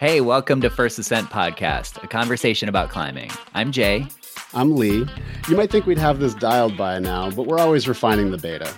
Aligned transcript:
Hey, 0.00 0.22
welcome 0.22 0.62
to 0.62 0.70
First 0.70 0.98
Ascent 0.98 1.28
Podcast, 1.28 2.02
a 2.02 2.06
conversation 2.06 2.70
about 2.70 2.88
climbing. 2.88 3.30
I'm 3.52 3.70
Jay. 3.70 4.06
I'm 4.54 4.74
Lee. 4.76 5.06
You 5.46 5.56
might 5.58 5.70
think 5.70 5.84
we'd 5.84 5.98
have 5.98 6.20
this 6.20 6.32
dialed 6.32 6.74
by 6.78 6.98
now, 6.98 7.30
but 7.30 7.42
we're 7.46 7.58
always 7.58 7.86
refining 7.86 8.30
the 8.30 8.38
beta. 8.38 8.72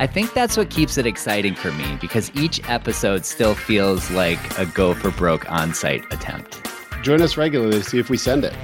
I 0.00 0.08
think 0.08 0.34
that's 0.34 0.56
what 0.56 0.68
keeps 0.68 0.98
it 0.98 1.06
exciting 1.06 1.54
for 1.54 1.70
me 1.70 1.96
because 2.00 2.32
each 2.34 2.60
episode 2.68 3.24
still 3.24 3.54
feels 3.54 4.10
like 4.10 4.40
a 4.58 4.66
go 4.66 4.92
for 4.92 5.12
broke 5.12 5.48
on 5.52 5.72
site 5.72 6.02
attempt. 6.12 6.66
Join 7.04 7.22
us 7.22 7.36
regularly 7.36 7.78
to 7.78 7.84
see 7.84 8.00
if 8.00 8.10
we 8.10 8.16
send 8.16 8.44
it. 8.44 8.56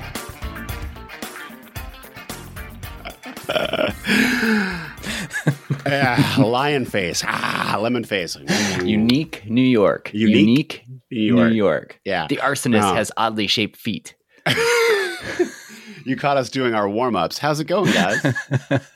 Ah, 5.88 6.42
lion 6.44 6.84
face. 6.84 7.22
Ah, 7.24 7.78
lemon 7.80 8.02
face. 8.02 8.36
Unique 8.82 9.44
New 9.48 9.62
York. 9.62 10.10
Unique 10.12 10.84
New 11.10 11.36
York. 11.36 11.50
New 11.50 11.56
York. 11.56 12.00
Yeah. 12.04 12.26
The 12.28 12.36
arsonist 12.36 12.80
No. 12.80 12.94
has 12.94 13.12
oddly 13.16 13.46
shaped 13.46 13.76
feet. 13.76 14.14
You 16.06 16.14
caught 16.14 16.36
us 16.36 16.50
doing 16.50 16.72
our 16.72 16.88
warm 16.88 17.16
ups. 17.16 17.36
How's 17.36 17.58
it 17.58 17.64
going, 17.64 17.92
guys? 17.92 18.22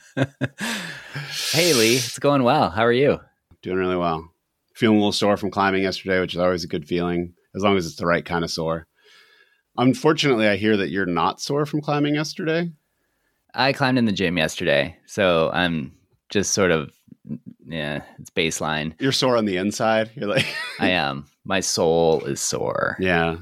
Hey, 1.51 1.73
Lee, 1.73 1.95
it's 1.97 2.19
going 2.19 2.43
well. 2.43 2.69
How 2.69 2.83
are 2.85 2.91
you? 2.91 3.19
Doing 3.61 3.77
really 3.77 3.97
well. 3.97 4.31
Feeling 4.73 4.95
a 4.95 4.99
little 4.99 5.11
sore 5.11 5.35
from 5.35 5.51
climbing 5.51 5.83
yesterday, 5.83 6.21
which 6.21 6.33
is 6.33 6.39
always 6.39 6.63
a 6.63 6.67
good 6.67 6.87
feeling, 6.87 7.33
as 7.53 7.63
long 7.63 7.75
as 7.75 7.85
it's 7.85 7.97
the 7.97 8.05
right 8.05 8.23
kind 8.23 8.45
of 8.45 8.49
sore. 8.51 8.87
Unfortunately, 9.77 10.47
I 10.47 10.55
hear 10.55 10.77
that 10.77 10.89
you're 10.89 11.05
not 11.05 11.41
sore 11.41 11.65
from 11.65 11.81
climbing 11.81 12.15
yesterday. 12.15 12.71
I 13.53 13.73
climbed 13.73 13.97
in 13.97 14.05
the 14.05 14.11
gym 14.13 14.37
yesterday, 14.37 14.95
so 15.05 15.49
I'm 15.53 15.91
just 16.29 16.53
sort 16.53 16.71
of, 16.71 16.91
yeah, 17.65 18.03
it's 18.19 18.29
baseline. 18.29 18.93
You're 19.01 19.11
sore 19.11 19.35
on 19.35 19.43
the 19.45 19.57
inside. 19.57 20.11
You're 20.15 20.29
like, 20.29 20.47
I 20.79 20.91
am. 20.91 21.25
My 21.45 21.59
soul 21.59 22.23
is 22.25 22.41
sore. 22.41 22.97
yeah. 22.99 23.37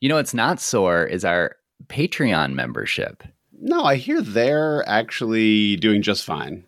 You 0.00 0.08
know 0.08 0.18
it's 0.18 0.34
not 0.34 0.60
sore 0.60 1.04
is 1.04 1.24
our 1.24 1.56
Patreon 1.88 2.52
membership. 2.52 3.24
No, 3.60 3.82
I 3.82 3.96
hear 3.96 4.22
they're 4.22 4.88
actually 4.88 5.74
doing 5.76 6.02
just 6.02 6.24
fine. 6.24 6.64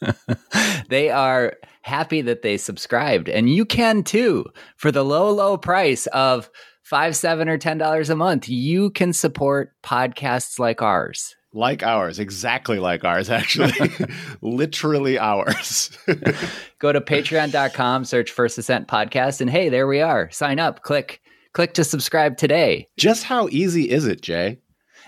they 0.88 1.10
are 1.10 1.54
happy 1.82 2.22
that 2.22 2.42
they 2.42 2.56
subscribed, 2.56 3.28
and 3.28 3.50
you 3.50 3.64
can 3.64 4.04
too. 4.04 4.46
For 4.76 4.92
the 4.92 5.04
low, 5.04 5.30
low 5.30 5.56
price 5.56 6.06
of 6.08 6.48
five, 6.82 7.16
seven, 7.16 7.48
or 7.48 7.58
ten 7.58 7.78
dollars 7.78 8.10
a 8.10 8.16
month, 8.16 8.48
you 8.48 8.90
can 8.90 9.12
support 9.12 9.72
podcasts 9.82 10.58
like 10.58 10.80
ours. 10.80 11.34
Like 11.56 11.84
ours, 11.84 12.18
exactly 12.18 12.80
like 12.80 13.04
ours, 13.04 13.30
actually. 13.30 13.72
Literally 14.42 15.18
ours. 15.20 15.96
Go 16.80 16.92
to 16.92 17.00
patreon.com, 17.00 18.04
search 18.04 18.32
First 18.32 18.58
Ascent 18.58 18.88
Podcast, 18.88 19.40
and 19.40 19.48
hey, 19.48 19.68
there 19.68 19.86
we 19.86 20.00
are. 20.00 20.28
Sign 20.32 20.58
up, 20.58 20.82
click, 20.82 21.20
click 21.52 21.72
to 21.74 21.84
subscribe 21.84 22.36
today. 22.36 22.88
just 22.96 23.22
how 23.22 23.46
easy 23.52 23.88
is 23.88 24.04
it, 24.04 24.20
Jay? 24.20 24.58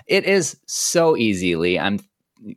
It 0.07 0.25
is 0.25 0.57
so 0.67 1.17
easily. 1.17 1.81
I'm 1.81 1.99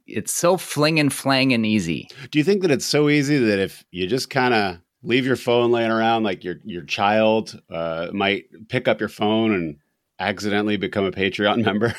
it's 0.06 0.34
so 0.34 0.58
fling 0.58 1.00
and 1.00 1.12
flang 1.12 1.52
and 1.52 1.66
easy. 1.66 2.10
Do 2.30 2.38
you 2.38 2.44
think 2.45 2.62
that 2.62 2.70
it's 2.70 2.86
so 2.86 3.10
easy 3.10 3.40
that 3.40 3.58
if 3.58 3.84
you 3.90 4.06
just 4.06 4.30
kind 4.30 4.54
of 4.54 4.78
leave 5.02 5.26
your 5.26 5.36
phone 5.36 5.72
laying 5.72 5.90
around, 5.90 6.23
like 6.23 6.44
your 6.44 6.58
your 6.64 6.84
child 6.84 7.60
uh, 7.72 8.10
might 8.14 8.45
pick 8.67 8.88
up 8.88 9.00
your 9.00 9.10
phone 9.10 9.52
and 9.54 9.78
accidentally 10.20 10.78
become 10.78 11.06
a 11.06 11.12
Patreon 11.12 11.64
member? 11.66 11.95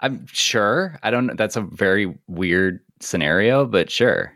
I'm 0.00 0.26
sure. 0.26 0.98
I 1.02 1.10
don't 1.10 1.36
that's 1.36 1.56
a 1.56 1.60
very 1.62 2.18
weird 2.26 2.80
scenario, 3.00 3.66
but 3.66 3.90
sure. 3.90 4.32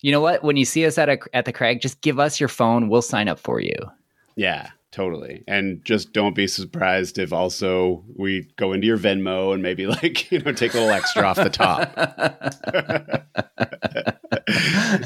You 0.00 0.12
know 0.12 0.20
what? 0.20 0.42
When 0.44 0.56
you 0.56 0.64
see 0.64 0.84
us 0.84 0.98
at 0.98 1.08
a, 1.08 1.18
at 1.32 1.46
the 1.46 1.52
crag, 1.52 1.80
just 1.80 2.00
give 2.02 2.18
us 2.18 2.38
your 2.38 2.48
phone. 2.48 2.88
We'll 2.88 3.02
sign 3.02 3.28
up 3.28 3.38
for 3.38 3.60
you. 3.60 3.74
yeah, 4.36 4.68
totally. 4.90 5.42
And 5.48 5.82
just 5.84 6.12
don't 6.12 6.34
be 6.34 6.46
surprised 6.46 7.18
if 7.18 7.32
also 7.32 8.04
we 8.16 8.50
go 8.56 8.72
into 8.72 8.86
your 8.86 8.98
Venmo 8.98 9.54
and 9.54 9.62
maybe 9.62 9.86
like 10.02 10.30
you 10.30 10.40
know 10.40 10.52
take 10.52 10.74
a 10.74 10.78
little 10.78 10.92
extra 10.92 11.22
off 11.22 11.36
the 11.36 11.50
top. 11.50 11.92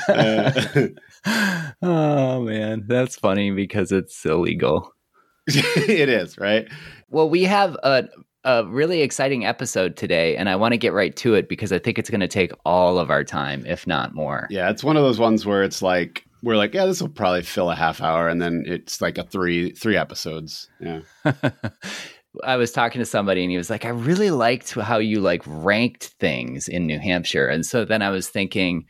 Uh, 0.09 0.89
oh 1.83 2.43
man, 2.43 2.85
that's 2.87 3.17
funny 3.17 3.51
because 3.51 3.93
it's 3.93 4.25
illegal. 4.25 4.95
it 5.47 6.09
is 6.09 6.39
right. 6.39 6.69
Well, 7.09 7.31
we 7.31 7.45
have 7.45 7.75
a 7.83 8.09
a 8.45 8.65
really 8.67 9.03
exciting 9.03 9.45
episode 9.45 9.97
today, 9.97 10.37
and 10.37 10.49
I 10.49 10.57
want 10.57 10.73
to 10.73 10.79
get 10.79 10.93
right 10.93 11.15
to 11.17 11.35
it 11.35 11.49
because 11.49 11.73
I 11.73 11.79
think 11.79 11.99
it's 11.99 12.11
going 12.11 12.21
to 12.21 12.29
take 12.29 12.53
all 12.65 12.99
of 12.99 13.11
our 13.11 13.25
time, 13.25 13.65
if 13.67 13.87
not 13.87 14.15
more. 14.15 14.47
Yeah, 14.51 14.71
it's 14.71 14.85
one 14.85 14.97
of 14.97 15.03
those 15.03 15.19
ones 15.19 15.45
where 15.45 15.63
it's 15.63 15.83
like 15.83 16.25
we're 16.43 16.57
like, 16.57 16.75
yeah, 16.75 16.87
this 16.87 17.01
will 17.01 17.09
probably 17.09 17.43
fill 17.43 17.71
a 17.71 17.75
half 17.75 18.01
hour, 18.01 18.29
and 18.29 18.41
then 18.41 18.65
it's 18.67 19.01
like 19.01 19.19
a 19.19 19.25
three 19.25 19.73
three 19.73 19.97
episodes. 19.97 20.69
Yeah, 20.81 21.01
I 22.45 22.57
was 22.57 22.73
talking 22.73 23.01
to 23.01 23.07
somebody 23.07 23.43
and 23.43 23.51
he 23.51 23.57
was 23.57 23.71
like, 23.71 23.85
I 23.85 23.91
really 23.91 24.31
liked 24.31 24.75
how 24.75 24.99
you 24.99 25.21
like 25.21 25.43
ranked 25.47 26.15
things 26.21 26.69
in 26.69 26.87
New 26.87 26.99
Hampshire. 26.99 27.47
And 27.49 27.65
so 27.65 27.85
then 27.85 28.03
I 28.03 28.11
was 28.11 28.29
thinking, 28.29 28.87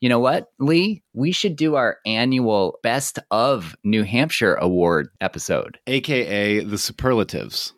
you 0.00 0.08
know 0.08 0.18
what, 0.18 0.48
Lee, 0.58 1.02
we 1.12 1.32
should 1.32 1.56
do 1.56 1.76
our 1.76 1.98
annual 2.04 2.78
best 2.82 3.18
of 3.30 3.76
New 3.84 4.02
Hampshire 4.02 4.54
award 4.54 5.08
episode. 5.20 5.78
aka 5.86 6.60
the 6.60 6.78
superlatives. 6.78 7.72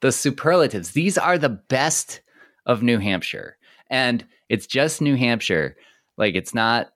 The 0.00 0.12
superlatives. 0.12 0.90
These 0.92 1.18
are 1.18 1.38
the 1.38 1.48
best 1.48 2.20
of 2.66 2.82
New 2.82 2.98
Hampshire. 2.98 3.56
And 3.88 4.26
it's 4.48 4.66
just 4.66 5.00
New 5.00 5.16
Hampshire. 5.16 5.76
Like 6.16 6.34
it's 6.34 6.54
not 6.54 6.88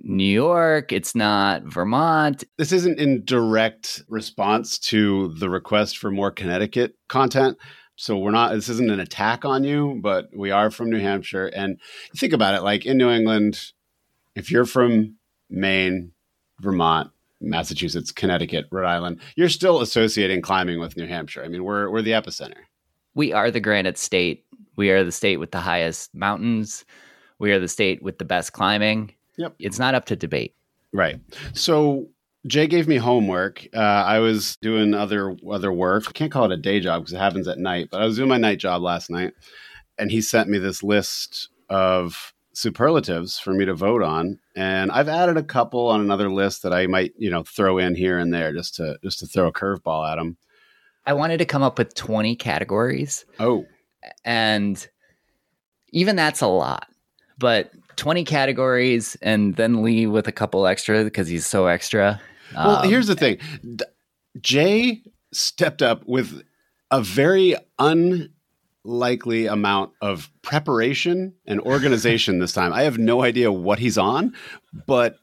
New 0.00 0.24
York, 0.24 0.92
it's 0.92 1.14
not 1.14 1.62
Vermont. 1.62 2.44
This 2.58 2.72
isn't 2.72 2.98
in 2.98 3.24
direct 3.24 4.02
response 4.08 4.78
to 4.80 5.34
the 5.38 5.48
request 5.48 5.98
for 5.98 6.10
more 6.10 6.30
Connecticut 6.30 6.94
content. 7.08 7.56
So 7.96 8.18
we're 8.18 8.30
not. 8.30 8.52
This 8.52 8.68
isn't 8.68 8.90
an 8.90 9.00
attack 9.00 9.46
on 9.46 9.64
you, 9.64 9.98
but 10.02 10.28
we 10.36 10.50
are 10.50 10.70
from 10.70 10.90
New 10.90 10.98
Hampshire, 10.98 11.46
and 11.46 11.80
think 12.14 12.34
about 12.34 12.54
it. 12.54 12.62
Like 12.62 12.84
in 12.84 12.98
New 12.98 13.10
England, 13.10 13.72
if 14.34 14.50
you're 14.50 14.66
from 14.66 15.16
Maine, 15.48 16.12
Vermont, 16.60 17.10
Massachusetts, 17.40 18.10
Connecticut, 18.12 18.66
Rhode 18.70 18.86
Island, 18.86 19.20
you're 19.36 19.48
still 19.48 19.80
associating 19.80 20.40
climbing 20.42 20.80
with 20.80 20.96
New 20.96 21.06
Hampshire. 21.06 21.44
I 21.44 21.48
mean, 21.48 21.64
we're 21.64 21.90
we're 21.90 22.02
the 22.02 22.12
epicenter. 22.12 22.62
we 23.14 23.32
are 23.32 23.50
the 23.50 23.60
granite 23.60 23.98
state. 23.98 24.44
We 24.76 24.90
are 24.90 25.04
the 25.04 25.12
state 25.12 25.38
with 25.38 25.52
the 25.52 25.60
highest 25.60 26.14
mountains. 26.14 26.84
We 27.38 27.52
are 27.52 27.58
the 27.58 27.68
state 27.68 28.02
with 28.02 28.18
the 28.18 28.24
best 28.24 28.52
climbing. 28.52 29.14
Yep. 29.38 29.54
It's 29.58 29.78
not 29.78 29.94
up 29.94 30.06
to 30.06 30.16
debate. 30.16 30.54
Right. 30.92 31.20
So 31.52 32.08
Jay 32.46 32.66
gave 32.66 32.88
me 32.88 32.96
homework. 32.96 33.66
Uh, 33.74 33.78
I 33.80 34.18
was 34.20 34.56
doing 34.62 34.94
other 34.94 35.36
other 35.50 35.72
work. 35.72 36.04
I 36.08 36.12
can't 36.12 36.32
call 36.32 36.44
it 36.46 36.52
a 36.52 36.56
day 36.56 36.80
job 36.80 37.02
because 37.02 37.12
it 37.12 37.18
happens 37.18 37.48
at 37.48 37.58
night, 37.58 37.88
but 37.90 38.00
I 38.00 38.06
was 38.06 38.16
doing 38.16 38.28
my 38.28 38.38
night 38.38 38.58
job 38.58 38.82
last 38.82 39.10
night, 39.10 39.34
and 39.98 40.10
he 40.10 40.20
sent 40.22 40.48
me 40.48 40.58
this 40.58 40.82
list 40.82 41.48
of 41.68 42.32
superlatives 42.56 43.38
for 43.38 43.52
me 43.52 43.66
to 43.66 43.74
vote 43.74 44.02
on, 44.02 44.38
and 44.56 44.90
I've 44.90 45.08
added 45.10 45.36
a 45.36 45.42
couple 45.42 45.88
on 45.88 46.00
another 46.00 46.30
list 46.30 46.62
that 46.62 46.72
I 46.72 46.86
might 46.86 47.12
you 47.18 47.30
know 47.30 47.42
throw 47.44 47.76
in 47.78 47.94
here 47.94 48.18
and 48.18 48.32
there 48.32 48.52
just 48.52 48.74
to 48.76 48.98
just 49.02 49.18
to 49.20 49.26
throw 49.26 49.46
a 49.48 49.52
curveball 49.52 50.10
at 50.10 50.16
them. 50.16 50.36
I 51.04 51.12
wanted 51.12 51.36
to 51.38 51.44
come 51.44 51.62
up 51.62 51.78
with 51.78 51.94
20 51.94 52.34
categories, 52.36 53.24
Oh, 53.38 53.66
and 54.24 54.86
even 55.90 56.16
that's 56.16 56.40
a 56.40 56.46
lot. 56.48 56.88
But 57.38 57.70
20 57.96 58.24
categories 58.24 59.16
and 59.22 59.54
then 59.56 59.82
Lee 59.82 60.06
with 60.06 60.26
a 60.26 60.32
couple 60.32 60.66
extra 60.66 61.04
because 61.04 61.28
he's 61.28 61.46
so 61.46 61.66
extra. 61.66 62.20
Well, 62.54 62.78
Um, 62.82 62.88
here's 62.88 63.06
the 63.06 63.14
thing. 63.14 63.38
D- 63.76 63.84
Jay 64.40 65.02
stepped 65.32 65.82
up 65.82 66.02
with 66.06 66.42
a 66.90 67.02
very 67.02 67.54
unlikely 68.86 69.46
amount 69.46 69.92
of 70.00 70.30
preparation 70.42 71.34
and 71.46 71.60
organization 71.60 72.38
this 72.38 72.52
time. 72.52 72.72
I 72.72 72.82
have 72.82 72.98
no 72.98 73.22
idea 73.22 73.50
what 73.50 73.78
he's 73.78 73.98
on, 73.98 74.34
but 74.86 75.18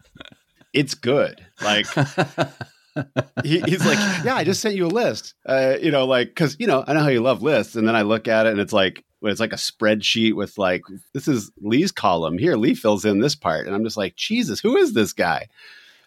it's 0.74 0.94
good. 0.94 1.46
Like 1.62 1.86
he, 3.44 3.62
he's 3.62 3.86
like, 3.86 3.98
yeah, 4.26 4.36
I 4.36 4.44
just 4.44 4.62
sent 4.62 4.76
you 4.76 4.86
a 4.86 4.88
list. 4.88 5.34
Uh, 5.46 5.76
you 5.82 5.92
know, 5.92 6.06
like 6.06 6.30
because 6.30 6.58
you 6.60 6.68
know 6.68 6.84
I 6.86 6.94
know 6.94 7.02
how 7.02 7.10
you 7.10 7.22
love 7.22 7.42
lists, 7.42 7.76
and 7.76 7.88
then 7.88 7.96
I 7.96 8.02
look 8.02 8.28
at 8.28 8.46
it 8.46 8.52
and 8.52 8.60
it's 8.60 8.74
like. 8.74 9.04
It's 9.26 9.40
like 9.40 9.54
a 9.54 9.56
spreadsheet 9.56 10.34
with 10.34 10.58
like 10.58 10.82
this 11.14 11.30
is 11.30 11.50
Lee's 11.62 11.94
column 11.94 12.38
here. 12.38 12.58
Lee 12.58 12.76
fills 12.76 13.06
in 13.06 13.22
this 13.22 13.36
part, 13.36 13.66
and 13.66 13.74
I'm 13.74 13.86
just 13.86 13.96
like, 13.96 14.18
Jesus, 14.18 14.60
who 14.60 14.76
is 14.76 14.92
this 14.92 15.14
guy? 15.14 15.48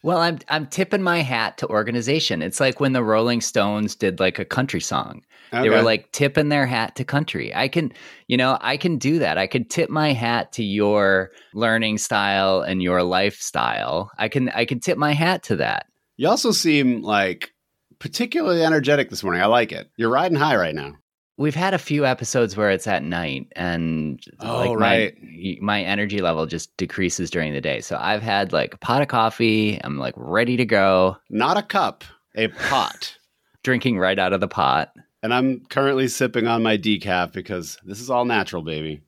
Well, 0.07 0.19
I'm 0.19 0.39
I'm 0.49 0.69
tipping 0.69 1.03
my 1.03 1.19
hat 1.19 1.59
to 1.59 1.67
organization. 1.67 2.41
It's 2.41 2.61
like 2.61 2.79
when 2.79 2.93
the 2.93 3.03
Rolling 3.03 3.41
Stones 3.41 3.97
did 3.97 4.21
like 4.21 4.39
a 4.39 4.45
country 4.45 4.81
song. 4.81 5.23
They 5.51 5.69
were 5.69 5.83
like 5.83 6.13
tipping 6.13 6.49
their 6.49 6.65
hat 6.65 6.95
to 6.95 7.05
country. 7.05 7.53
I 7.53 7.67
can, 7.67 7.93
you 8.29 8.37
know, 8.37 8.57
I 8.61 8.77
can 8.77 8.99
do 8.99 9.19
that. 9.19 9.37
I 9.37 9.49
could 9.49 9.69
tip 9.69 9.91
my 9.91 10.13
hat 10.13 10.53
to 10.53 10.63
your 10.63 11.33
learning 11.55 11.99
style 11.99 12.61
and 12.61 12.81
your 12.85 13.03
lifestyle. 13.03 14.13
I 14.17 14.29
can 14.29 14.49
I 14.51 14.65
can 14.65 14.79
tip 14.79 14.97
my 14.97 15.11
hat 15.11 15.43
to 15.45 15.57
that. 15.57 15.87
You 16.17 16.29
also 16.29 16.53
seem 16.53 17.03
like 17.03 17.51
particularly 17.99 18.63
energetic 18.63 19.11
this 19.11 19.25
morning. 19.25 19.43
I 19.43 19.47
like 19.47 19.73
it. 19.73 19.91
You're 19.97 20.11
riding 20.11 20.39
high 20.39 20.55
right 20.55 20.75
now. 20.75 20.93
We've 21.39 21.55
had 21.55 21.75
a 21.75 21.79
few 21.79 22.07
episodes 22.07 22.57
where 22.57 22.71
it's 22.71 22.87
at 22.87 23.03
night 23.03 23.49
and 23.57 24.19
Oh, 24.41 24.59
like 24.71 24.79
right. 24.79 25.15
my 25.23 25.59
my 25.61 25.83
energy 25.83 26.21
level 26.23 26.47
just 26.47 26.75
decreases 26.79 27.31
during 27.31 27.53
the 27.53 27.61
day. 27.61 27.81
So 27.81 27.99
I've 28.01 28.23
had 28.23 28.53
like 28.55 28.73
a 28.75 28.79
pot 28.79 29.03
of 29.03 29.09
coffee. 29.09 29.79
I'm 29.85 29.99
like 29.99 30.15
ready 30.17 30.57
to 30.57 30.65
go. 30.65 31.17
Not 31.29 31.59
a 31.59 31.63
cup. 31.63 32.05
a 32.37 32.49
pot. 32.49 33.17
Drinking 33.63 33.99
right 33.99 34.19
out 34.19 34.33
of 34.33 34.41
the 34.41 34.49
pot. 34.49 34.93
And 35.23 35.35
I'm 35.35 35.65
currently 35.69 36.09
sipping 36.09 36.47
on 36.47 36.63
my 36.63 36.79
decaf 36.79 37.33
because 37.33 37.79
this 37.85 38.01
is 38.01 38.09
all 38.11 38.25
natural, 38.25 38.63
baby. 38.63 39.03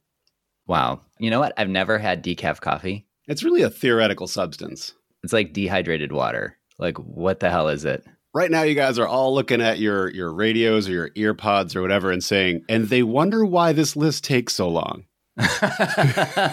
Wow. 0.67 1.01
You 1.19 1.31
know 1.31 1.39
what? 1.41 1.53
I've 1.57 1.69
never 1.69 1.97
had 1.99 2.25
decaf 2.25 2.61
coffee. 2.61 3.07
It's 3.27 3.45
really 3.45 3.63
a 3.63 3.71
theoretical 3.71 4.27
substance. 4.27 4.93
It's 5.23 5.33
like 5.33 5.53
dehydrated 5.53 6.13
water. 6.13 6.57
Like, 6.79 6.99
what 6.99 7.41
the 7.41 7.51
hell 7.51 7.69
is 7.69 7.85
it? 7.85 8.05
Right 8.39 8.53
now, 8.53 8.63
you 8.63 8.77
guys 8.77 9.01
are 9.01 9.09
all 9.09 9.35
looking 9.35 9.61
at 9.61 9.81
your 9.81 10.11
your 10.11 10.33
radios 10.33 10.89
or 10.89 10.93
your 10.93 11.11
ear 11.17 11.35
pods 11.35 11.75
or 11.75 11.83
whatever 11.83 12.13
and 12.13 12.23
saying, 12.23 12.65
and 12.69 12.89
they 12.89 13.03
wonder 13.03 13.45
why 13.45 13.73
this 13.73 13.97
list 13.97 14.23
takes 14.23 14.53
so 14.55 14.69
long. 14.69 15.07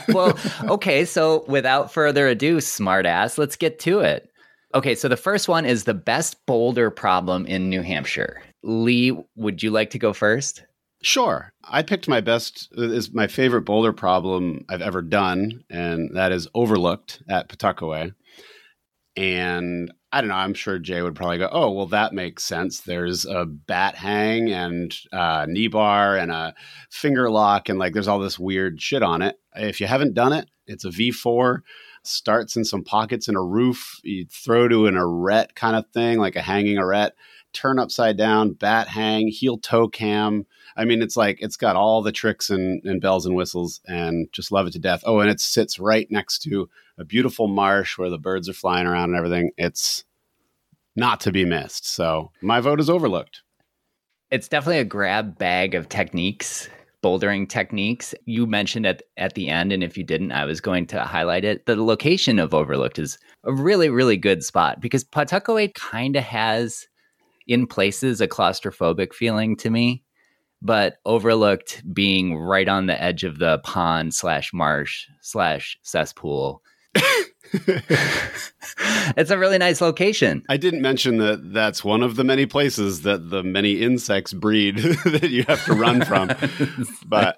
well, 0.10 0.36
okay. 0.64 1.06
So 1.06 1.46
without 1.48 1.94
further 1.94 2.28
ado, 2.28 2.58
smartass, 2.58 3.38
let's 3.38 3.56
get 3.56 3.78
to 3.82 4.00
it. 4.00 4.32
Okay, 4.74 4.96
so 4.96 5.08
the 5.08 5.16
first 5.16 5.48
one 5.48 5.64
is 5.64 5.84
the 5.84 5.94
best 5.94 6.44
boulder 6.48 6.90
problem 6.90 7.46
in 7.46 7.70
New 7.70 7.84
Hampshire. 7.84 8.42
Lee, 8.64 9.16
would 9.36 9.62
you 9.62 9.70
like 9.70 9.92
to 9.92 10.00
go 10.00 10.12
first? 10.12 10.64
Sure. 11.04 11.54
I 11.64 11.84
picked 11.84 12.08
my 12.08 12.20
best 12.20 12.68
is 12.72 13.14
my 13.14 13.28
favorite 13.28 13.62
boulder 13.62 13.94
problem 13.94 14.66
I've 14.70 14.82
ever 14.82 15.04
done, 15.04 15.64
and 15.70 16.10
that 16.16 16.32
is 16.32 16.48
overlooked 16.56 17.22
at 17.30 17.48
Pawtuckaway. 17.48 18.12
And 19.18 19.92
I 20.12 20.22
don't 20.22 20.30
know. 20.30 20.36
I'm 20.36 20.54
sure 20.54 20.80
Jay 20.80 21.02
would 21.02 21.16
probably 21.16 21.38
go, 21.38 21.50
"Oh, 21.52 21.72
well, 21.72 21.88
that 21.88 22.14
makes 22.14 22.44
sense." 22.44 22.82
There's 22.82 23.26
a 23.26 23.46
bat 23.46 23.96
hang 23.96 24.52
and 24.52 24.96
a 25.12 25.46
knee 25.48 25.68
bar 25.68 26.18
and 26.18 26.32
a 26.32 26.54
finger 26.90 27.30
lock, 27.30 27.70
and 27.70 27.80
like 27.80 27.94
there's 27.94 28.08
all 28.08 28.20
this 28.20 28.40
weird 28.40 28.82
shit 28.82 29.04
on 29.04 29.22
it. 29.22 29.38
If 29.56 29.80
you 29.80 29.88
haven't 29.88 30.14
done 30.14 30.34
it, 30.34 30.50
it's 30.68 30.86
a 30.86 30.90
V4. 30.90 31.60
Starts 32.04 32.56
in 32.56 32.66
some 32.66 32.84
pockets 32.84 33.28
in 33.28 33.36
a 33.36 33.42
roof. 33.42 34.00
You 34.04 34.26
throw 34.30 34.68
to 34.68 34.88
an 34.88 34.96
arete 34.98 35.56
kind 35.56 35.76
of 35.76 35.88
thing, 35.94 36.20
like 36.20 36.36
a 36.36 36.42
hanging 36.42 36.78
arete. 36.78 37.14
Turn 37.54 37.80
upside 37.80 38.18
down, 38.18 38.54
bat 38.54 38.88
hang, 38.90 39.28
heel 39.30 39.58
toe 39.58 39.88
cam. 39.88 40.46
I 40.76 40.86
mean, 40.86 41.02
it's 41.02 41.16
like 41.16 41.38
it's 41.42 41.58
got 41.58 41.76
all 41.76 42.02
the 42.02 42.12
tricks 42.12 42.50
and, 42.50 42.84
and 42.84 43.02
bells 43.02 43.26
and 43.26 43.36
whistles, 43.36 43.82
and 43.88 44.28
just 44.32 44.52
love 44.52 44.68
it 44.68 44.72
to 44.72 44.80
death. 44.80 45.04
Oh, 45.06 45.20
and 45.20 45.30
it 45.30 45.40
sits 45.40 45.80
right 45.80 46.10
next 46.12 46.40
to 46.44 46.70
a 46.98 47.06
beautiful 47.06 47.48
marsh 47.48 47.98
where 47.98 48.10
the 48.10 48.18
birds 48.18 48.50
are 48.50 48.54
flying 48.54 48.88
around 48.88 49.12
and 49.12 49.18
everything. 49.18 49.52
It's 49.58 50.04
not 50.96 51.20
to 51.22 51.32
be 51.32 51.46
missed. 51.46 51.88
So 51.88 52.32
my 52.42 52.60
vote 52.60 52.80
is 52.80 52.90
overlooked. 52.90 53.42
It's 54.32 54.48
definitely 54.48 54.80
a 54.80 54.86
grab 54.86 55.38
bag 55.38 55.76
of 55.76 55.88
techniques, 55.88 56.68
bouldering 57.04 57.48
techniques. 57.48 58.16
You 58.26 58.48
mentioned 58.48 58.86
at 58.86 59.04
at 59.18 59.36
the 59.36 59.50
end, 59.50 59.72
and 59.72 59.84
if 59.84 59.98
you 59.98 60.04
didn't, 60.04 60.32
I 60.32 60.46
was 60.46 60.62
going 60.62 60.88
to 60.88 61.04
highlight 61.04 61.46
it. 61.46 61.66
The 61.66 61.76
location 61.76 62.40
of 62.40 62.54
Overlooked 62.54 63.00
is 63.00 63.18
a 63.44 63.54
really, 63.54 63.90
really 63.90 64.18
good 64.18 64.44
spot 64.44 64.82
because 64.82 65.04
Pawtuckaway 65.04 65.74
kind 65.74 66.16
of 66.16 66.24
has, 66.24 66.88
in 67.48 67.68
places, 67.68 68.20
a 68.20 68.28
claustrophobic 68.28 69.14
feeling 69.14 69.56
to 69.58 69.70
me. 69.70 70.04
But 70.62 70.98
Overlooked 71.06 71.84
being 71.94 72.38
right 72.38 72.68
on 72.68 72.88
the 72.88 73.02
edge 73.02 73.24
of 73.24 73.40
the 73.40 73.60
pond 73.60 74.14
slash 74.14 74.52
marsh 74.54 75.06
slash 75.22 75.78
cesspool 75.84 76.62
it's 79.18 79.32
a 79.32 79.38
really 79.38 79.58
nice 79.58 79.82
location. 79.82 80.44
I 80.50 80.58
didn't 80.58 80.82
mention 80.82 81.18
that 81.18 81.54
that's 81.54 81.84
one 81.84 82.04
of 82.04 82.16
the 82.16 82.24
many 82.24 82.46
places 82.46 83.02
that 83.04 83.30
the 83.30 83.44
many 83.44 83.82
insects 83.82 84.34
breed 84.34 84.78
that 85.06 85.30
you 85.30 85.44
have 85.44 85.64
to 85.66 85.74
run 85.74 86.04
from. 86.04 86.32
but 87.06 87.38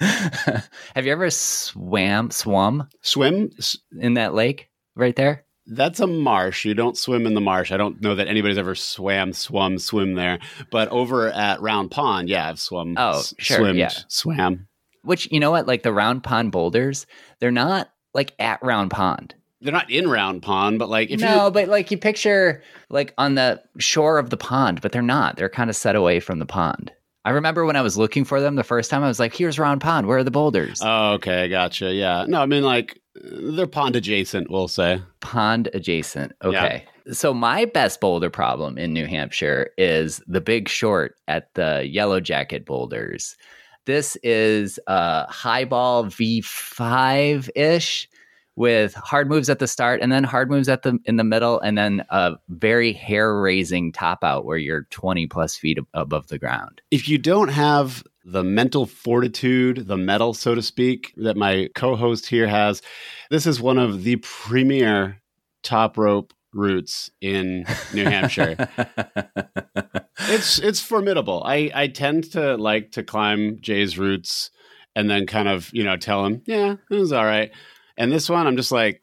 have 0.00 1.06
you 1.06 1.12
ever 1.12 1.30
swam 1.30 2.30
swum 2.30 2.88
swim 3.02 3.50
in 3.98 4.14
that 4.14 4.34
lake 4.34 4.68
right 4.94 5.16
there? 5.16 5.44
That's 5.66 6.00
a 6.00 6.06
marsh. 6.06 6.64
You 6.64 6.74
don't 6.74 6.96
swim 6.96 7.26
in 7.26 7.34
the 7.34 7.40
marsh. 7.40 7.70
I 7.70 7.76
don't 7.76 8.00
know 8.00 8.14
that 8.14 8.26
anybody's 8.26 8.58
ever 8.58 8.74
swam, 8.74 9.32
swum, 9.32 9.78
swim 9.78 10.14
there. 10.14 10.40
But 10.70 10.88
over 10.88 11.30
at 11.30 11.60
Round 11.60 11.90
Pond, 11.90 12.28
yeah, 12.28 12.48
I've 12.48 12.58
swum. 12.58 12.94
Oh, 12.96 13.22
sure, 13.38 13.58
swimmed, 13.58 13.78
yeah. 13.78 13.92
swam. 14.08 14.66
Which 15.02 15.30
you 15.30 15.40
know 15.40 15.50
what? 15.50 15.66
Like 15.66 15.82
the 15.82 15.92
Round 15.92 16.22
Pond 16.24 16.50
boulders, 16.52 17.06
they're 17.38 17.50
not 17.50 17.90
like 18.14 18.34
at 18.38 18.62
Round 18.62 18.90
Pond. 18.90 19.34
They're 19.60 19.72
not 19.72 19.90
in 19.90 20.10
Round 20.10 20.42
Pond, 20.42 20.80
but 20.80 20.88
like 20.88 21.10
if 21.10 21.20
you 21.20 21.26
no, 21.26 21.46
you 21.46 21.52
but 21.52 21.68
like 21.68 21.90
you 21.92 21.98
picture 21.98 22.62
like 22.90 23.14
on 23.16 23.36
the 23.36 23.62
shore 23.78 24.18
of 24.18 24.30
the 24.30 24.36
pond, 24.36 24.80
but 24.80 24.90
they're 24.90 25.02
not. 25.02 25.36
They're 25.36 25.48
kind 25.48 25.70
of 25.70 25.76
set 25.76 25.94
away 25.94 26.18
from 26.18 26.40
the 26.40 26.46
pond. 26.46 26.92
I 27.24 27.30
remember 27.30 27.64
when 27.64 27.76
I 27.76 27.82
was 27.82 27.96
looking 27.96 28.24
for 28.24 28.40
them 28.40 28.56
the 28.56 28.64
first 28.64 28.90
time, 28.90 29.04
I 29.04 29.08
was 29.08 29.20
like, 29.20 29.34
"Here's 29.34 29.60
Round 29.60 29.80
Pond. 29.80 30.08
Where 30.08 30.18
are 30.18 30.24
the 30.24 30.32
boulders?" 30.32 30.80
Oh, 30.82 31.12
okay, 31.12 31.48
gotcha. 31.48 31.92
Yeah, 31.92 32.24
no, 32.26 32.40
I 32.40 32.46
mean 32.46 32.64
like 32.64 33.00
they're 33.14 33.66
pond 33.66 33.96
adjacent. 33.96 34.50
We'll 34.50 34.68
say 34.68 35.02
pond 35.20 35.68
adjacent. 35.74 36.32
Okay. 36.42 36.84
Yeah. 37.06 37.12
So 37.12 37.34
my 37.34 37.64
best 37.64 38.00
boulder 38.00 38.30
problem 38.30 38.78
in 38.78 38.92
New 38.92 39.06
Hampshire 39.06 39.70
is 39.76 40.22
the 40.26 40.40
Big 40.40 40.68
Short 40.68 41.16
at 41.28 41.52
the 41.54 41.86
Yellow 41.86 42.20
Jacket 42.20 42.64
Boulders. 42.64 43.36
This 43.84 44.16
is 44.22 44.78
a 44.86 45.26
highball 45.30 46.04
V5 46.04 47.50
ish 47.56 48.08
with 48.54 48.94
hard 48.94 49.28
moves 49.28 49.48
at 49.48 49.58
the 49.58 49.66
start 49.66 50.00
and 50.02 50.12
then 50.12 50.24
hard 50.24 50.50
moves 50.50 50.68
at 50.68 50.82
the 50.82 50.98
in 51.06 51.16
the 51.16 51.24
middle 51.24 51.58
and 51.60 51.76
then 51.76 52.04
a 52.10 52.34
very 52.48 52.92
hair 52.92 53.40
raising 53.40 53.90
top 53.90 54.22
out 54.22 54.44
where 54.44 54.58
you're 54.58 54.86
20 54.90 55.26
plus 55.26 55.56
feet 55.56 55.78
above 55.94 56.28
the 56.28 56.38
ground. 56.38 56.80
If 56.90 57.08
you 57.08 57.18
don't 57.18 57.48
have 57.48 58.04
the 58.24 58.44
mental 58.44 58.86
fortitude, 58.86 59.86
the 59.86 59.96
metal, 59.96 60.34
so 60.34 60.54
to 60.54 60.62
speak, 60.62 61.12
that 61.16 61.36
my 61.36 61.68
co 61.74 61.96
host 61.96 62.26
here 62.26 62.46
has, 62.46 62.82
this 63.30 63.46
is 63.46 63.60
one 63.60 63.78
of 63.78 64.04
the 64.04 64.16
premier 64.16 65.20
top 65.62 65.96
rope 65.96 66.32
routes 66.52 67.10
in 67.20 67.64
New 67.92 68.04
Hampshire. 68.04 68.68
it's 70.20 70.58
it's 70.58 70.80
formidable. 70.80 71.42
I 71.44 71.70
I 71.74 71.88
tend 71.88 72.32
to 72.32 72.56
like 72.56 72.92
to 72.92 73.02
climb 73.02 73.58
Jay's 73.60 73.98
routes 73.98 74.50
and 74.94 75.10
then 75.10 75.26
kind 75.26 75.48
of 75.48 75.70
you 75.72 75.84
know 75.84 75.96
tell 75.96 76.24
him, 76.24 76.42
yeah, 76.46 76.76
it 76.90 76.94
was 76.94 77.12
all 77.12 77.24
right. 77.24 77.50
And 77.96 78.12
this 78.12 78.28
one, 78.28 78.46
I'm 78.46 78.56
just 78.56 78.72
like, 78.72 79.00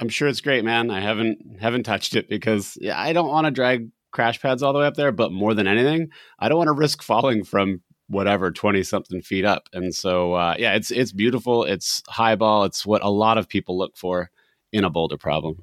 I'm 0.00 0.08
sure 0.08 0.28
it's 0.28 0.40
great, 0.40 0.64
man. 0.64 0.90
I 0.90 1.00
haven't 1.00 1.60
haven't 1.60 1.84
touched 1.84 2.16
it 2.16 2.28
because 2.28 2.78
I 2.92 3.12
don't 3.12 3.28
want 3.28 3.46
to 3.46 3.50
drag 3.50 3.90
crash 4.12 4.40
pads 4.40 4.62
all 4.62 4.72
the 4.72 4.78
way 4.78 4.86
up 4.86 4.94
there. 4.94 5.12
But 5.12 5.32
more 5.32 5.54
than 5.54 5.66
anything, 5.66 6.10
I 6.38 6.48
don't 6.48 6.58
want 6.58 6.68
to 6.68 6.72
risk 6.72 7.02
falling 7.02 7.44
from 7.44 7.82
whatever 8.14 8.50
20 8.50 8.82
something 8.82 9.20
feet 9.20 9.44
up. 9.44 9.68
And 9.72 9.94
so 9.94 10.34
uh, 10.34 10.54
yeah 10.58 10.74
it's 10.74 10.90
it's 10.90 11.12
beautiful 11.12 11.64
it's 11.64 12.02
high 12.08 12.36
ball 12.36 12.64
it's 12.64 12.86
what 12.86 13.02
a 13.02 13.10
lot 13.10 13.36
of 13.38 13.48
people 13.48 13.76
look 13.76 13.96
for 13.96 14.30
in 14.72 14.84
a 14.84 14.90
boulder 14.90 15.18
problem. 15.18 15.62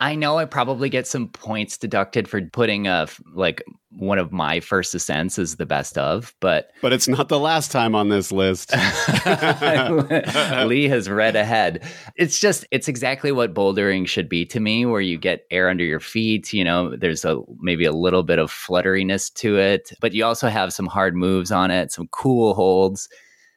I 0.00 0.14
know 0.14 0.38
I 0.38 0.44
probably 0.44 0.88
get 0.88 1.08
some 1.08 1.28
points 1.28 1.76
deducted 1.76 2.28
for 2.28 2.40
putting 2.40 2.86
a 2.86 3.08
like 3.34 3.62
one 3.98 4.18
of 4.18 4.32
my 4.32 4.60
first 4.60 4.94
ascents 4.94 5.38
is 5.38 5.56
the 5.56 5.66
best 5.66 5.98
of, 5.98 6.34
but 6.40 6.70
but 6.80 6.92
it's 6.92 7.08
not 7.08 7.28
the 7.28 7.38
last 7.38 7.72
time 7.72 7.94
on 7.94 8.08
this 8.08 8.30
list. 8.30 8.72
Lee 10.66 10.88
has 10.88 11.10
read 11.10 11.34
ahead. 11.34 11.82
It's 12.14 12.38
just 12.38 12.64
it's 12.70 12.88
exactly 12.88 13.32
what 13.32 13.54
bouldering 13.54 14.06
should 14.06 14.28
be 14.28 14.46
to 14.46 14.60
me, 14.60 14.86
where 14.86 15.00
you 15.00 15.18
get 15.18 15.46
air 15.50 15.68
under 15.68 15.84
your 15.84 16.00
feet. 16.00 16.52
You 16.52 16.64
know, 16.64 16.96
there's 16.96 17.24
a 17.24 17.40
maybe 17.60 17.84
a 17.84 17.92
little 17.92 18.22
bit 18.22 18.38
of 18.38 18.52
flutteriness 18.52 19.32
to 19.34 19.58
it, 19.58 19.92
but 20.00 20.12
you 20.12 20.24
also 20.24 20.48
have 20.48 20.72
some 20.72 20.86
hard 20.86 21.16
moves 21.16 21.50
on 21.50 21.70
it, 21.70 21.90
some 21.92 22.08
cool 22.08 22.54
holds, 22.54 23.08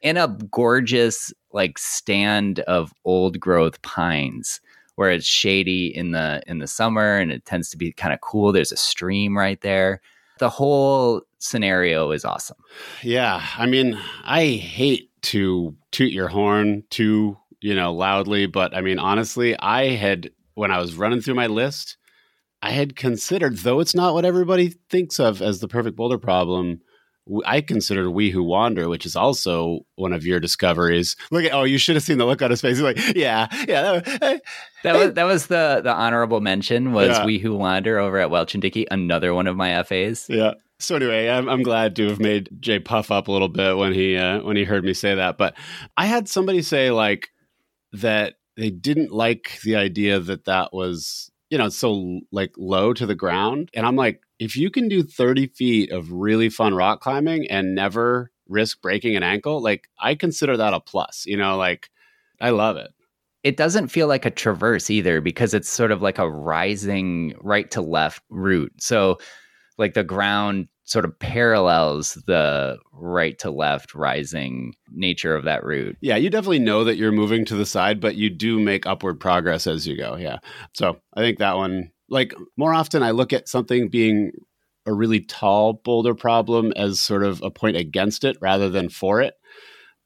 and 0.02 0.18
a 0.18 0.36
gorgeous 0.50 1.32
like 1.52 1.78
stand 1.78 2.60
of 2.60 2.92
old 3.04 3.38
growth 3.38 3.80
pines 3.82 4.60
where 4.96 5.10
it's 5.10 5.26
shady 5.26 5.86
in 5.86 6.12
the 6.12 6.42
in 6.46 6.58
the 6.58 6.66
summer 6.66 7.16
and 7.18 7.32
it 7.32 7.44
tends 7.44 7.70
to 7.70 7.76
be 7.76 7.92
kind 7.92 8.12
of 8.12 8.20
cool. 8.20 8.52
There's 8.52 8.72
a 8.72 8.76
stream 8.76 9.36
right 9.36 9.60
there. 9.60 10.00
The 10.42 10.48
whole 10.48 11.22
scenario 11.38 12.10
is 12.10 12.24
awesome. 12.24 12.56
Yeah, 13.04 13.46
I 13.56 13.66
mean, 13.66 13.96
I 14.24 14.46
hate 14.46 15.08
to 15.30 15.76
toot 15.92 16.10
your 16.10 16.26
horn 16.26 16.82
too, 16.90 17.38
you 17.60 17.76
know, 17.76 17.94
loudly, 17.94 18.46
but 18.46 18.76
I 18.76 18.80
mean, 18.80 18.98
honestly, 18.98 19.56
I 19.60 19.90
had 19.90 20.30
when 20.54 20.72
I 20.72 20.80
was 20.80 20.96
running 20.96 21.20
through 21.20 21.36
my 21.36 21.46
list, 21.46 21.96
I 22.60 22.72
had 22.72 22.96
considered, 22.96 23.58
though 23.58 23.78
it's 23.78 23.94
not 23.94 24.14
what 24.14 24.24
everybody 24.24 24.70
thinks 24.90 25.20
of 25.20 25.40
as 25.40 25.60
the 25.60 25.68
perfect 25.68 25.94
boulder 25.94 26.18
problem, 26.18 26.80
I 27.46 27.60
considered 27.60 28.10
We 28.10 28.30
Who 28.30 28.42
Wander, 28.42 28.88
which 28.88 29.06
is 29.06 29.14
also 29.14 29.86
one 29.94 30.12
of 30.12 30.26
your 30.26 30.40
discoveries. 30.40 31.16
Look 31.30 31.44
at 31.44 31.52
oh, 31.52 31.62
you 31.62 31.78
should 31.78 31.94
have 31.94 32.02
seen 32.02 32.18
the 32.18 32.26
look 32.26 32.42
on 32.42 32.50
his 32.50 32.60
face. 32.60 32.78
He's 32.78 32.82
like, 32.82 32.98
yeah, 33.14 33.46
yeah. 33.68 34.00
That, 34.00 34.32
was, 34.32 34.40
that 34.82 34.94
was 34.94 35.14
that 35.14 35.24
was 35.24 35.46
the 35.46 35.80
the 35.84 35.92
honorable 35.92 36.40
mention 36.40 36.92
was 36.92 37.10
yeah. 37.10 37.24
We 37.24 37.38
Who 37.38 37.54
Wander 37.54 37.98
over 37.98 38.18
at 38.18 38.30
Welch 38.30 38.54
and 38.54 38.62
Dickey, 38.62 38.86
another 38.90 39.34
one 39.34 39.46
of 39.46 39.56
my 39.56 39.82
FAs. 39.84 40.26
Yeah. 40.28 40.54
So 40.80 40.96
anyway, 40.96 41.28
I'm, 41.28 41.48
I'm 41.48 41.62
glad 41.62 41.94
to 41.96 42.08
have 42.08 42.18
made 42.18 42.48
Jay 42.58 42.80
puff 42.80 43.12
up 43.12 43.28
a 43.28 43.32
little 43.32 43.48
bit 43.48 43.76
when 43.76 43.92
he 43.92 44.16
uh, 44.16 44.42
when 44.42 44.56
he 44.56 44.64
heard 44.64 44.84
me 44.84 44.94
say 44.94 45.14
that. 45.14 45.38
But 45.38 45.54
I 45.96 46.06
had 46.06 46.28
somebody 46.28 46.60
say 46.62 46.90
like 46.90 47.30
that 47.92 48.34
they 48.56 48.70
didn't 48.70 49.12
like 49.12 49.60
the 49.62 49.76
idea 49.76 50.18
that 50.18 50.46
that 50.46 50.72
was 50.72 51.30
you 51.50 51.58
know 51.58 51.68
so 51.68 52.20
like 52.32 52.52
low 52.56 52.92
to 52.94 53.06
the 53.06 53.14
ground, 53.14 53.70
and 53.74 53.86
I'm 53.86 53.96
like 53.96 54.22
if 54.42 54.56
you 54.56 54.70
can 54.70 54.88
do 54.88 55.04
30 55.04 55.46
feet 55.48 55.92
of 55.92 56.10
really 56.10 56.48
fun 56.48 56.74
rock 56.74 57.00
climbing 57.00 57.48
and 57.48 57.76
never 57.76 58.32
risk 58.48 58.82
breaking 58.82 59.14
an 59.14 59.22
ankle, 59.22 59.62
like 59.62 59.86
I 60.00 60.16
consider 60.16 60.56
that 60.56 60.74
a 60.74 60.80
plus. 60.80 61.22
You 61.26 61.36
know, 61.36 61.56
like 61.56 61.90
I 62.40 62.50
love 62.50 62.76
it. 62.76 62.90
it 63.44 63.56
doesn't 63.56 63.88
feel 63.88 64.08
like 64.08 64.26
a 64.26 64.30
traverse 64.30 64.90
either 64.90 65.20
because 65.20 65.54
it's 65.54 65.68
sort 65.68 65.92
of 65.92 66.02
like 66.02 66.18
a 66.18 66.28
rising 66.28 67.34
right 67.40 67.70
to 67.70 67.80
left 67.80 68.20
route. 68.30 68.72
So, 68.78 69.18
like 69.78 69.94
the 69.94 70.02
ground 70.04 70.66
sort 70.84 71.04
of 71.04 71.16
parallels 71.20 72.14
the 72.26 72.76
right 72.92 73.38
to 73.38 73.50
left 73.50 73.94
rising 73.94 74.74
nature 74.90 75.36
of 75.36 75.44
that 75.44 75.64
route. 75.64 75.96
Yeah, 76.00 76.16
you 76.16 76.30
definitely 76.30 76.58
know 76.58 76.82
that 76.82 76.96
you're 76.96 77.12
moving 77.12 77.44
to 77.44 77.54
the 77.54 77.64
side, 77.64 78.00
but 78.00 78.16
you 78.16 78.28
do 78.28 78.58
make 78.58 78.86
upward 78.86 79.20
progress 79.20 79.68
as 79.68 79.86
you 79.86 79.96
go. 79.96 80.16
Yeah. 80.16 80.38
So 80.74 80.98
I 81.14 81.20
think 81.20 81.38
that 81.38 81.56
one, 81.56 81.91
like 82.12 82.34
more 82.56 82.74
often, 82.74 83.02
I 83.02 83.10
look 83.10 83.32
at 83.32 83.48
something 83.48 83.88
being 83.88 84.32
a 84.86 84.92
really 84.92 85.20
tall 85.20 85.74
boulder 85.74 86.14
problem 86.14 86.72
as 86.76 87.00
sort 87.00 87.24
of 87.24 87.42
a 87.42 87.50
point 87.50 87.76
against 87.76 88.24
it 88.24 88.36
rather 88.40 88.68
than 88.68 88.88
for 88.88 89.20
it. 89.20 89.34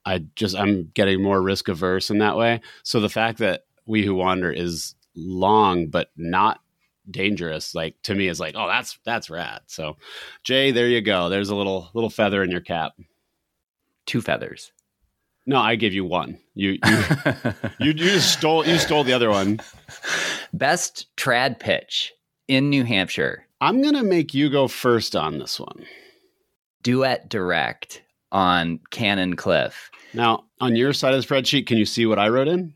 I 0.04 0.20
just, 0.36 0.56
I'm 0.56 0.90
getting 0.94 1.22
more 1.22 1.42
risk 1.42 1.68
averse 1.68 2.10
in 2.10 2.18
that 2.18 2.36
way. 2.36 2.60
So 2.82 3.00
the 3.00 3.08
fact 3.08 3.38
that 3.38 3.64
We 3.86 4.04
Who 4.04 4.14
Wander 4.14 4.52
is 4.52 4.94
long, 5.14 5.88
but 5.88 6.10
not 6.16 6.60
dangerous 7.08 7.72
like 7.72 7.94
to 8.02 8.16
me 8.16 8.26
is 8.26 8.40
like 8.40 8.56
oh 8.56 8.66
that's 8.66 8.98
that's 9.04 9.30
rad 9.30 9.60
so 9.66 9.96
jay 10.42 10.72
there 10.72 10.88
you 10.88 11.00
go 11.00 11.28
there's 11.28 11.50
a 11.50 11.54
little 11.54 11.88
little 11.94 12.10
feather 12.10 12.42
in 12.42 12.50
your 12.50 12.60
cap 12.60 12.94
Two 14.06 14.22
feathers. 14.22 14.72
No 15.46 15.58
i 15.58 15.76
give 15.76 15.92
you 15.94 16.04
one 16.04 16.38
you 16.54 16.78
you 16.84 17.02
you, 17.80 17.92
you 17.92 18.18
stole 18.20 18.66
you 18.66 18.78
stole 18.78 19.04
the 19.04 19.12
other 19.12 19.30
one 19.30 19.58
Best 20.52 21.06
trad 21.16 21.58
pitch 21.60 22.12
in 22.48 22.70
New 22.70 22.84
Hampshire. 22.84 23.44
i'm 23.60 23.82
gonna 23.82 24.02
make 24.04 24.34
you 24.34 24.48
go 24.50 24.68
first 24.68 25.14
on 25.16 25.38
this 25.38 25.58
one 25.60 25.84
Duet 26.82 27.28
direct 27.28 28.02
on 28.32 28.78
Cannon 28.90 29.34
Cliff. 29.36 29.90
now 30.14 30.44
on 30.60 30.76
your 30.76 30.92
side 30.92 31.14
of 31.14 31.20
the 31.20 31.26
spreadsheet 31.34 31.66
can 31.66 31.78
you 31.78 31.84
see 31.84 32.06
what 32.06 32.18
i 32.18 32.28
wrote 32.28 32.48
in 32.48 32.72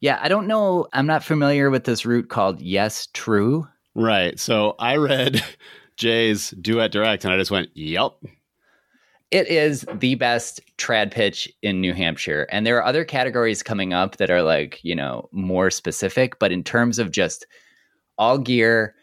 Yeah, 0.00 0.18
I 0.20 0.28
don't 0.28 0.46
know. 0.48 0.86
I'm 0.92 1.06
not 1.06 1.22
familiar 1.24 1.70
with 1.70 1.84
this 1.84 2.04
route 2.04 2.28
called 2.28 2.60
Yes 2.60 3.08
True. 3.12 3.66
right 3.94 4.38
so 4.38 4.74
i 4.78 4.96
read 4.96 5.42
jay's 5.96 6.50
duet 6.60 6.90
direct 6.92 7.24
and 7.24 7.32
i 7.32 7.36
just 7.36 7.50
went 7.50 7.68
yep 7.74 8.12
It 9.32 9.48
is 9.48 9.86
the 9.94 10.14
best 10.16 10.60
trad 10.76 11.10
pitch 11.10 11.50
in 11.62 11.80
New 11.80 11.94
Hampshire. 11.94 12.46
And 12.52 12.66
there 12.66 12.76
are 12.76 12.84
other 12.84 13.02
categories 13.02 13.62
coming 13.62 13.94
up 13.94 14.18
that 14.18 14.30
are 14.30 14.42
like, 14.42 14.78
you 14.84 14.94
know, 14.94 15.30
more 15.32 15.70
specific. 15.70 16.38
But 16.38 16.52
in 16.52 16.62
terms 16.62 16.98
of 16.98 17.10
just 17.10 17.46
all 18.18 18.36
gear, 18.36 18.94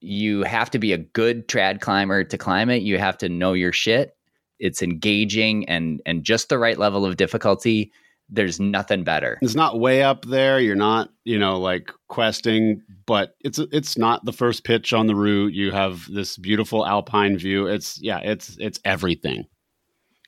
you 0.00 0.44
have 0.44 0.70
to 0.70 0.78
be 0.78 0.94
a 0.94 0.98
good 0.98 1.46
trad 1.46 1.82
climber 1.82 2.24
to 2.24 2.38
climb 2.38 2.70
it. 2.70 2.82
You 2.82 2.96
have 2.96 3.18
to 3.18 3.28
know 3.28 3.52
your 3.52 3.72
shit. 3.72 4.16
It's 4.58 4.80
engaging 4.82 5.68
and 5.68 6.00
and 6.06 6.24
just 6.24 6.48
the 6.48 6.58
right 6.58 6.78
level 6.78 7.04
of 7.04 7.18
difficulty. 7.18 7.92
There's 8.30 8.58
nothing 8.58 9.04
better. 9.04 9.38
it's 9.42 9.54
not 9.54 9.78
way 9.78 10.02
up 10.02 10.24
there 10.24 10.58
you're 10.58 10.74
not 10.74 11.10
you 11.22 11.38
know 11.38 11.60
like 11.60 11.92
questing 12.08 12.82
but 13.06 13.36
it's 13.44 13.60
it's 13.70 13.96
not 13.96 14.24
the 14.24 14.32
first 14.32 14.64
pitch 14.64 14.92
on 14.92 15.06
the 15.06 15.14
route 15.14 15.54
you 15.54 15.70
have 15.70 16.10
this 16.10 16.36
beautiful 16.36 16.84
alpine 16.84 17.38
view 17.38 17.68
it's 17.68 18.02
yeah 18.02 18.18
it's 18.18 18.56
it's 18.58 18.80
everything 18.84 19.44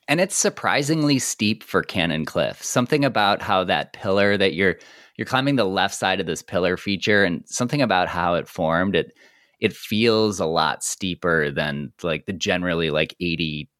And 0.08 0.20
it's 0.20 0.36
surprisingly 0.36 1.18
steep 1.18 1.62
for 1.62 1.82
Cannon 1.82 2.24
Cliff. 2.24 2.62
Something 2.64 3.04
about 3.04 3.42
how 3.42 3.64
that 3.64 3.92
pillar 3.92 4.36
that 4.38 4.54
you're 4.54 4.76
you're 5.16 5.26
climbing 5.26 5.56
the 5.56 5.64
left 5.64 5.94
side 5.94 6.20
of 6.20 6.26
this 6.26 6.42
pillar 6.42 6.76
feature 6.76 7.24
and 7.24 7.42
something 7.46 7.82
about 7.82 8.08
how 8.08 8.34
it 8.34 8.48
formed 8.48 8.94
it 8.96 9.12
it 9.60 9.72
feels 9.74 10.38
a 10.38 10.46
lot 10.46 10.84
steeper 10.84 11.50
than 11.50 11.92
like 12.02 12.26
the 12.26 12.32
generally 12.32 12.90
like 12.90 13.16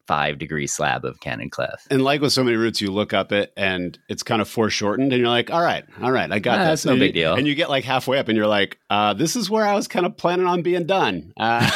85 0.09 0.37
degree 0.39 0.67
slab 0.67 1.05
of 1.05 1.19
Cannon 1.19 1.49
Cliff. 1.49 1.87
and 1.91 2.01
like 2.03 2.21
with 2.21 2.33
so 2.33 2.43
many 2.43 2.57
routes 2.57 2.81
you 2.81 2.91
look 2.91 3.13
up 3.13 3.31
it 3.31 3.53
and 3.55 3.97
it's 4.09 4.23
kind 4.23 4.41
of 4.41 4.49
foreshortened 4.49 5.13
and 5.13 5.19
you're 5.19 5.29
like 5.29 5.51
all 5.51 5.61
right 5.61 5.85
all 6.01 6.11
right 6.11 6.31
i 6.31 6.39
got 6.39 6.55
Ah, 6.59 6.63
this 6.63 6.67
that's 6.69 6.85
no 6.85 6.91
And 6.93 6.99
big 6.99 7.15
you- 7.15 7.21
deal. 7.21 7.35
and 7.35 7.47
you 7.47 7.53
get 7.55 7.69
like 7.69 7.83
halfway 7.83 8.17
up 8.17 8.27
and 8.27 8.35
you're 8.35 8.47
like 8.47 8.79
uh, 8.89 9.13
this 9.13 9.35
is 9.35 9.49
where 9.49 9.65
i 9.65 9.75
was 9.75 9.87
kind 9.87 10.05
of 10.05 10.17
planning 10.17 10.47
on 10.47 10.61
being 10.63 10.85
done 10.85 11.31
uh, 11.37 11.69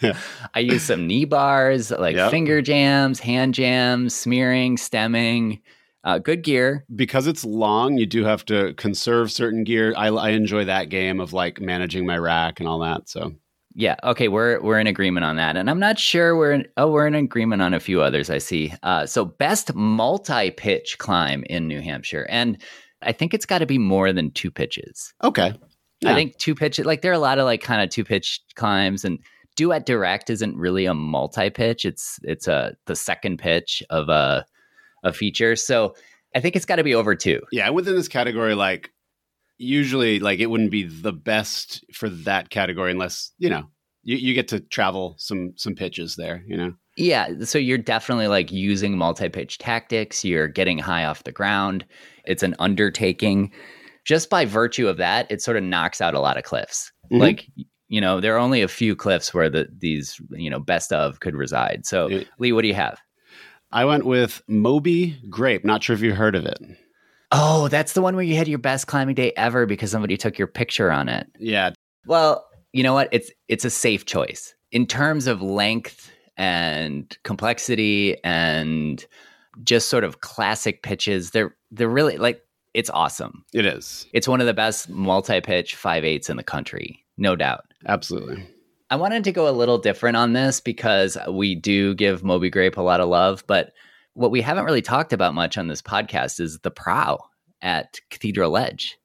I 0.54 0.60
use 0.60 0.82
some 0.82 1.06
knee 1.06 1.24
bars, 1.24 1.90
like 1.90 2.16
Yep. 2.16 2.30
finger 2.30 2.60
jams, 2.62 3.20
hand 3.20 3.54
jams, 3.54 4.14
smearing, 4.14 4.76
stemming, 4.76 5.60
uh, 6.04 6.18
good 6.18 6.42
gear. 6.42 6.84
because 6.94 7.26
it's 7.26 7.44
long 7.44 7.98
you 7.98 8.06
do 8.06 8.24
have 8.24 8.44
to 8.46 8.74
conserve 8.74 9.30
certain 9.32 9.64
gear 9.64 9.92
I, 9.96 10.08
I 10.08 10.28
enjoy 10.30 10.64
that 10.66 10.88
game 10.88 11.20
of 11.20 11.32
like 11.32 11.60
managing 11.60 12.06
my 12.06 12.16
rack 12.18 12.60
and 12.60 12.68
all 12.68 12.78
that 12.80 13.08
so 13.08 13.34
Yeah. 13.74 13.96
Okay. 14.02 14.28
We're 14.28 14.60
we're 14.60 14.80
in 14.80 14.86
agreement 14.86 15.24
on 15.24 15.36
that, 15.36 15.56
and 15.56 15.70
I'm 15.70 15.78
not 15.78 15.98
sure 15.98 16.36
we're 16.36 16.52
in, 16.52 16.66
oh 16.76 16.90
we're 16.90 17.06
in 17.06 17.14
agreement 17.14 17.62
on 17.62 17.72
a 17.72 17.80
few 17.80 18.02
others. 18.02 18.28
I 18.28 18.38
see. 18.38 18.72
Uh, 18.82 19.06
so 19.06 19.24
best 19.24 19.74
multi 19.74 20.50
pitch 20.50 20.98
climb 20.98 21.44
in 21.48 21.68
New 21.68 21.80
Hampshire, 21.80 22.26
and 22.28 22.60
I 23.02 23.12
think 23.12 23.32
it's 23.32 23.46
got 23.46 23.58
to 23.58 23.66
be 23.66 23.78
more 23.78 24.12
than 24.12 24.30
two 24.32 24.50
pitches. 24.50 25.14
okay 25.22 25.54
I 26.06 26.14
think 26.14 26.38
two 26.38 26.54
pitches. 26.54 26.86
Like 26.86 27.02
there 27.02 27.10
are 27.10 27.14
a 27.14 27.18
lot 27.18 27.38
of 27.38 27.44
like 27.44 27.62
kind 27.62 27.82
of 27.82 27.90
two 27.90 28.04
pitch 28.04 28.40
climbs, 28.54 29.04
and 29.04 29.18
duet 29.56 29.84
direct 29.84 30.30
isn't 30.30 30.56
really 30.56 30.86
a 30.86 30.94
multi 30.94 31.50
pitch. 31.50 31.84
It's 31.84 32.18
it's 32.22 32.48
a 32.48 32.74
the 32.86 32.96
second 32.96 33.38
pitch 33.38 33.82
of 33.90 34.08
a 34.08 34.46
a 35.02 35.12
feature. 35.12 35.56
So 35.56 35.94
I 36.34 36.40
think 36.40 36.56
it's 36.56 36.64
got 36.64 36.76
to 36.76 36.84
be 36.84 36.94
over 36.94 37.14
two. 37.14 37.42
Yeah, 37.52 37.70
within 37.70 37.96
this 37.96 38.08
category, 38.08 38.54
like 38.54 38.90
usually, 39.60 40.18
like 40.20 40.40
it 40.40 40.46
wouldn't 40.46 40.70
be 40.70 40.84
the 40.84 41.12
best 41.12 41.84
for 41.92 42.08
that 42.08 42.50
category 42.50 42.90
unless 42.90 43.32
you 43.38 43.50
know 43.50 43.70
you, 44.02 44.16
you 44.16 44.34
get 44.34 44.48
to 44.48 44.60
travel 44.60 45.14
some 45.18 45.52
some 45.56 45.74
pitches 45.74 46.16
there. 46.16 46.42
You 46.46 46.56
know, 46.56 46.72
Yeah, 46.96 47.28
so 47.44 47.58
you're 47.58 47.78
definitely 47.78 48.28
like 48.28 48.50
using 48.50 48.96
multi-pitch 48.96 49.58
tactics, 49.58 50.24
you're 50.24 50.48
getting 50.48 50.78
high 50.78 51.04
off 51.04 51.24
the 51.24 51.32
ground. 51.32 51.84
It's 52.24 52.42
an 52.42 52.54
undertaking. 52.58 53.52
Just 54.06 54.30
by 54.30 54.46
virtue 54.46 54.88
of 54.88 54.96
that, 54.96 55.30
it 55.30 55.42
sort 55.42 55.58
of 55.58 55.62
knocks 55.62 56.00
out 56.00 56.14
a 56.14 56.20
lot 56.20 56.38
of 56.38 56.44
cliffs. 56.44 56.90
Mhm. 57.12 57.20
Like 57.20 57.46
you 57.88 58.00
know, 58.00 58.20
there 58.20 58.34
are 58.36 58.38
only 58.38 58.62
a 58.62 58.68
few 58.68 58.96
cliffs 58.96 59.34
where 59.34 59.50
the 59.50 59.68
these, 59.76 60.20
you 60.30 60.48
know, 60.48 60.60
best 60.60 60.92
of 60.92 61.20
could 61.20 61.34
reside. 61.34 61.84
So, 61.84 62.08
Yeah. 62.08 62.22
Lee, 62.38 62.52
what 62.52 62.62
do 62.62 62.68
you 62.68 62.74
have? 62.74 62.98
I 63.72 63.84
went 63.84 64.04
with 64.06 64.42
Moby 64.48 65.20
Grape. 65.28 65.64
Not 65.64 65.82
sure 65.82 65.94
if 65.94 66.00
you 66.02 66.14
heard 66.14 66.34
of 66.34 66.46
it. 66.46 66.58
Oh, 67.32 67.68
that's 67.68 67.92
the 67.92 68.02
one 68.02 68.16
where 68.16 68.24
you 68.24 68.34
had 68.36 68.48
your 68.48 68.58
best 68.58 68.86
climbing 68.86 69.14
day 69.14 69.32
ever 69.36 69.66
because 69.66 69.90
somebody 69.90 70.16
took 70.16 70.36
your 70.38 70.48
picture 70.48 70.90
on 70.90 71.08
it. 71.08 71.26
Yeah, 71.38 71.70
Well, 72.06 72.46
you 72.72 72.82
know 72.82 72.94
what? 72.94 73.08
It's 73.12 73.30
it's 73.48 73.64
a 73.64 73.70
safe 73.70 74.04
choice 74.06 74.54
in 74.72 74.86
terms 74.86 75.26
of 75.26 75.42
length 75.42 76.10
and 76.36 77.16
complexity 77.24 78.16
and 78.24 79.04
just 79.62 79.88
sort 79.88 80.04
of 80.04 80.20
classic 80.20 80.82
pitches. 80.82 81.30
They're 81.30 81.54
they're 81.70 81.88
really 81.88 82.16
like 82.16 82.42
it's 82.74 82.90
awesome. 82.90 83.44
it 83.52 83.66
is 83.66 84.06
It's 84.12 84.28
one 84.28 84.40
of 84.40 84.46
the 84.46 84.54
best 84.54 84.88
multi-pitch 84.88 85.74
five 85.74 86.04
eights 86.04 86.30
in 86.30 86.36
the 86.36 86.42
country, 86.44 87.04
no 87.16 87.34
doubt. 87.36 87.64
absolutely. 87.86 88.46
I 88.90 88.96
wanted 88.96 89.22
to 89.24 89.32
go 89.32 89.48
a 89.48 89.52
little 89.52 89.78
different 89.78 90.16
on 90.16 90.32
this 90.32 90.60
because 90.60 91.16
we 91.28 91.54
do 91.54 91.94
give 91.94 92.24
Moby 92.24 92.50
Grape 92.50 92.76
a 92.76 92.82
lot 92.82 93.00
of 93.00 93.08
love, 93.08 93.44
but 93.46 93.72
what 94.14 94.30
we 94.30 94.40
haven't 94.42 94.64
really 94.64 94.82
talked 94.82 95.12
about 95.12 95.34
much 95.34 95.56
on 95.58 95.68
this 95.68 95.82
podcast 95.82 96.40
is 96.40 96.58
the 96.60 96.70
prow 96.70 97.18
at 97.62 97.98
Cathedral 98.10 98.50
Ledge. 98.50 98.96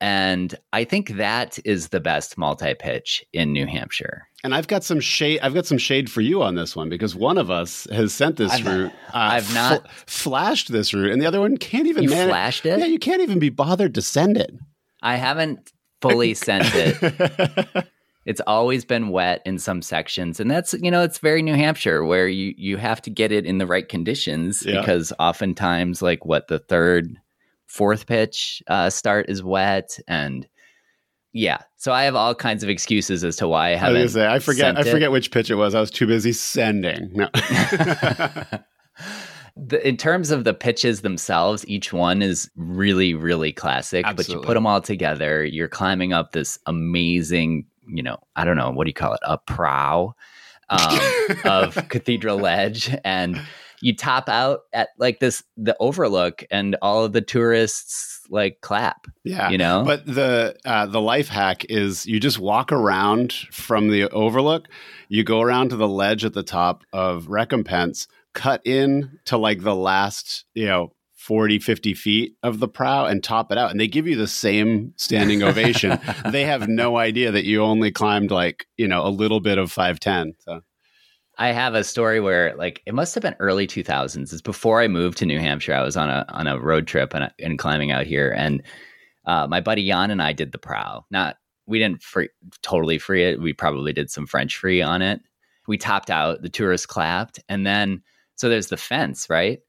And 0.00 0.52
I 0.72 0.82
think 0.82 1.10
that 1.10 1.60
is 1.64 1.88
the 1.90 2.00
best 2.00 2.36
multi 2.36 2.74
pitch 2.74 3.24
in 3.32 3.52
New 3.52 3.66
Hampshire. 3.66 4.26
And 4.42 4.52
I've 4.52 4.66
got 4.66 4.82
some 4.82 4.98
shade. 4.98 5.38
I've 5.42 5.54
got 5.54 5.64
some 5.66 5.78
shade 5.78 6.10
for 6.10 6.20
you 6.22 6.42
on 6.42 6.56
this 6.56 6.74
one 6.74 6.88
because 6.88 7.14
one 7.14 7.38
of 7.38 7.52
us 7.52 7.86
has 7.92 8.12
sent 8.12 8.36
this 8.36 8.50
I've- 8.50 8.68
route. 8.68 8.92
Uh, 9.08 9.10
I've 9.14 9.54
not- 9.54 9.88
flashed 10.06 10.72
this 10.72 10.92
route, 10.92 11.12
and 11.12 11.22
the 11.22 11.26
other 11.26 11.40
one 11.40 11.56
can't 11.56 11.86
even 11.86 12.02
You 12.02 12.10
manage. 12.10 12.28
flashed 12.30 12.66
it? 12.66 12.80
Yeah, 12.80 12.86
you 12.86 12.98
can't 12.98 13.22
even 13.22 13.38
be 13.38 13.50
bothered 13.50 13.94
to 13.94 14.02
send 14.02 14.36
it. 14.36 14.52
I 15.02 15.14
haven't 15.16 15.70
fully 16.00 16.34
sent 16.34 16.64
it. 16.74 17.86
It's 18.24 18.40
always 18.46 18.84
been 18.84 19.08
wet 19.08 19.42
in 19.44 19.58
some 19.58 19.82
sections, 19.82 20.38
and 20.38 20.50
that's 20.50 20.74
you 20.74 20.90
know 20.90 21.02
it's 21.02 21.18
very 21.18 21.42
New 21.42 21.54
Hampshire 21.54 22.04
where 22.04 22.28
you 22.28 22.54
you 22.56 22.76
have 22.76 23.02
to 23.02 23.10
get 23.10 23.32
it 23.32 23.44
in 23.46 23.58
the 23.58 23.66
right 23.66 23.88
conditions 23.88 24.64
Yeah. 24.64 24.80
because 24.80 25.12
oftentimes 25.18 26.02
like 26.02 26.24
what 26.24 26.46
the 26.48 26.58
third, 26.60 27.16
fourth 27.66 28.06
pitch 28.06 28.62
uh, 28.68 28.90
start 28.90 29.26
is 29.28 29.42
wet, 29.42 29.98
and 30.06 30.46
yeah, 31.32 31.62
so 31.76 31.92
I 31.92 32.04
have 32.04 32.14
all 32.14 32.34
kinds 32.34 32.62
of 32.62 32.68
excuses 32.68 33.24
as 33.24 33.36
to 33.36 33.48
why 33.48 33.70
I 33.70 33.72
I 33.72 33.76
haven't. 33.76 33.94
gonna 34.00 34.08
say, 34.10 34.26
I 34.28 34.38
forget. 34.38 34.76
I 34.76 34.82
it. 34.82 34.86
forget 34.92 35.10
which 35.10 35.30
pitch 35.30 35.50
it 35.50 35.54
was. 35.56 35.74
I 35.74 35.80
was 35.80 35.90
too 35.90 36.06
busy 36.06 36.32
sending. 36.32 37.10
No. 37.14 37.28
the, 39.56 39.86
in 39.86 39.96
terms 39.96 40.30
of 40.30 40.44
the 40.44 40.54
pitches 40.54 41.00
themselves, 41.00 41.66
each 41.66 41.92
one 41.92 42.22
is 42.22 42.50
really, 42.56 43.14
really 43.14 43.52
classic. 43.52 44.04
But 44.16 44.28
you 44.28 44.40
put 44.40 44.54
them 44.54 44.66
all 44.66 44.80
together, 44.80 45.44
you're 45.44 45.68
climbing 45.68 46.12
up 46.12 46.32
this 46.32 46.58
amazing, 46.66 47.66
you 47.92 48.02
know, 48.02 48.18
I 48.34 48.44
don't 48.44 48.56
know, 48.56 48.70
what 48.70 48.84
do 48.84 48.88
you 48.88 48.94
call 48.94 49.14
it? 49.14 49.20
A 49.22 49.38
prow 49.38 50.14
um, 50.68 50.98
of 51.44 51.88
Cathedral 51.88 52.38
Ledge. 52.38 52.94
And 53.04 53.40
you 53.80 53.94
top 53.94 54.28
out 54.28 54.60
at 54.72 54.90
like 54.98 55.20
this, 55.20 55.42
the 55.56 55.76
overlook, 55.80 56.44
and 56.50 56.76
all 56.80 57.04
of 57.04 57.12
the 57.12 57.20
tourists 57.20 58.20
like 58.30 58.60
clap, 58.60 59.06
yeah. 59.24 59.50
you 59.50 59.58
know? 59.58 59.84
But 59.84 60.06
the 60.06 60.56
uh, 60.64 60.86
the 60.86 61.00
life 61.00 61.28
hack 61.28 61.66
is 61.68 62.06
you 62.06 62.20
just 62.20 62.38
walk 62.38 62.72
around 62.72 63.32
from 63.50 63.88
the 63.88 64.08
overlook. 64.10 64.68
You 65.08 65.24
go 65.24 65.40
around 65.40 65.70
to 65.70 65.76
the 65.76 65.88
ledge 65.88 66.24
at 66.24 66.32
the 66.32 66.44
top 66.44 66.84
of 66.92 67.28
Recompense, 67.28 68.06
cut 68.32 68.62
in 68.64 69.18
to 69.26 69.36
like 69.36 69.62
the 69.62 69.74
last 69.74 70.44
you 70.54 70.66
know 70.66 70.92
40, 71.22 71.60
50 71.60 71.94
feet 71.94 72.36
of 72.42 72.58
the 72.58 72.66
prow 72.66 73.06
and 73.06 73.22
top 73.22 73.52
it 73.52 73.58
out. 73.58 73.70
And 73.70 73.78
they 73.78 73.86
give 73.86 74.08
you 74.08 74.16
the 74.16 74.26
same 74.26 74.92
standing 74.96 75.42
ovation. 75.44 76.00
they 76.26 76.44
have 76.44 76.68
no 76.68 76.96
idea 76.96 77.30
that 77.30 77.44
you 77.44 77.62
only 77.62 77.92
climbed 77.92 78.32
like, 78.32 78.66
you 78.76 78.88
know, 78.88 79.06
a 79.06 79.08
little 79.08 79.38
bit 79.38 79.56
of 79.56 79.70
510. 79.70 80.34
So 80.40 80.62
I 81.38 81.52
have 81.52 81.74
a 81.76 81.84
story 81.84 82.18
where 82.18 82.56
like 82.56 82.82
it 82.86 82.94
must 82.94 83.14
have 83.14 83.22
been 83.22 83.36
early 83.38 83.68
2000s. 83.68 84.32
It's 84.32 84.42
before 84.42 84.80
I 84.80 84.88
moved 84.88 85.18
to 85.18 85.26
New 85.26 85.38
Hampshire. 85.38 85.74
I 85.74 85.82
was 85.82 85.96
on 85.96 86.10
a 86.10 86.26
on 86.28 86.48
a 86.48 86.58
road 86.58 86.88
trip 86.88 87.14
and, 87.14 87.32
and 87.38 87.56
climbing 87.56 87.92
out 87.92 88.06
here 88.06 88.34
and 88.36 88.62
uh, 89.24 89.46
my 89.46 89.60
buddy 89.60 89.86
Jan 89.86 90.10
and 90.10 90.20
I 90.20 90.32
did 90.32 90.50
the 90.50 90.58
prow. 90.58 91.06
Not 91.10 91.36
we 91.66 91.78
didn't 91.78 92.02
free, 92.02 92.30
totally 92.62 92.98
free 92.98 93.24
it. 93.24 93.40
We 93.40 93.52
probably 93.52 93.92
did 93.92 94.10
some 94.10 94.26
French 94.26 94.56
free 94.56 94.82
on 94.82 95.02
it. 95.02 95.20
We 95.68 95.78
topped 95.78 96.10
out, 96.10 96.42
the 96.42 96.48
tourists 96.48 96.86
clapped, 96.86 97.38
and 97.48 97.64
then 97.64 98.02
so 98.34 98.48
there's 98.48 98.66
the 98.66 98.76
fence, 98.76 99.30
right? 99.30 99.60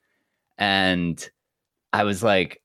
And 0.58 1.30
I 1.94 2.04
was 2.04 2.24
like, 2.24 2.60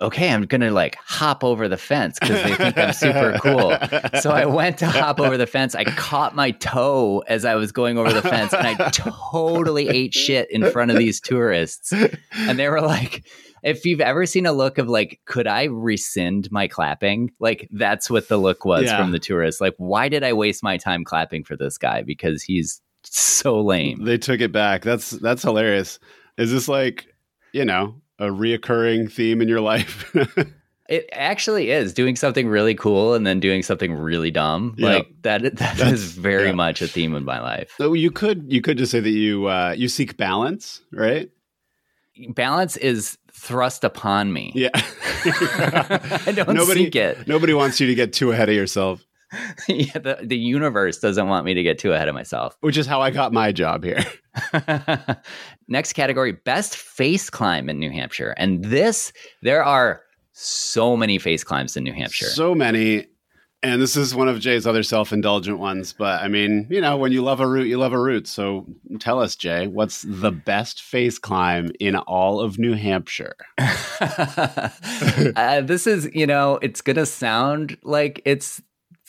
okay, 0.00 0.30
I'm 0.32 0.42
gonna 0.46 0.70
like 0.70 0.96
hop 0.96 1.44
over 1.44 1.68
the 1.68 1.76
fence 1.76 2.18
because 2.18 2.42
they 2.42 2.54
think 2.54 2.76
I'm 2.78 2.92
super 2.92 3.38
cool. 3.40 3.76
So 4.20 4.30
I 4.30 4.46
went 4.46 4.78
to 4.78 4.86
hop 4.86 5.20
over 5.20 5.36
the 5.36 5.46
fence. 5.46 5.74
I 5.74 5.84
caught 5.84 6.34
my 6.34 6.50
toe 6.52 7.22
as 7.28 7.44
I 7.44 7.54
was 7.56 7.70
going 7.72 7.98
over 7.98 8.12
the 8.12 8.22
fence, 8.22 8.52
and 8.52 8.66
I 8.66 8.90
totally 8.90 9.88
ate 9.88 10.14
shit 10.14 10.50
in 10.50 10.68
front 10.70 10.90
of 10.90 10.96
these 10.98 11.20
tourists. 11.20 11.92
And 12.32 12.58
they 12.58 12.68
were 12.68 12.80
like, 12.80 13.24
if 13.62 13.84
you've 13.84 14.00
ever 14.00 14.26
seen 14.26 14.44
a 14.46 14.52
look 14.52 14.78
of 14.78 14.88
like, 14.88 15.20
could 15.24 15.46
I 15.46 15.64
rescind 15.64 16.50
my 16.50 16.66
clapping? 16.66 17.30
Like 17.38 17.68
that's 17.70 18.10
what 18.10 18.26
the 18.28 18.38
look 18.38 18.64
was 18.64 18.84
Yeah. 18.84 18.98
from 18.98 19.12
the 19.12 19.20
tourists. 19.20 19.60
Like, 19.60 19.74
why 19.76 20.08
did 20.08 20.24
I 20.24 20.32
waste 20.32 20.62
my 20.64 20.78
time 20.78 21.04
clapping 21.04 21.44
for 21.44 21.56
this 21.56 21.78
guy? 21.78 22.02
Because 22.02 22.42
he's 22.42 22.80
so 23.04 23.60
lame. 23.60 24.04
they 24.04 24.18
took 24.18 24.40
it 24.40 24.50
back. 24.52 24.82
That's 24.82 25.10
that's 25.10 25.42
hilarious. 25.42 25.98
Is 26.38 26.50
this 26.50 26.66
like, 26.68 27.06
you 27.52 27.64
know, 27.64 28.00
a 28.18 28.26
reoccurring 28.26 29.10
theme 29.10 29.40
in 29.42 29.48
your 29.48 29.60
life? 29.60 30.14
It 30.88 31.08
actually 31.12 31.70
is 31.70 31.94
doing 31.94 32.16
something 32.16 32.48
really 32.48 32.74
cool 32.74 33.14
and 33.14 33.26
then 33.26 33.40
doing 33.40 33.62
something 33.62 33.94
really 33.94 34.30
dumb. 34.30 34.74
Yeah. 34.76 34.88
Like 34.88 35.08
that 35.22 35.42
that 35.42 35.56
That's- 35.56 35.92
is 35.92 36.12
very 36.12 36.46
yeah. 36.48 36.52
much 36.52 36.82
a 36.82 36.88
theme 36.88 37.14
in 37.14 37.24
my 37.24 37.40
life. 37.40 37.72
so 37.78 37.94
you 37.94 38.10
could 38.10 38.52
you 38.52 38.60
could 38.60 38.76
just 38.76 38.90
say 38.92 39.00
that 39.00 39.08
you 39.08 39.46
uh 39.46 39.74
you 39.78 39.88
seek 39.88 40.18
balance, 40.18 40.82
right? 40.92 41.30
Balance 42.34 42.76
is 42.76 43.16
thrust 43.32 43.84
upon 43.84 44.34
me. 44.34 44.52
Yeah. 44.54 44.68
I 44.74 46.32
don't 46.34 46.52
Nobody- 46.54 46.84
seek 46.84 46.96
it. 46.96 47.26
Nobody 47.26 47.54
wants 47.54 47.80
you 47.80 47.86
to 47.86 47.94
get 47.94 48.12
too 48.12 48.32
ahead 48.32 48.48
of 48.50 48.54
yourself, 48.54 49.02
yeah, 49.68 49.98
the, 49.98 50.18
the 50.22 50.36
universe 50.36 50.98
doesn't 50.98 51.28
want 51.28 51.44
me 51.44 51.54
to 51.54 51.62
get 51.62 51.78
too 51.78 51.92
ahead 51.92 52.08
of 52.08 52.14
myself. 52.14 52.56
which 52.60 52.76
is 52.76 52.86
how 52.86 53.00
I 53.00 53.10
got 53.10 53.32
my 53.32 53.52
job 53.52 53.84
here. 53.84 54.04
Next 55.68 55.92
category 55.94 56.32
best 56.32 56.76
face 56.76 57.30
climb 57.30 57.68
in 57.68 57.78
New 57.78 57.90
Hampshire. 57.90 58.34
And 58.36 58.64
this, 58.64 59.12
there 59.42 59.64
are 59.64 60.02
so 60.32 60.96
many 60.96 61.18
face 61.18 61.44
climbs 61.44 61.76
in 61.76 61.84
New 61.84 61.92
Hampshire. 61.92 62.26
So 62.26 62.54
many. 62.54 63.06
And 63.64 63.80
this 63.80 63.96
is 63.96 64.12
one 64.12 64.28
of 64.28 64.40
Jay's 64.40 64.66
other 64.66 64.82
self 64.82 65.12
indulgent 65.12 65.60
ones. 65.60 65.92
But 65.92 66.20
I 66.20 66.26
mean, 66.26 66.66
you 66.68 66.80
know, 66.80 66.96
when 66.96 67.12
you 67.12 67.22
love 67.22 67.38
a 67.38 67.46
route, 67.46 67.68
you 67.68 67.78
love 67.78 67.92
a 67.92 67.98
route. 67.98 68.26
So 68.26 68.66
tell 68.98 69.20
us, 69.20 69.36
Jay, 69.36 69.68
what's 69.68 70.02
the 70.02 70.32
best 70.32 70.82
face 70.82 71.16
climb 71.16 71.70
in 71.78 71.94
all 71.94 72.40
of 72.40 72.58
New 72.58 72.74
Hampshire? 72.74 73.36
uh, 73.60 74.70
this 75.60 75.86
is, 75.86 76.10
you 76.12 76.26
know, 76.26 76.58
it's 76.60 76.80
going 76.80 76.96
to 76.96 77.06
sound 77.06 77.78
like 77.84 78.20
it's 78.24 78.60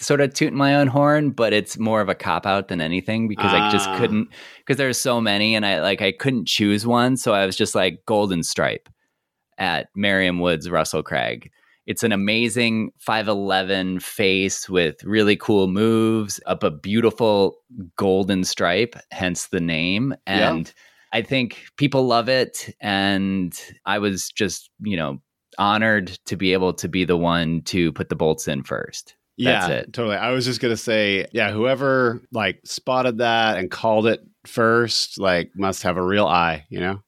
sort 0.03 0.22
of 0.22 0.33
tooting 0.33 0.57
my 0.57 0.75
own 0.75 0.88
horn, 0.88 1.31
but 1.31 1.53
it's 1.53 1.77
more 1.79 2.01
of 2.01 2.10
a 2.10 2.15
cop 2.15 2.45
out 2.45 2.67
than 2.67 2.81
anything 2.81 3.27
because 3.27 3.53
I 3.53 3.69
just 3.72 3.88
Ah. 3.89 3.98
couldn't, 3.98 4.29
because 4.60 4.77
there's 4.77 5.00
so 5.00 5.22
many 5.22 5.55
and 5.55 5.65
I 5.65 5.81
like, 5.81 6.01
I 6.01 6.12
couldn't 6.12 6.48
choose 6.48 6.86
one. 6.86 7.17
So 7.17 7.33
I 7.33 7.45
was 7.45 7.55
just 7.55 7.75
like 7.75 8.05
Golden 8.05 8.43
Stripe 8.43 8.89
at 9.57 9.88
Merriam 9.95 10.39
Woods, 10.39 10.69
Russell 10.69 11.03
Crag. 11.03 11.50
It's 11.86 12.03
an 12.03 12.12
amazing 12.12 12.91
5'11 13.05 14.01
face 14.01 14.69
with 14.69 15.03
really 15.03 15.36
cool 15.36 15.67
moves 15.67 16.39
up 16.45 16.63
a 16.63 16.72
beautiful 16.72 17.57
golden 17.98 18.45
stripe, 18.45 18.95
hence 19.11 19.48
the 19.48 19.59
name. 19.59 20.16
Yeah. 20.25 20.51
And 20.53 20.74
I 21.11 21.22
think 21.22 21.66
people 21.77 22.07
love 22.07 22.29
it. 22.29 22.74
And 22.79 23.53
I 23.85 24.00
was 24.00 24.29
just, 24.29 24.70
you 24.79 24.96
know, 24.96 25.22
honored 25.59 26.07
to 26.25 26.35
be 26.35 26.53
able 26.53 26.74
to 26.74 26.87
be 26.87 27.03
the 27.05 27.18
one 27.18 27.61
to 27.63 27.92
put 27.92 28.09
the 28.09 28.16
bolts 28.16 28.48
in 28.48 28.63
first. 28.63 29.16
That's 29.37 29.67
yeah, 29.67 29.75
it. 29.75 29.93
totally. 29.93 30.15
I 30.15 30.31
was 30.31 30.46
just 30.46 30.61
gonna 30.61 30.77
say, 30.77 31.25
yeah, 31.31 31.51
whoever 31.51 32.22
like 32.31 32.59
spotted 32.65 33.17
that 33.17 33.57
and 33.57 33.72
called 33.72 34.07
it 34.07 34.22
first, 34.46 35.19
like, 35.19 35.51
must 35.55 35.83
have 35.83 35.98
a 35.98 36.03
real 36.03 36.27
eye, 36.27 36.65
you 36.69 36.79
know. 36.79 37.01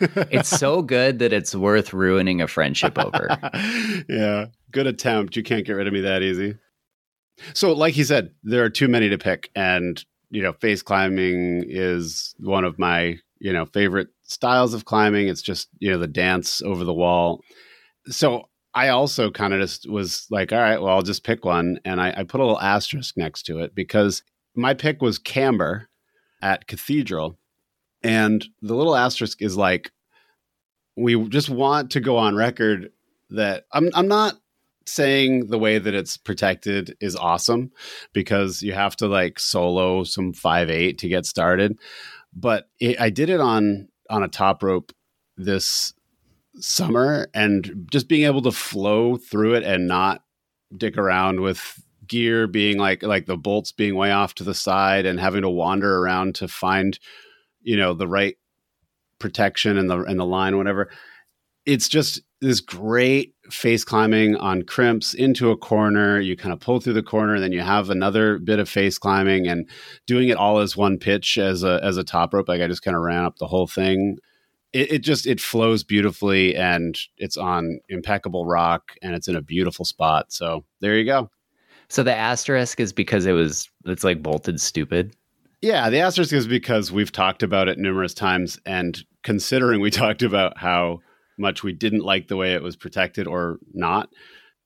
It's 0.00 0.48
so 0.48 0.82
good 0.82 1.18
that 1.18 1.32
it's 1.32 1.54
worth 1.54 1.92
ruining 1.92 2.40
a 2.40 2.48
friendship 2.48 2.98
over. 2.98 3.28
yeah, 4.08 4.46
good 4.70 4.86
attempt. 4.86 5.36
You 5.36 5.42
can't 5.42 5.66
get 5.66 5.72
rid 5.74 5.86
of 5.86 5.92
me 5.92 6.00
that 6.00 6.22
easy. 6.22 6.56
So, 7.52 7.72
like 7.72 7.94
he 7.94 8.04
said, 8.04 8.30
there 8.42 8.64
are 8.64 8.70
too 8.70 8.88
many 8.88 9.08
to 9.10 9.18
pick, 9.18 9.50
and 9.54 10.02
you 10.30 10.42
know, 10.42 10.52
face 10.52 10.82
climbing 10.82 11.64
is 11.68 12.34
one 12.38 12.64
of 12.64 12.78
my 12.78 13.18
you 13.38 13.52
know 13.52 13.66
favorite 13.66 14.08
styles 14.22 14.74
of 14.74 14.84
climbing. 14.84 15.28
It's 15.28 15.42
just 15.42 15.68
you 15.78 15.90
know 15.90 15.98
the 15.98 16.06
dance 16.08 16.62
over 16.62 16.84
the 16.84 16.94
wall. 16.94 17.40
So 18.06 18.48
I 18.74 18.88
also 18.88 19.30
kind 19.30 19.54
of 19.54 19.60
just 19.60 19.88
was 19.88 20.26
like, 20.30 20.52
all 20.52 20.58
right, 20.58 20.80
well, 20.80 20.94
I'll 20.94 21.02
just 21.02 21.24
pick 21.24 21.44
one, 21.44 21.78
and 21.84 22.00
I, 22.00 22.12
I 22.16 22.24
put 22.24 22.40
a 22.40 22.44
little 22.44 22.60
asterisk 22.60 23.16
next 23.16 23.44
to 23.44 23.60
it 23.60 23.74
because 23.74 24.22
my 24.54 24.74
pick 24.74 25.00
was 25.00 25.18
Camber 25.18 25.88
at 26.42 26.66
Cathedral, 26.66 27.38
and 28.02 28.44
the 28.62 28.74
little 28.74 28.96
asterisk 28.96 29.40
is 29.42 29.56
like 29.56 29.92
we 30.96 31.28
just 31.28 31.48
want 31.48 31.90
to 31.92 32.00
go 32.00 32.16
on 32.16 32.34
record 32.34 32.90
that 33.30 33.64
I'm 33.72 33.90
I'm 33.94 34.08
not 34.08 34.34
saying 34.86 35.46
the 35.46 35.58
way 35.58 35.78
that 35.78 35.94
it's 35.94 36.16
protected 36.16 36.96
is 37.00 37.16
awesome 37.16 37.72
because 38.12 38.62
you 38.62 38.72
have 38.74 38.94
to 38.96 39.06
like 39.06 39.38
solo 39.38 40.04
some 40.04 40.32
five 40.32 40.70
eight 40.70 40.98
to 40.98 41.08
get 41.08 41.26
started, 41.26 41.78
but 42.34 42.68
it, 42.80 43.00
I 43.00 43.10
did 43.10 43.30
it 43.30 43.40
on 43.40 43.88
on 44.10 44.22
a 44.22 44.28
top 44.28 44.62
rope 44.62 44.92
this 45.36 45.94
summer 46.56 47.28
and 47.34 47.86
just 47.90 48.08
being 48.08 48.24
able 48.24 48.42
to 48.42 48.52
flow 48.52 49.16
through 49.16 49.54
it 49.54 49.64
and 49.64 49.88
not 49.88 50.22
dick 50.76 50.96
around 50.96 51.40
with 51.40 51.80
gear 52.06 52.46
being 52.46 52.78
like 52.78 53.02
like 53.02 53.26
the 53.26 53.36
bolts 53.36 53.72
being 53.72 53.94
way 53.96 54.12
off 54.12 54.34
to 54.34 54.44
the 54.44 54.54
side 54.54 55.06
and 55.06 55.18
having 55.18 55.42
to 55.42 55.48
wander 55.48 55.98
around 55.98 56.34
to 56.34 56.46
find 56.46 56.98
you 57.62 57.76
know 57.76 57.94
the 57.94 58.06
right 58.06 58.36
protection 59.18 59.78
and 59.78 59.88
the 59.88 60.02
and 60.02 60.20
the 60.20 60.24
line 60.24 60.56
whatever. 60.56 60.90
It's 61.66 61.88
just 61.88 62.20
this 62.42 62.60
great 62.60 63.34
face 63.50 63.84
climbing 63.84 64.36
on 64.36 64.64
crimps 64.64 65.14
into 65.14 65.50
a 65.50 65.56
corner. 65.56 66.20
You 66.20 66.36
kind 66.36 66.52
of 66.52 66.60
pull 66.60 66.78
through 66.78 66.92
the 66.92 67.02
corner 67.02 67.34
and 67.34 67.42
then 67.42 67.52
you 67.52 67.62
have 67.62 67.88
another 67.88 68.38
bit 68.38 68.58
of 68.58 68.68
face 68.68 68.98
climbing 68.98 69.46
and 69.46 69.66
doing 70.06 70.28
it 70.28 70.36
all 70.36 70.58
as 70.58 70.76
one 70.76 70.98
pitch 70.98 71.38
as 71.38 71.64
a 71.64 71.80
as 71.82 71.96
a 71.96 72.04
top 72.04 72.34
rope. 72.34 72.48
Like 72.48 72.60
i 72.60 72.68
just 72.68 72.82
kind 72.82 72.96
of 72.96 73.02
ran 73.02 73.24
up 73.24 73.38
the 73.38 73.46
whole 73.46 73.66
thing 73.66 74.18
it, 74.74 74.92
it 74.92 74.98
just 74.98 75.26
it 75.26 75.40
flows 75.40 75.82
beautifully 75.84 76.54
and 76.54 76.98
it's 77.16 77.38
on 77.38 77.78
impeccable 77.88 78.44
rock 78.44 78.92
and 79.00 79.14
it's 79.14 79.28
in 79.28 79.36
a 79.36 79.42
beautiful 79.42 79.86
spot 79.86 80.32
so 80.32 80.64
there 80.80 80.98
you 80.98 81.04
go 81.04 81.30
So 81.88 82.02
the 82.02 82.14
asterisk 82.14 82.80
is 82.80 82.92
because 82.92 83.26
it 83.26 83.32
was, 83.32 83.70
it's 83.84 84.04
like 84.04 84.22
bolted 84.22 84.60
stupid. 84.60 85.14
Yeah, 85.60 85.90
the 85.90 86.00
asterisk 86.00 86.32
is 86.32 86.46
because 86.46 86.92
we've 86.92 87.12
talked 87.12 87.42
about 87.42 87.68
it 87.68 87.78
numerous 87.78 88.14
times, 88.14 88.58
and 88.66 89.02
considering 89.22 89.80
we 89.80 89.90
talked 90.02 90.22
about 90.22 90.58
how 90.58 91.00
much 91.38 91.62
we 91.62 91.72
didn't 91.72 92.04
like 92.04 92.28
the 92.28 92.36
way 92.36 92.54
it 92.54 92.62
was 92.62 92.76
protected 92.76 93.26
or 93.26 93.58
not, 93.72 94.10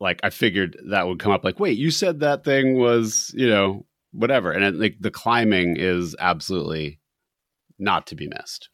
like 0.00 0.20
I 0.22 0.30
figured 0.30 0.76
that 0.90 1.06
would 1.06 1.18
come 1.18 1.32
up. 1.32 1.44
Like, 1.44 1.60
wait, 1.60 1.78
you 1.78 1.90
said 1.90 2.20
that 2.20 2.44
thing 2.44 2.78
was, 2.78 3.32
you 3.34 3.48
know, 3.48 3.86
whatever, 4.12 4.50
and 4.50 4.64
it, 4.64 4.74
like 4.74 4.96
the 5.00 5.10
climbing 5.10 5.76
is 5.76 6.16
absolutely 6.18 6.98
not 7.78 8.06
to 8.08 8.16
be 8.16 8.28
missed. 8.28 8.70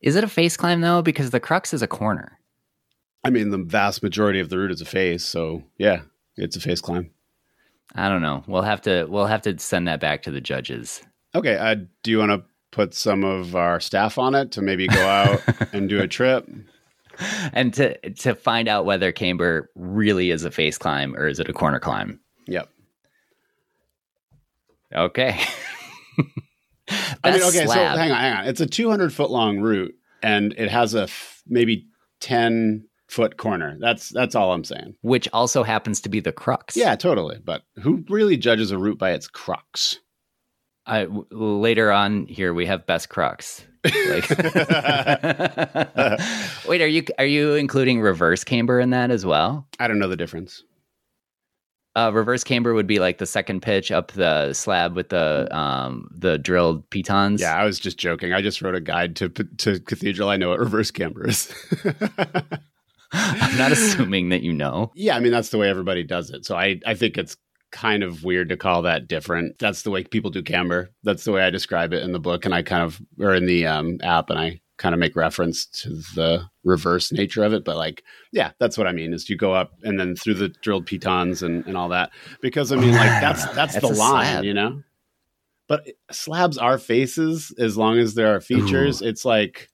Is 0.00 0.16
it 0.16 0.24
a 0.24 0.28
face 0.28 0.56
climb 0.56 0.80
though? 0.80 1.02
Because 1.02 1.30
the 1.30 1.40
crux 1.40 1.74
is 1.74 1.82
a 1.82 1.86
corner. 1.86 2.38
I 3.24 3.30
mean, 3.30 3.50
the 3.50 3.58
vast 3.58 4.02
majority 4.02 4.40
of 4.40 4.48
the 4.48 4.58
route 4.58 4.70
is 4.70 4.80
a 4.80 4.86
face, 4.86 5.24
so 5.24 5.62
yeah, 5.76 6.02
it's 6.36 6.56
a 6.56 6.60
face 6.60 6.80
climb. 6.80 7.10
I 7.94 8.08
don't 8.08 8.22
know. 8.22 8.44
We'll 8.46 8.62
have 8.62 8.80
to 8.82 9.06
we'll 9.08 9.26
have 9.26 9.42
to 9.42 9.58
send 9.58 9.88
that 9.88 10.00
back 10.00 10.22
to 10.22 10.30
the 10.30 10.40
judges. 10.40 11.02
Okay, 11.34 11.56
uh, 11.56 11.76
do 12.02 12.10
you 12.10 12.18
want 12.18 12.32
to 12.32 12.42
put 12.70 12.94
some 12.94 13.24
of 13.24 13.54
our 13.54 13.80
staff 13.80 14.16
on 14.18 14.34
it 14.34 14.52
to 14.52 14.62
maybe 14.62 14.86
go 14.86 15.06
out 15.06 15.42
and 15.72 15.88
do 15.88 16.00
a 16.00 16.08
trip? 16.08 16.48
And 17.52 17.74
to 17.74 18.10
to 18.10 18.34
find 18.34 18.68
out 18.68 18.86
whether 18.86 19.12
Camber 19.12 19.70
really 19.74 20.30
is 20.30 20.44
a 20.44 20.50
face 20.50 20.78
climb 20.78 21.14
or 21.16 21.26
is 21.26 21.40
it 21.40 21.48
a 21.48 21.52
corner 21.52 21.78
climb. 21.78 22.20
Yep. 22.46 22.68
Okay. 24.94 25.38
I 27.24 27.30
mean, 27.32 27.42
okay, 27.42 27.66
so 27.66 27.72
hang 27.72 28.10
on, 28.10 28.18
hang 28.18 28.32
on. 28.38 28.44
It's 28.46 28.60
a 28.60 28.66
200 28.66 29.12
foot 29.12 29.30
long 29.30 29.60
route, 29.60 29.94
and 30.22 30.52
it 30.58 30.70
has 30.70 30.94
a 30.94 31.02
f- 31.04 31.42
maybe 31.46 31.86
10 32.20 32.86
foot 33.08 33.36
corner. 33.36 33.76
That's 33.80 34.08
that's 34.10 34.34
all 34.34 34.52
I'm 34.52 34.64
saying. 34.64 34.94
which 35.02 35.28
also 35.32 35.62
happens 35.62 36.00
to 36.02 36.08
be 36.08 36.20
the 36.20 36.32
crux. 36.32 36.76
Yeah, 36.76 36.96
totally. 36.96 37.38
But 37.44 37.62
who 37.82 38.04
really 38.08 38.36
judges 38.36 38.70
a 38.70 38.78
route 38.78 38.98
by 38.98 39.12
its 39.12 39.28
crux? 39.28 39.98
I 40.86 41.02
w- 41.04 41.26
later 41.30 41.92
on 41.92 42.26
here 42.26 42.54
we 42.54 42.66
have 42.66 42.86
best 42.86 43.08
crux. 43.10 43.64
Like, 43.84 44.28
wait, 46.68 46.80
are 46.82 46.86
you 46.86 47.04
are 47.18 47.24
you 47.24 47.54
including 47.54 48.00
reverse 48.00 48.44
camber 48.44 48.78
in 48.80 48.90
that 48.90 49.10
as 49.10 49.24
well? 49.26 49.66
I 49.78 49.88
don't 49.88 49.98
know 49.98 50.08
the 50.08 50.16
difference. 50.16 50.62
Uh, 51.96 52.10
reverse 52.14 52.44
camber 52.44 52.72
would 52.72 52.86
be 52.86 53.00
like 53.00 53.18
the 53.18 53.26
second 53.26 53.62
pitch 53.62 53.90
up 53.90 54.12
the 54.12 54.52
slab 54.52 54.94
with 54.94 55.08
the 55.08 55.48
um, 55.56 56.08
the 56.14 56.38
drilled 56.38 56.88
pitons. 56.90 57.40
Yeah, 57.40 57.56
I 57.56 57.64
was 57.64 57.80
just 57.80 57.98
joking. 57.98 58.32
I 58.32 58.42
just 58.42 58.62
wrote 58.62 58.76
a 58.76 58.80
guide 58.80 59.16
to 59.16 59.28
to 59.28 59.80
cathedral. 59.80 60.28
I 60.28 60.36
know 60.36 60.50
what 60.50 60.60
reverse 60.60 60.92
camber 60.92 61.28
is. 61.28 61.52
I'm 63.12 63.58
not 63.58 63.72
assuming 63.72 64.28
that 64.28 64.42
you 64.42 64.52
know. 64.52 64.92
Yeah, 65.00 65.16
I 65.16 65.20
mean 65.20 65.32
that's 65.32 65.48
the 65.48 65.58
way 65.58 65.68
everybody 65.68 66.04
does 66.04 66.30
it. 66.30 66.44
So 66.44 66.56
I 66.56 66.80
I 66.86 66.94
think 66.94 67.18
it's 67.18 67.36
kind 67.72 68.02
of 68.02 68.22
weird 68.22 68.48
to 68.50 68.56
call 68.56 68.82
that 68.82 69.08
different. 69.08 69.58
That's 69.58 69.82
the 69.82 69.90
way 69.90 70.04
people 70.04 70.30
do 70.30 70.42
camber. 70.42 70.90
That's 71.02 71.24
the 71.24 71.32
way 71.32 71.42
I 71.42 71.50
describe 71.50 71.92
it 71.92 72.02
in 72.04 72.12
the 72.12 72.20
book, 72.20 72.44
and 72.44 72.54
I 72.54 72.62
kind 72.62 72.84
of 72.84 73.00
or 73.18 73.34
in 73.34 73.46
the 73.46 73.66
um, 73.66 73.98
app, 74.02 74.30
and 74.30 74.38
I 74.38 74.60
kind 74.80 74.94
of 74.94 74.98
make 74.98 75.14
reference 75.14 75.66
to 75.66 75.90
the 76.16 76.42
reverse 76.64 77.12
nature 77.12 77.44
of 77.44 77.52
it. 77.52 77.64
But 77.64 77.76
like, 77.76 78.02
yeah, 78.32 78.52
that's 78.58 78.76
what 78.76 78.86
I 78.86 78.92
mean. 78.92 79.12
Is 79.12 79.28
you 79.30 79.36
go 79.36 79.52
up 79.54 79.72
and 79.82 80.00
then 80.00 80.16
through 80.16 80.34
the 80.34 80.48
drilled 80.48 80.86
pitons 80.86 81.42
and 81.42 81.64
and 81.66 81.76
all 81.76 81.90
that. 81.90 82.10
Because 82.40 82.72
I 82.72 82.76
mean, 82.76 82.92
like 82.92 83.08
that's 83.20 83.44
that's, 83.54 83.74
That's 83.74 83.88
the 83.88 83.94
line, 83.94 84.26
slab. 84.26 84.44
you 84.44 84.54
know. 84.54 84.82
But 85.68 85.86
slabs 86.10 86.58
are 86.58 86.78
faces 86.78 87.54
as 87.56 87.76
long 87.76 87.98
as 87.98 88.14
there 88.14 88.34
are 88.34 88.40
features. 88.40 89.02
It's 89.02 89.24
like 89.24 89.68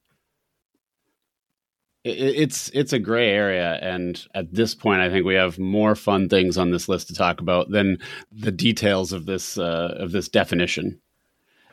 it, 2.05 2.19
it's 2.19 2.71
it's 2.75 2.93
a 2.93 2.99
gray 2.99 3.31
area 3.31 3.79
and 3.83 4.27
at 4.35 4.53
this 4.55 4.75
point 4.75 5.01
i 5.01 5.11
think 5.11 5.27
we 5.27 5.35
have 5.35 5.59
more 5.59 5.95
fun 5.97 6.29
things 6.29 6.57
on 6.57 6.71
this 6.71 6.89
list 6.89 7.09
to 7.09 7.15
talk 7.15 7.41
about 7.41 7.71
than 7.71 7.99
the 8.31 8.53
details 8.53 9.13
of 9.13 9.27
this 9.27 9.59
uh, 9.59 9.95
of 9.99 10.13
this 10.13 10.29
definition 10.29 11.01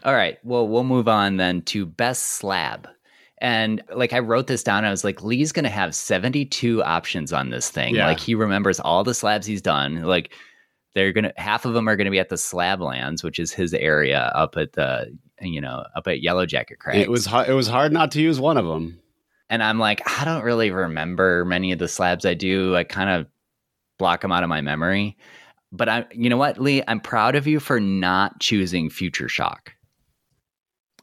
All 0.03 0.13
right. 0.13 0.37
Well, 0.43 0.67
we'll 0.67 0.83
move 0.83 1.07
on 1.07 1.37
then 1.37 1.61
to 1.63 1.85
best 1.85 2.23
slab. 2.23 2.89
And 3.43 3.83
like 3.93 4.13
I 4.13 4.19
wrote 4.19 4.47
this 4.47 4.63
down, 4.63 4.85
I 4.85 4.89
was 4.89 5.03
like, 5.03 5.21
Lee's 5.21 5.51
to 5.65 5.69
have 5.69 5.93
72 5.93 6.81
options 6.81 7.31
on 7.31 7.49
this 7.49 7.69
thing. 7.69 7.93
Yeah. 7.93 8.07
Like 8.07 8.19
he 8.19 8.33
remembers 8.33 8.79
all 8.79 9.03
the 9.03 9.13
slabs 9.13 9.45
he's 9.45 9.61
done. 9.61 10.01
Like 10.03 10.33
they're 10.95 11.11
to, 11.13 11.33
half 11.37 11.65
of 11.65 11.73
them 11.73 11.87
are 11.87 11.97
to 12.05 12.11
be 12.11 12.19
at 12.19 12.29
the 12.29 12.37
slab 12.37 12.81
lands, 12.81 13.23
which 13.23 13.37
is 13.37 13.51
his 13.51 13.73
area 13.73 14.31
up 14.33 14.55
at 14.57 14.73
the, 14.73 15.15
you 15.41 15.59
know, 15.59 15.83
up 15.95 16.07
at 16.07 16.21
Yellow 16.21 16.45
Jacket 16.45 16.79
Crags. 16.79 16.99
it 16.99 17.11
was 17.11 17.25
hard, 17.25 17.49
it 17.49 17.53
was 17.53 17.67
hard 17.67 17.91
not 17.91 18.11
to 18.11 18.21
use 18.21 18.39
one 18.39 18.57
of 18.57 18.65
them 18.65 18.99
and 19.49 19.61
I'm 19.61 19.77
like, 19.77 20.01
I 20.19 20.25
don't 20.25 20.43
really 20.43 20.71
remember 20.71 21.45
many 21.45 21.71
of 21.71 21.79
the 21.79 21.87
slabs 21.87 22.25
I 22.25 22.33
do. 22.33 22.75
I 22.75 22.83
kind 22.83 23.09
of 23.09 23.27
block 23.99 24.21
them 24.21 24.31
out 24.31 24.41
of 24.41 24.49
my 24.49 24.61
memory. 24.61 25.17
But 25.71 25.89
I, 25.89 26.05
you 26.11 26.29
know 26.29 26.37
what, 26.37 26.59
Lee, 26.59 26.81
I'm 26.87 26.99
proud 26.99 27.35
of 27.35 27.45
you 27.45 27.59
for 27.59 27.79
not 27.79 28.39
choosing 28.39 28.89
Future 28.89 29.29
Shock. 29.29 29.73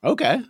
okay 0.02 0.40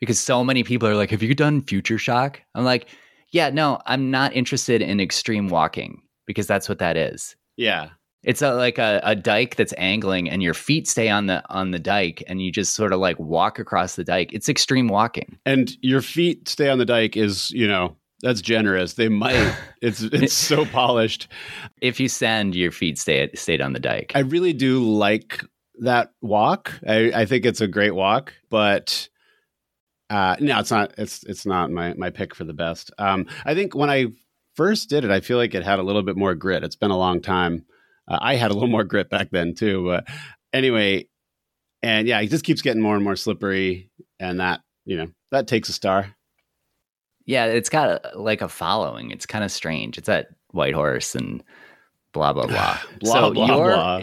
because 0.00 0.18
so 0.18 0.42
many 0.44 0.62
people 0.64 0.88
are 0.88 0.96
like, 0.96 1.10
"Have 1.10 1.22
you 1.22 1.34
done 1.34 1.60
Future 1.62 1.98
Shock?" 1.98 2.40
I'm 2.54 2.64
like, 2.64 2.88
"Yeah, 3.32 3.50
no, 3.50 3.78
I'm 3.86 4.10
not 4.10 4.32
interested 4.34 4.82
in 4.82 5.00
extreme 5.00 5.48
walking 5.48 6.02
because 6.26 6.46
that's 6.46 6.68
what 6.68 6.78
that 6.78 6.96
is. 6.96 7.36
yeah 7.56 7.90
It's 8.22 8.42
a, 8.42 8.52
like 8.54 8.78
a, 8.78 9.00
a 9.02 9.14
dike 9.16 9.56
that's 9.56 9.72
angling, 9.78 10.28
and 10.30 10.42
your 10.42 10.54
feet 10.54 10.86
stay 10.88 11.08
on 11.08 11.26
the 11.26 11.42
on 11.50 11.70
the 11.70 11.78
dike, 11.78 12.22
and 12.28 12.40
you 12.42 12.52
just 12.52 12.74
sort 12.74 12.92
of 12.92 13.00
like 13.00 13.18
walk 13.18 13.58
across 13.58 13.96
the 13.96 14.04
dike. 14.04 14.32
It's 14.32 14.48
extreme 14.48 14.88
walking. 14.88 15.38
and 15.46 15.70
your 15.82 16.02
feet 16.02 16.48
stay 16.48 16.68
on 16.68 16.78
the 16.78 16.84
dike 16.84 17.16
is 17.16 17.50
you 17.52 17.66
know 17.66 17.96
that's 18.22 18.42
generous 18.42 18.94
they 18.94 19.08
might 19.08 19.54
it's 19.82 20.02
it's 20.02 20.34
so 20.34 20.64
polished 20.80 21.28
If 21.80 21.98
you 21.98 22.08
send, 22.08 22.54
your 22.54 22.70
feet 22.70 22.98
stay 22.98 23.30
stayed 23.34 23.62
on 23.62 23.72
the 23.72 23.80
dike. 23.80 24.12
i 24.14 24.20
really 24.20 24.52
do 24.52 24.84
like 24.84 25.42
that 25.80 26.12
walk 26.20 26.78
i 26.86 27.10
i 27.22 27.24
think 27.24 27.46
it's 27.46 27.62
a 27.62 27.66
great 27.66 27.94
walk 27.94 28.34
but 28.50 29.08
uh 30.10 30.36
no 30.40 30.58
it's 30.58 30.70
not 30.70 30.92
it's 30.98 31.22
it's 31.24 31.46
not 31.46 31.70
my 31.70 31.94
my 31.94 32.10
pick 32.10 32.34
for 32.34 32.44
the 32.44 32.52
best 32.52 32.90
um 32.98 33.26
i 33.44 33.54
think 33.54 33.74
when 33.74 33.90
i 33.90 34.06
first 34.56 34.90
did 34.90 35.04
it 35.04 35.10
i 35.10 35.20
feel 35.20 35.38
like 35.38 35.54
it 35.54 35.64
had 35.64 35.78
a 35.78 35.82
little 35.82 36.02
bit 36.02 36.16
more 36.16 36.34
grit 36.34 36.64
it's 36.64 36.76
been 36.76 36.90
a 36.90 36.98
long 36.98 37.22
time 37.22 37.64
uh, 38.08 38.18
i 38.20 38.34
had 38.34 38.50
a 38.50 38.54
little 38.54 38.68
more 38.68 38.84
grit 38.84 39.08
back 39.08 39.30
then 39.30 39.54
too 39.54 39.84
but 39.84 40.06
anyway 40.52 41.06
and 41.82 42.06
yeah 42.06 42.20
it 42.20 42.26
just 42.28 42.44
keeps 42.44 42.62
getting 42.62 42.82
more 42.82 42.94
and 42.94 43.04
more 43.04 43.16
slippery 43.16 43.90
and 44.18 44.40
that 44.40 44.60
you 44.84 44.96
know 44.96 45.06
that 45.30 45.46
takes 45.46 45.68
a 45.68 45.72
star 45.72 46.14
yeah, 47.30 47.46
it's 47.46 47.68
got 47.68 48.04
a, 48.04 48.18
like 48.18 48.42
a 48.42 48.48
following. 48.48 49.12
It's 49.12 49.24
kind 49.24 49.44
of 49.44 49.52
strange. 49.52 49.98
It's 49.98 50.08
at 50.08 50.30
White 50.50 50.74
Horse 50.74 51.14
and 51.14 51.44
blah 52.12 52.32
blah 52.32 52.46
blah. 52.46 52.78
Blah, 53.00 53.12
so 53.12 53.32
blah, 53.32 53.46
your 53.46 53.72
blah. 53.72 54.02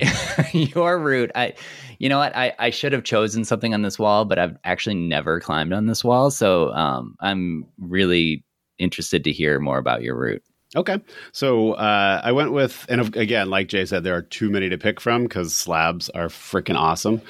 your 0.53 0.99
route, 0.99 1.31
I 1.35 1.53
you 1.99 2.09
know 2.09 2.17
what? 2.17 2.35
I 2.35 2.53
I 2.59 2.69
should 2.69 2.93
have 2.93 3.03
chosen 3.03 3.45
something 3.45 3.73
on 3.73 3.81
this 3.81 3.99
wall, 3.99 4.25
but 4.25 4.39
I've 4.39 4.57
actually 4.63 4.95
never 4.95 5.39
climbed 5.39 5.73
on 5.73 5.85
this 5.85 6.03
wall. 6.03 6.31
So 6.31 6.71
um, 6.73 7.15
I'm 7.19 7.65
really 7.79 8.43
interested 8.79 9.23
to 9.23 9.31
hear 9.31 9.59
more 9.59 9.77
about 9.77 10.03
your 10.03 10.15
route. 10.15 10.43
Okay. 10.75 10.99
So 11.31 11.73
uh, 11.73 12.21
I 12.23 12.31
went 12.33 12.51
with, 12.51 12.85
and 12.89 13.15
again, 13.15 13.49
like 13.49 13.69
Jay 13.69 13.85
said, 13.85 14.03
there 14.03 14.15
are 14.15 14.21
too 14.21 14.49
many 14.49 14.69
to 14.69 14.77
pick 14.77 14.99
from 14.99 15.23
because 15.23 15.55
slabs 15.55 16.09
are 16.09 16.27
freaking 16.27 16.75
awesome. 16.75 17.21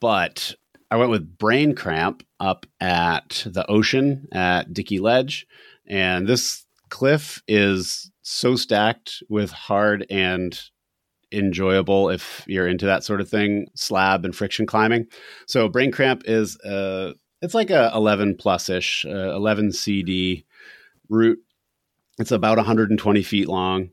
But 0.00 0.54
I 0.90 0.96
went 0.96 1.10
with 1.10 1.38
Brain 1.38 1.74
Cramp 1.74 2.24
up 2.40 2.66
at 2.80 3.46
the 3.46 3.64
ocean 3.70 4.26
at 4.32 4.74
Dickey 4.74 4.98
Ledge. 4.98 5.46
And 5.86 6.26
this 6.26 6.66
cliff 6.88 7.42
is 7.46 8.09
so 8.30 8.56
stacked 8.56 9.22
with 9.28 9.50
hard 9.50 10.06
and 10.10 10.60
enjoyable 11.32 12.10
if 12.10 12.44
you're 12.46 12.66
into 12.66 12.86
that 12.86 13.04
sort 13.04 13.20
of 13.20 13.28
thing 13.28 13.66
slab 13.74 14.24
and 14.24 14.34
friction 14.34 14.66
climbing 14.66 15.06
so 15.46 15.68
brain 15.68 15.92
cramp 15.92 16.22
is 16.24 16.58
uh 16.62 17.12
it's 17.40 17.54
like 17.54 17.70
a 17.70 17.90
11 17.94 18.36
plus 18.36 18.68
ish 18.68 19.06
uh, 19.08 19.34
11 19.34 19.70
cd 19.70 20.44
route 21.08 21.38
it's 22.20 22.32
about 22.32 22.58
120 22.58 23.22
feet 23.22 23.48
long, 23.48 23.90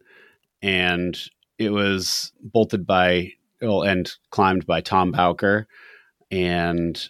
and 0.62 1.18
it 1.58 1.72
was 1.72 2.34
bolted 2.42 2.86
by 2.86 3.32
well, 3.62 3.84
and 3.84 4.12
climbed 4.30 4.68
by 4.68 4.82
Tom 4.82 5.12
Bowker. 5.12 5.68
And 6.30 7.02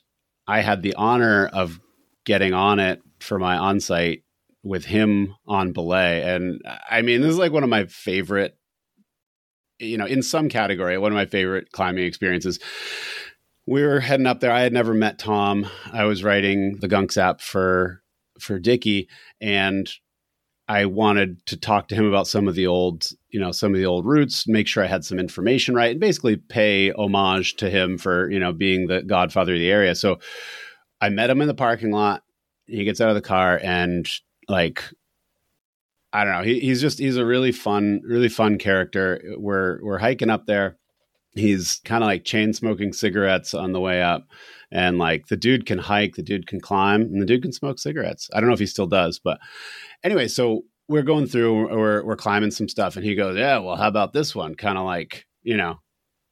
I 0.48 0.62
had 0.62 0.84
the 0.84 0.94
honor 0.94 1.48
of 1.48 1.80
getting 2.24 2.54
on 2.54 2.80
it 2.80 3.02
for 3.20 3.40
my 3.40 3.58
on-site 3.58 4.24
with 4.68 4.86
him 4.86 5.36
on 5.48 5.72
belay. 5.72 6.22
And 6.24 6.62
I 6.90 7.02
mean, 7.02 7.22
this 7.22 7.32
is 7.32 7.38
like 7.38 7.52
one 7.52 7.64
of 7.64 7.70
my 7.70 7.86
favorite, 7.86 8.58
you 9.80 9.98
know, 9.98 10.06
in 10.06 10.22
some 10.22 10.50
category, 10.50 10.98
one 10.98 11.12
of 11.12 11.16
my 11.16 11.26
favorite 11.26 11.72
climbing 11.72 12.06
experiences. 12.06 12.60
We 13.66 13.84
were 13.84 14.00
heading 14.00 14.28
up 14.28 14.40
there. 14.40 14.52
I 14.52 14.62
had 14.62 14.74
never 14.74 14.94
met 14.94 15.20
Tom. 15.20 15.68
I 15.92 16.06
was 16.06 16.24
writing 16.24 16.78
the 16.78 16.88
Gunks 16.88 17.18
app 17.18 17.42
for 17.42 18.02
for 18.40 18.60
Dickey, 18.60 19.10
and 19.42 19.90
I 20.68 20.86
wanted 20.86 21.46
to 21.48 21.58
talk 21.58 21.88
to 21.88 21.96
him 21.96 22.06
about 22.06 22.28
some 22.28 22.48
of 22.48 22.56
the 22.56 22.68
old, 22.68 23.08
you 23.30 23.40
know, 23.40 23.52
some 23.52 23.74
of 23.74 23.80
the 23.80 23.86
old 23.86 24.06
routes, 24.06 24.48
make 24.48 24.68
sure 24.68 24.84
I 24.84 24.88
had 24.88 25.06
some 25.06 25.20
information 25.20 25.76
right, 25.76 25.92
and 25.92 26.00
basically 26.00 26.36
pay 26.36 26.92
homage 26.92 27.56
to 27.58 27.70
him 27.70 27.98
for, 27.98 28.30
you 28.30 28.40
know, 28.40 28.52
being 28.52 28.88
the 28.88 29.02
godfather 29.02 29.54
of 29.54 29.60
the 29.60 29.72
area. 29.72 29.96
So 29.96 30.20
I 31.00 31.10
met 31.10 31.30
him 31.30 31.42
in 31.42 31.48
the 31.48 31.54
parking 31.54 31.92
lot. 31.92 32.24
He 32.66 32.84
gets 32.84 33.00
out 33.00 33.10
of 33.10 33.16
the 33.16 33.22
car 33.22 33.60
and 33.64 34.10
like 34.48 34.84
I 36.14 36.24
don't 36.24 36.34
know, 36.34 36.44
he, 36.44 36.60
he's 36.60 36.82
just 36.82 37.00
he's 37.00 37.18
a 37.18 37.26
really 37.26 37.52
fun, 37.52 38.02
really 38.04 38.30
fun 38.30 38.58
character. 38.58 39.22
We're 39.38 39.80
we're 39.84 39.98
hiking 39.98 40.30
up 40.30 40.46
there. 40.46 40.78
He's 41.34 41.82
kind 41.86 42.04
of 42.04 42.08
like 42.08 42.24
chain 42.24 42.54
smoking 42.54 42.94
cigarettes 42.94 43.54
on 43.54 43.72
the 43.72 43.80
way 43.80 44.02
up. 44.02 44.28
And 44.72 44.98
like 44.98 45.28
the 45.28 45.38
dude 45.38 45.66
can 45.66 45.78
hike, 45.78 46.16
the 46.16 46.24
dude 46.24 46.48
can 46.48 46.60
climb, 46.60 47.02
and 47.02 47.22
the 47.22 47.26
dude 47.26 47.44
can 47.44 47.54
smoke 47.54 47.80
cigarettes. 47.80 48.30
I 48.34 48.40
don't 48.40 48.48
know 48.50 48.54
if 48.54 48.60
he 48.60 48.66
still 48.66 48.88
does, 48.88 49.20
but 49.20 49.40
anyway, 50.04 50.28
so 50.28 50.64
we're 50.90 51.04
going 51.04 51.28
through, 51.28 51.70
we're 51.76 52.04
we're 52.04 52.16
climbing 52.16 52.52
some 52.52 52.68
stuff, 52.68 52.96
and 52.96 53.06
he 53.06 53.16
goes, 53.16 53.38
"Yeah, 53.38 53.60
well, 53.60 53.76
how 53.76 53.88
about 53.88 54.14
this 54.14 54.36
one?" 54.36 54.56
Kind 54.56 54.78
of 54.78 54.86
like, 54.86 55.26
you 55.44 55.58
know, 55.58 55.80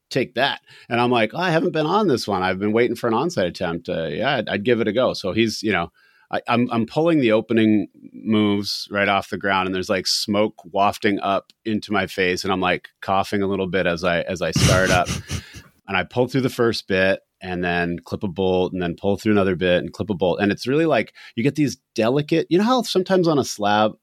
take 0.10 0.36
that. 0.36 0.62
And 0.90 1.00
I'm 1.00 1.12
like, 1.12 1.34
oh, 1.34 1.40
I 1.40 1.52
haven't 1.52 1.74
been 1.74 1.86
on 1.86 2.08
this 2.08 2.28
one. 2.28 2.44
I've 2.44 2.60
been 2.60 2.74
waiting 2.74 2.96
for 2.96 3.08
an 3.08 3.14
onsite 3.14 3.48
attempt. 3.48 3.90
Uh, 3.90 4.08
yeah, 4.08 4.38
I'd, 4.38 4.50
I'd 4.50 4.64
give 4.64 4.82
it 4.82 4.88
a 4.88 4.94
go. 4.94 5.14
So 5.14 5.34
he's, 5.34 5.62
you 5.64 5.72
know, 5.72 5.92
I, 6.32 6.42
I'm 6.48 6.70
I'm 6.72 6.86
pulling 6.86 7.20
the 7.20 7.32
opening 7.32 7.88
moves 8.14 8.88
right 8.92 9.08
off 9.08 9.30
the 9.30 9.38
ground, 9.38 9.68
and 9.68 9.76
there's 9.76 9.90
like 9.90 10.08
smoke 10.08 10.62
wafting 10.72 11.20
up 11.20 11.52
into 11.64 11.92
my 11.92 12.08
face, 12.08 12.44
and 12.44 12.52
I'm 12.52 12.62
like 12.62 12.90
coughing 13.02 13.42
a 13.42 13.48
little 13.48 13.68
bit 13.68 13.86
as 13.86 14.04
I 14.04 14.22
as 14.22 14.42
I 14.42 14.52
start 14.52 14.90
up, 14.90 15.08
and 15.88 15.98
I 15.98 16.04
pull 16.04 16.28
through 16.28 16.42
the 16.42 16.50
first 16.50 16.88
bit, 16.88 17.20
and 17.42 17.64
then 17.64 18.00
clip 18.00 18.24
a 18.24 18.28
bolt, 18.28 18.74
and 18.74 18.82
then 18.82 18.96
pull 18.96 19.18
through 19.18 19.34
another 19.34 19.56
bit, 19.56 19.80
and 19.80 19.94
clip 19.94 20.10
a 20.10 20.16
bolt, 20.16 20.40
and 20.42 20.52
it's 20.52 20.68
really 20.68 20.86
like 20.86 21.14
you 21.36 21.44
get 21.44 21.56
these 21.56 21.78
delicate. 21.94 22.48
You 22.50 22.58
know 22.58 22.64
how 22.64 22.82
sometimes 22.82 23.28
on 23.28 23.40
a 23.40 23.46
slab 23.46 23.94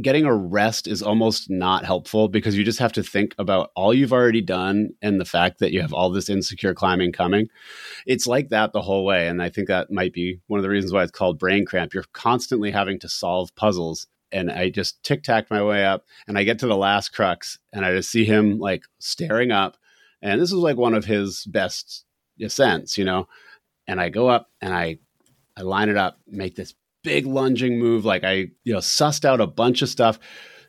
getting 0.00 0.24
a 0.24 0.34
rest 0.34 0.86
is 0.86 1.02
almost 1.02 1.50
not 1.50 1.84
helpful 1.84 2.28
because 2.28 2.56
you 2.56 2.64
just 2.64 2.78
have 2.78 2.92
to 2.92 3.02
think 3.02 3.34
about 3.38 3.70
all 3.74 3.92
you've 3.92 4.12
already 4.12 4.40
done 4.40 4.90
and 5.02 5.20
the 5.20 5.24
fact 5.24 5.58
that 5.58 5.72
you 5.72 5.80
have 5.80 5.92
all 5.92 6.10
this 6.10 6.28
insecure 6.28 6.72
climbing 6.72 7.10
coming. 7.10 7.48
It's 8.06 8.26
like 8.26 8.50
that 8.50 8.72
the 8.72 8.82
whole 8.82 9.04
way. 9.04 9.26
And 9.26 9.42
I 9.42 9.50
think 9.50 9.66
that 9.68 9.90
might 9.90 10.12
be 10.12 10.38
one 10.46 10.58
of 10.58 10.62
the 10.62 10.68
reasons 10.68 10.92
why 10.92 11.02
it's 11.02 11.10
called 11.10 11.38
brain 11.38 11.64
cramp. 11.64 11.94
You're 11.94 12.04
constantly 12.12 12.70
having 12.70 12.98
to 13.00 13.08
solve 13.08 13.54
puzzles. 13.56 14.06
And 14.30 14.52
I 14.52 14.70
just 14.70 15.02
tic 15.02 15.22
tacked 15.22 15.50
my 15.50 15.62
way 15.62 15.84
up 15.84 16.04
and 16.28 16.38
I 16.38 16.44
get 16.44 16.58
to 16.60 16.66
the 16.66 16.76
last 16.76 17.10
crux 17.10 17.58
and 17.72 17.84
I 17.84 17.94
just 17.94 18.10
see 18.10 18.24
him 18.24 18.58
like 18.58 18.84
staring 19.00 19.50
up. 19.50 19.76
And 20.22 20.40
this 20.40 20.50
is 20.52 20.58
like 20.58 20.76
one 20.76 20.94
of 20.94 21.06
his 21.06 21.44
best 21.46 22.04
eh, 22.40 22.46
ascents, 22.46 22.98
you 22.98 23.04
know. 23.04 23.26
And 23.86 24.00
I 24.00 24.10
go 24.10 24.28
up 24.28 24.50
and 24.60 24.72
I 24.72 24.98
I 25.56 25.62
line 25.62 25.88
it 25.88 25.96
up, 25.96 26.20
make 26.28 26.54
this 26.54 26.74
big 27.08 27.26
lunging 27.26 27.78
move. 27.78 28.04
Like 28.04 28.22
I, 28.22 28.48
you 28.64 28.72
know, 28.72 28.78
sussed 28.78 29.24
out 29.24 29.40
a 29.40 29.46
bunch 29.46 29.80
of 29.82 29.88
stuff, 29.88 30.18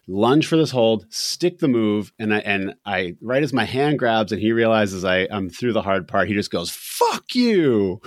lunge 0.07 0.47
for 0.47 0.55
this 0.55 0.71
hold, 0.71 1.05
stick 1.09 1.59
the 1.59 1.67
move, 1.67 2.13
and 2.17 2.33
I 2.33 2.39
and 2.39 2.75
I 2.85 3.15
right 3.21 3.43
as 3.43 3.53
my 3.53 3.65
hand 3.65 3.99
grabs 3.99 4.31
and 4.31 4.41
he 4.41 4.51
realizes 4.51 5.03
I 5.03 5.27
I'm 5.31 5.49
through 5.49 5.73
the 5.73 5.81
hard 5.81 6.07
part, 6.07 6.29
he 6.29 6.33
just 6.33 6.51
goes, 6.51 6.69
"Fuck 6.71 7.35
you." 7.35 8.01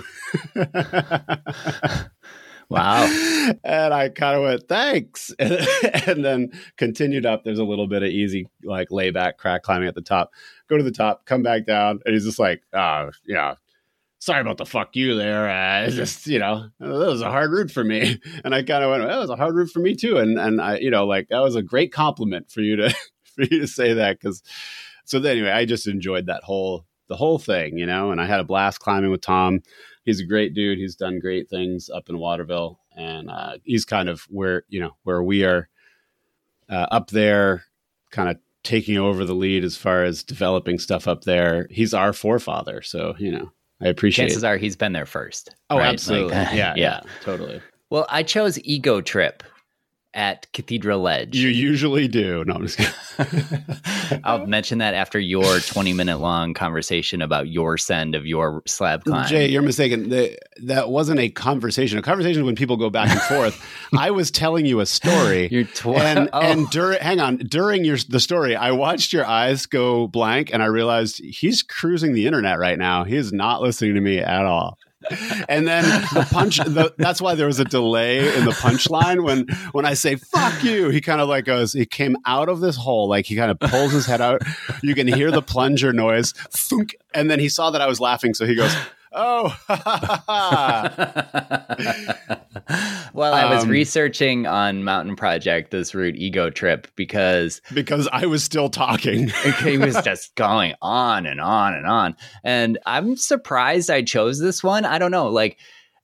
Wow. 2.69 3.03
and 3.63 3.93
I 3.93 4.09
kind 4.09 4.35
of 4.35 4.43
went, 4.43 4.67
thanks. 4.67 5.31
And, 5.37 5.67
and, 6.07 6.25
then 6.25 6.51
continued 6.77 7.25
up. 7.25 7.43
There's 7.43 7.59
a 7.59 7.63
little 7.63 7.87
bit 7.87 8.01
of 8.01 8.09
easy, 8.09 8.47
like 8.63 8.89
layback 8.89 9.37
crack 9.37 9.61
climbing 9.61 9.87
at 9.87 9.93
the 9.93 10.01
top. 10.01 10.31
Go 10.69 10.77
to 10.77 10.83
the 10.83 10.91
top, 10.91 11.25
come 11.25 11.43
back 11.43 11.67
down. 11.67 11.99
And 12.03 12.15
he's 12.15 12.25
just 12.25 12.39
like, 12.39 12.63
oh, 12.73 13.11
yeah, 13.27 13.55
sorry 14.23 14.41
about 14.41 14.57
the 14.57 14.65
fuck 14.65 14.95
you 14.95 15.15
there. 15.15 15.49
Uh, 15.49 15.81
it's 15.85 15.95
just, 15.95 16.27
you 16.27 16.39
know, 16.39 16.69
that 16.79 16.89
was 16.89 17.21
a 17.21 17.31
hard 17.31 17.51
route 17.51 17.71
for 17.71 17.83
me. 17.83 18.19
And 18.43 18.53
I 18.53 18.63
kind 18.63 18.83
of 18.83 18.89
went, 18.91 19.07
that 19.07 19.19
was 19.19 19.29
a 19.29 19.35
hard 19.35 19.55
route 19.55 19.69
for 19.69 19.79
me 19.79 19.95
too. 19.95 20.17
And, 20.17 20.37
and 20.37 20.61
I, 20.61 20.77
you 20.77 20.91
know, 20.91 21.05
like 21.05 21.29
that 21.29 21.41
was 21.41 21.55
a 21.55 21.61
great 21.61 21.93
compliment 21.93 22.51
for 22.51 22.61
you 22.61 22.75
to, 22.77 22.89
for 23.35 23.43
you 23.43 23.61
to 23.61 23.67
say 23.67 23.93
that. 23.93 24.19
Cause 24.19 24.41
so 25.05 25.21
anyway, 25.21 25.49
I 25.49 25.65
just 25.65 25.87
enjoyed 25.87 26.27
that 26.27 26.43
whole, 26.43 26.85
the 27.07 27.15
whole 27.15 27.39
thing, 27.39 27.77
you 27.77 27.85
know, 27.85 28.11
and 28.11 28.19
I 28.19 28.25
had 28.25 28.39
a 28.39 28.45
blast 28.45 28.79
climbing 28.79 29.11
with 29.11 29.21
Tom 29.21 29.61
he's 30.03 30.19
a 30.19 30.25
great 30.25 30.53
dude. 30.53 30.77
He's 30.77 30.95
done 30.95 31.19
great 31.19 31.49
things 31.49 31.89
up 31.89 32.09
in 32.09 32.17
Waterville, 32.17 32.79
and 32.95 33.29
uh, 33.29 33.57
he's 33.63 33.85
kind 33.85 34.09
of 34.09 34.21
where 34.29 34.63
you 34.69 34.79
know 34.79 34.91
where 35.03 35.23
we 35.23 35.43
are 35.43 35.69
uh, 36.69 36.87
up 36.91 37.09
there, 37.09 37.63
kind 38.11 38.29
of 38.29 38.37
taking 38.63 38.97
over 38.97 39.25
the 39.25 39.35
lead 39.35 39.63
as 39.63 39.75
far 39.75 40.03
as 40.03 40.23
developing 40.23 40.79
stuff 40.79 41.07
up 41.07 41.23
there. 41.23 41.67
He's 41.69 41.93
our 41.93 42.13
forefather, 42.13 42.81
so 42.81 43.15
you 43.17 43.31
know 43.31 43.51
I 43.83 43.89
appreciate. 43.89 44.25
Chances 44.27 44.43
it. 44.43 44.47
are 44.47 44.57
he's 44.57 44.75
been 44.75 44.93
there 44.93 45.05
first. 45.05 45.55
Oh, 45.69 45.77
right? 45.77 45.93
absolutely. 45.93 46.35
Like, 46.35 46.47
yeah, 46.53 46.73
yeah, 46.75 47.01
yeah, 47.05 47.11
totally. 47.21 47.61
Well, 47.89 48.07
I 48.09 48.23
chose 48.23 48.59
Ego 48.63 49.01
Trip 49.01 49.43
at 50.13 50.51
Cathedral 50.53 51.01
Ledge. 51.01 51.35
You 51.35 51.49
usually 51.49 52.07
do. 52.07 52.43
No, 52.45 52.55
I'm 52.55 52.67
just 52.67 52.77
kidding. 52.77 54.21
I'll 54.23 54.45
mention 54.45 54.77
that 54.77 54.93
after 54.93 55.19
your 55.19 55.59
20 55.59 55.93
minute 55.93 56.19
long 56.19 56.53
conversation 56.53 57.21
about 57.21 57.47
your 57.47 57.77
send 57.77 58.15
of 58.15 58.25
your 58.25 58.61
slab 58.65 59.03
climb. 59.03 59.27
Jay, 59.27 59.49
you're 59.49 59.61
mistaken. 59.61 60.09
The, 60.09 60.37
that 60.63 60.89
wasn't 60.89 61.19
a 61.19 61.29
conversation. 61.29 61.97
A 61.97 62.01
conversation 62.01 62.45
when 62.45 62.55
people 62.55 62.77
go 62.77 62.89
back 62.89 63.09
and 63.09 63.21
forth. 63.21 63.65
I 63.97 64.11
was 64.11 64.29
telling 64.29 64.65
you 64.65 64.79
a 64.79 64.85
story. 64.85 65.47
You're 65.51 65.65
tw- 65.65 65.87
and 65.87 66.29
oh. 66.33 66.41
and 66.41 66.69
during 66.69 66.99
hang 66.99 67.19
on 67.19 67.37
during 67.37 67.85
your 67.85 67.97
the 68.09 68.19
story, 68.19 68.55
I 68.55 68.71
watched 68.71 69.13
your 69.13 69.25
eyes 69.25 69.65
go 69.65 70.07
blank, 70.07 70.53
and 70.53 70.63
I 70.63 70.67
realized 70.67 71.19
he's 71.23 71.61
cruising 71.61 72.13
the 72.13 72.25
internet 72.25 72.59
right 72.59 72.77
now. 72.77 73.03
He 73.03 73.15
is 73.15 73.31
not 73.31 73.61
listening 73.61 73.95
to 73.95 74.01
me 74.01 74.19
at 74.19 74.45
all 74.45 74.77
and 75.49 75.67
then 75.67 75.83
the 76.13 76.27
punch 76.31 76.57
the, 76.57 76.93
that's 76.97 77.21
why 77.21 77.35
there 77.35 77.47
was 77.47 77.59
a 77.59 77.65
delay 77.65 78.19
in 78.37 78.45
the 78.45 78.51
punchline 78.51 79.23
when 79.23 79.47
when 79.71 79.85
i 79.85 79.93
say 79.93 80.15
fuck 80.15 80.63
you 80.63 80.89
he 80.89 81.01
kind 81.01 81.21
of 81.21 81.27
like 81.27 81.45
goes 81.45 81.73
he 81.73 81.85
came 81.85 82.15
out 82.25 82.49
of 82.49 82.59
this 82.59 82.75
hole 82.75 83.07
like 83.07 83.25
he 83.25 83.35
kind 83.35 83.51
of 83.51 83.59
pulls 83.59 83.91
his 83.91 84.05
head 84.05 84.21
out. 84.21 84.41
You 84.81 84.95
can 84.95 85.07
hear 85.07 85.31
the 85.31 85.41
plunger 85.41 85.93
noise 85.93 86.33
thunk, 86.51 86.95
and 87.13 87.29
then 87.29 87.39
he 87.39 87.49
saw 87.49 87.71
that 87.71 87.81
i 87.81 87.87
was 87.87 87.99
laughing 87.99 88.33
so 88.33 88.45
he 88.45 88.55
goes 88.55 88.75
oh. 89.13 89.55
Well 93.13 93.33
i 93.33 93.53
was 93.53 93.63
um, 93.63 93.69
researching 93.69 94.47
on 94.47 94.83
mountain 94.83 95.15
project 95.15 95.71
this 95.71 95.93
route 95.93 96.15
ego 96.15 96.49
trip 96.49 96.87
because 96.95 97.61
because 97.73 98.07
i 98.11 98.25
was 98.25 98.43
still 98.43 98.69
talking. 98.69 99.31
He 99.63 99.77
was 99.77 99.95
just 100.01 100.35
going 100.35 100.73
on 100.81 101.25
and 101.25 101.39
on 101.39 101.73
and 101.73 101.85
on. 101.85 102.15
And 102.43 102.79
i'm 102.85 103.15
surprised 103.15 103.89
i 103.89 104.01
chose 104.01 104.39
this 104.39 104.63
one. 104.63 104.85
I 104.85 104.97
don't 104.97 105.11
know. 105.11 105.27
Like 105.27 105.57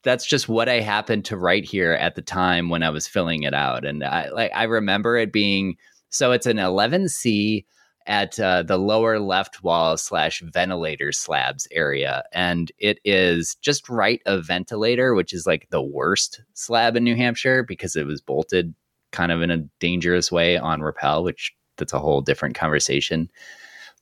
that's 0.03 0.25
just 0.25 0.47
what 0.47 0.69
i 0.69 0.81
happened 0.81 1.25
to 1.25 1.37
write 1.37 1.65
here 1.65 1.93
at 1.93 2.15
the 2.15 2.21
time 2.21 2.69
when 2.69 2.83
i 2.83 2.89
was 2.89 3.07
filling 3.07 3.43
it 3.43 3.53
out. 3.53 3.85
And 3.85 4.03
i 4.03 4.29
like 4.29 4.51
i 4.53 4.63
remember 4.63 5.17
it 5.17 5.33
being 5.33 5.77
so 6.09 6.31
it's 6.31 6.45
an 6.45 6.57
11c 6.57 7.65
at 8.09 8.39
uh, 8.39 8.63
the 8.63 8.77
lower 8.77 9.19
left 9.19 9.63
wall 9.63 9.95
slash 9.95 10.41
ventilator 10.41 11.11
slabs 11.11 11.67
area. 11.71 12.23
And 12.33 12.71
it 12.79 12.99
is 13.05 13.55
just 13.61 13.87
right 13.87 14.19
of 14.25 14.47
ventilator, 14.47 15.13
which 15.13 15.31
is 15.31 15.45
like 15.45 15.69
the 15.69 15.81
worst 15.81 16.41
slab 16.55 16.97
in 16.97 17.03
New 17.03 17.15
Hampshire 17.15 17.63
because 17.63 17.95
it 17.95 18.07
was 18.07 18.19
bolted 18.19 18.73
kind 19.11 19.31
of 19.31 19.43
in 19.43 19.51
a 19.51 19.63
dangerous 19.79 20.31
way 20.31 20.57
on 20.57 20.81
rappel, 20.81 21.23
which 21.23 21.53
that's 21.77 21.93
a 21.93 21.99
whole 21.99 22.21
different 22.21 22.55
conversation. 22.55 23.29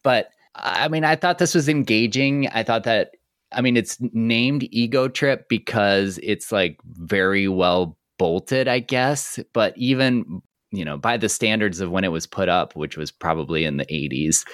But 0.04 0.30
I 0.56 0.88
mean, 0.88 1.04
I 1.04 1.18
thought 1.18 1.38
this 1.38 1.54
was 1.54 1.68
engaging. 1.68 2.48
I 2.48 2.64
thought 2.64 2.86
that, 2.86 3.12
I 3.52 3.60
mean, 3.60 3.76
it's 3.76 3.98
named 4.00 4.68
Ego 4.72 5.10
Trip 5.10 5.50
because 5.50 6.18
it's 6.24 6.52
like 6.52 6.80
very 6.86 7.50
well 7.50 7.98
bolted, 8.18 8.70
I 8.70 8.80
guess. 8.80 9.38
But 9.54 9.78
even 9.78 10.42
you 10.72 10.84
know, 10.84 10.98
by 10.98 11.18
the 11.18 11.30
standards 11.30 11.80
of 11.80 11.92
when 11.92 12.04
it 12.04 12.12
was 12.12 12.28
put 12.28 12.50
up, 12.50 12.76
which 12.76 12.98
was 12.98 13.12
probably 13.12 13.64
in 13.66 13.78
the 13.78 13.86
80s 13.86 14.46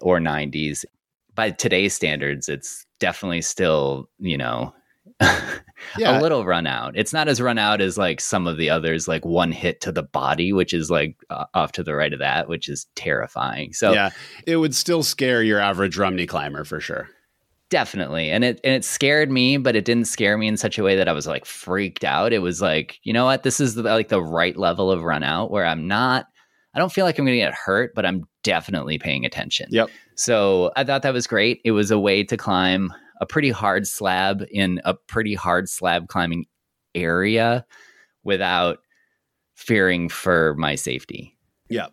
or 0.00 0.18
90s, 0.18 0.84
by 1.34 1.50
today's 1.50 1.94
standards, 1.94 2.48
it's 2.48 2.84
definitely 2.98 3.42
still, 3.42 4.08
you 4.18 4.36
know, 4.36 4.74
yeah. 5.20 6.18
a 6.18 6.20
little 6.20 6.44
run 6.44 6.66
out. 6.66 6.96
It's 6.96 7.12
not 7.12 7.28
as 7.28 7.40
run 7.40 7.58
out 7.58 7.80
as 7.80 7.96
like 7.96 8.20
some 8.20 8.46
of 8.46 8.56
the 8.56 8.70
others, 8.70 9.06
like 9.06 9.24
one 9.24 9.52
hit 9.52 9.80
to 9.82 9.92
the 9.92 10.02
body, 10.02 10.52
which 10.52 10.74
is 10.74 10.90
like 10.90 11.16
uh, 11.30 11.44
off 11.54 11.72
to 11.72 11.82
the 11.82 11.94
right 11.94 12.12
of 12.12 12.18
that, 12.18 12.48
which 12.48 12.68
is 12.68 12.86
terrifying. 12.94 13.72
So, 13.72 13.92
yeah, 13.92 14.10
it 14.46 14.56
would 14.56 14.74
still 14.74 15.02
scare 15.02 15.42
your 15.42 15.60
average 15.60 15.96
Rumney 15.96 16.26
climber 16.26 16.64
for 16.64 16.80
sure. 16.80 17.08
Definitely. 17.70 18.30
And 18.30 18.44
it 18.44 18.60
and 18.64 18.74
it 18.74 18.84
scared 18.84 19.30
me, 19.30 19.58
but 19.58 19.76
it 19.76 19.84
didn't 19.84 20.06
scare 20.06 20.38
me 20.38 20.48
in 20.48 20.56
such 20.56 20.78
a 20.78 20.82
way 20.82 20.96
that 20.96 21.08
I 21.08 21.12
was 21.12 21.26
like 21.26 21.44
freaked 21.44 22.02
out. 22.04 22.32
It 22.32 22.38
was 22.38 22.62
like, 22.62 22.98
you 23.02 23.12
know 23.12 23.26
what? 23.26 23.42
This 23.42 23.60
is 23.60 23.74
the, 23.74 23.82
like 23.82 24.08
the 24.08 24.22
right 24.22 24.56
level 24.56 24.90
of 24.90 25.02
run 25.02 25.22
out 25.22 25.50
where 25.50 25.66
I'm 25.66 25.86
not 25.86 26.26
I 26.74 26.78
don't 26.78 26.92
feel 26.92 27.04
like 27.04 27.18
I'm 27.18 27.24
going 27.24 27.36
to 27.36 27.44
get 27.44 27.54
hurt, 27.54 27.94
but 27.94 28.06
I'm 28.06 28.24
definitely 28.42 28.98
paying 28.98 29.24
attention. 29.24 29.66
Yep. 29.70 29.90
So, 30.14 30.70
I 30.76 30.84
thought 30.84 31.02
that 31.02 31.12
was 31.12 31.26
great. 31.26 31.60
It 31.64 31.72
was 31.72 31.90
a 31.90 31.98
way 31.98 32.22
to 32.22 32.36
climb 32.36 32.92
a 33.20 33.26
pretty 33.26 33.50
hard 33.50 33.88
slab 33.88 34.44
in 34.50 34.80
a 34.84 34.94
pretty 34.94 35.34
hard 35.34 35.68
slab 35.68 36.08
climbing 36.08 36.46
area 36.94 37.64
without 38.22 38.78
fearing 39.54 40.08
for 40.08 40.54
my 40.56 40.74
safety. 40.74 41.36
Yeah. 41.68 41.88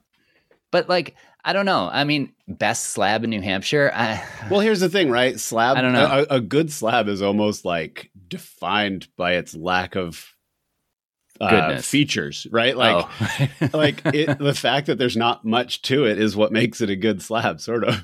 But 0.72 0.88
like 0.88 1.16
I 1.48 1.54
don't 1.54 1.68
know. 1.68 1.88
I 1.94 2.06
mean, 2.06 2.34
best 2.48 2.88
slab 2.88 3.24
in 3.24 3.30
New 3.30 3.42
Hampshire. 3.42 3.92
I, 3.94 4.22
well, 4.50 4.62
here's 4.62 4.80
the 4.80 4.90
thing, 4.90 5.12
right? 5.12 5.40
Slab. 5.40 5.78
I 5.78 5.82
don't 5.82 5.94
know. 5.94 6.26
A, 6.30 6.38
a, 6.38 6.42
good 6.42 6.72
slab 6.72 7.08
is 7.08 7.22
almost 7.22 7.64
like 7.64 8.10
defined 8.28 9.08
by 9.16 9.34
its 9.34 9.56
lack 9.56 9.96
of 9.96 10.34
uh, 11.40 11.78
features, 11.82 12.48
right? 12.50 12.76
Like, 12.76 13.06
oh. 13.22 13.70
like 13.78 14.02
it, 14.06 14.40
the 14.40 14.56
fact 14.56 14.88
that 14.88 14.98
there's 14.98 15.16
not 15.16 15.46
much 15.46 15.84
to 15.84 16.06
it 16.06 16.18
is 16.18 16.36
what 16.36 16.52
makes 16.52 16.82
it 16.82 16.90
a 16.90 16.96
good 16.96 17.22
slab, 17.22 17.62
sort 17.62 17.84
of. 17.84 18.04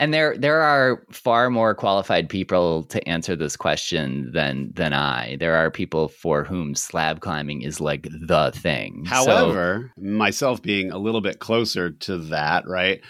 And 0.00 0.14
there 0.14 0.34
there 0.36 0.62
are 0.62 1.04
far 1.12 1.50
more 1.50 1.74
qualified 1.74 2.30
people 2.30 2.84
to 2.84 3.06
answer 3.06 3.36
this 3.36 3.54
question 3.54 4.32
than 4.32 4.72
than 4.74 4.94
I. 4.94 5.36
There 5.38 5.54
are 5.54 5.70
people 5.70 6.08
for 6.08 6.42
whom 6.42 6.74
slab 6.74 7.20
climbing 7.20 7.60
is 7.60 7.82
like 7.82 8.08
the 8.10 8.50
thing. 8.54 9.04
However, 9.06 9.92
so, 9.94 10.02
myself 10.02 10.62
being 10.62 10.90
a 10.90 10.96
little 10.96 11.20
bit 11.20 11.38
closer 11.38 11.90
to 11.90 12.16
that, 12.16 12.66
right? 12.66 13.02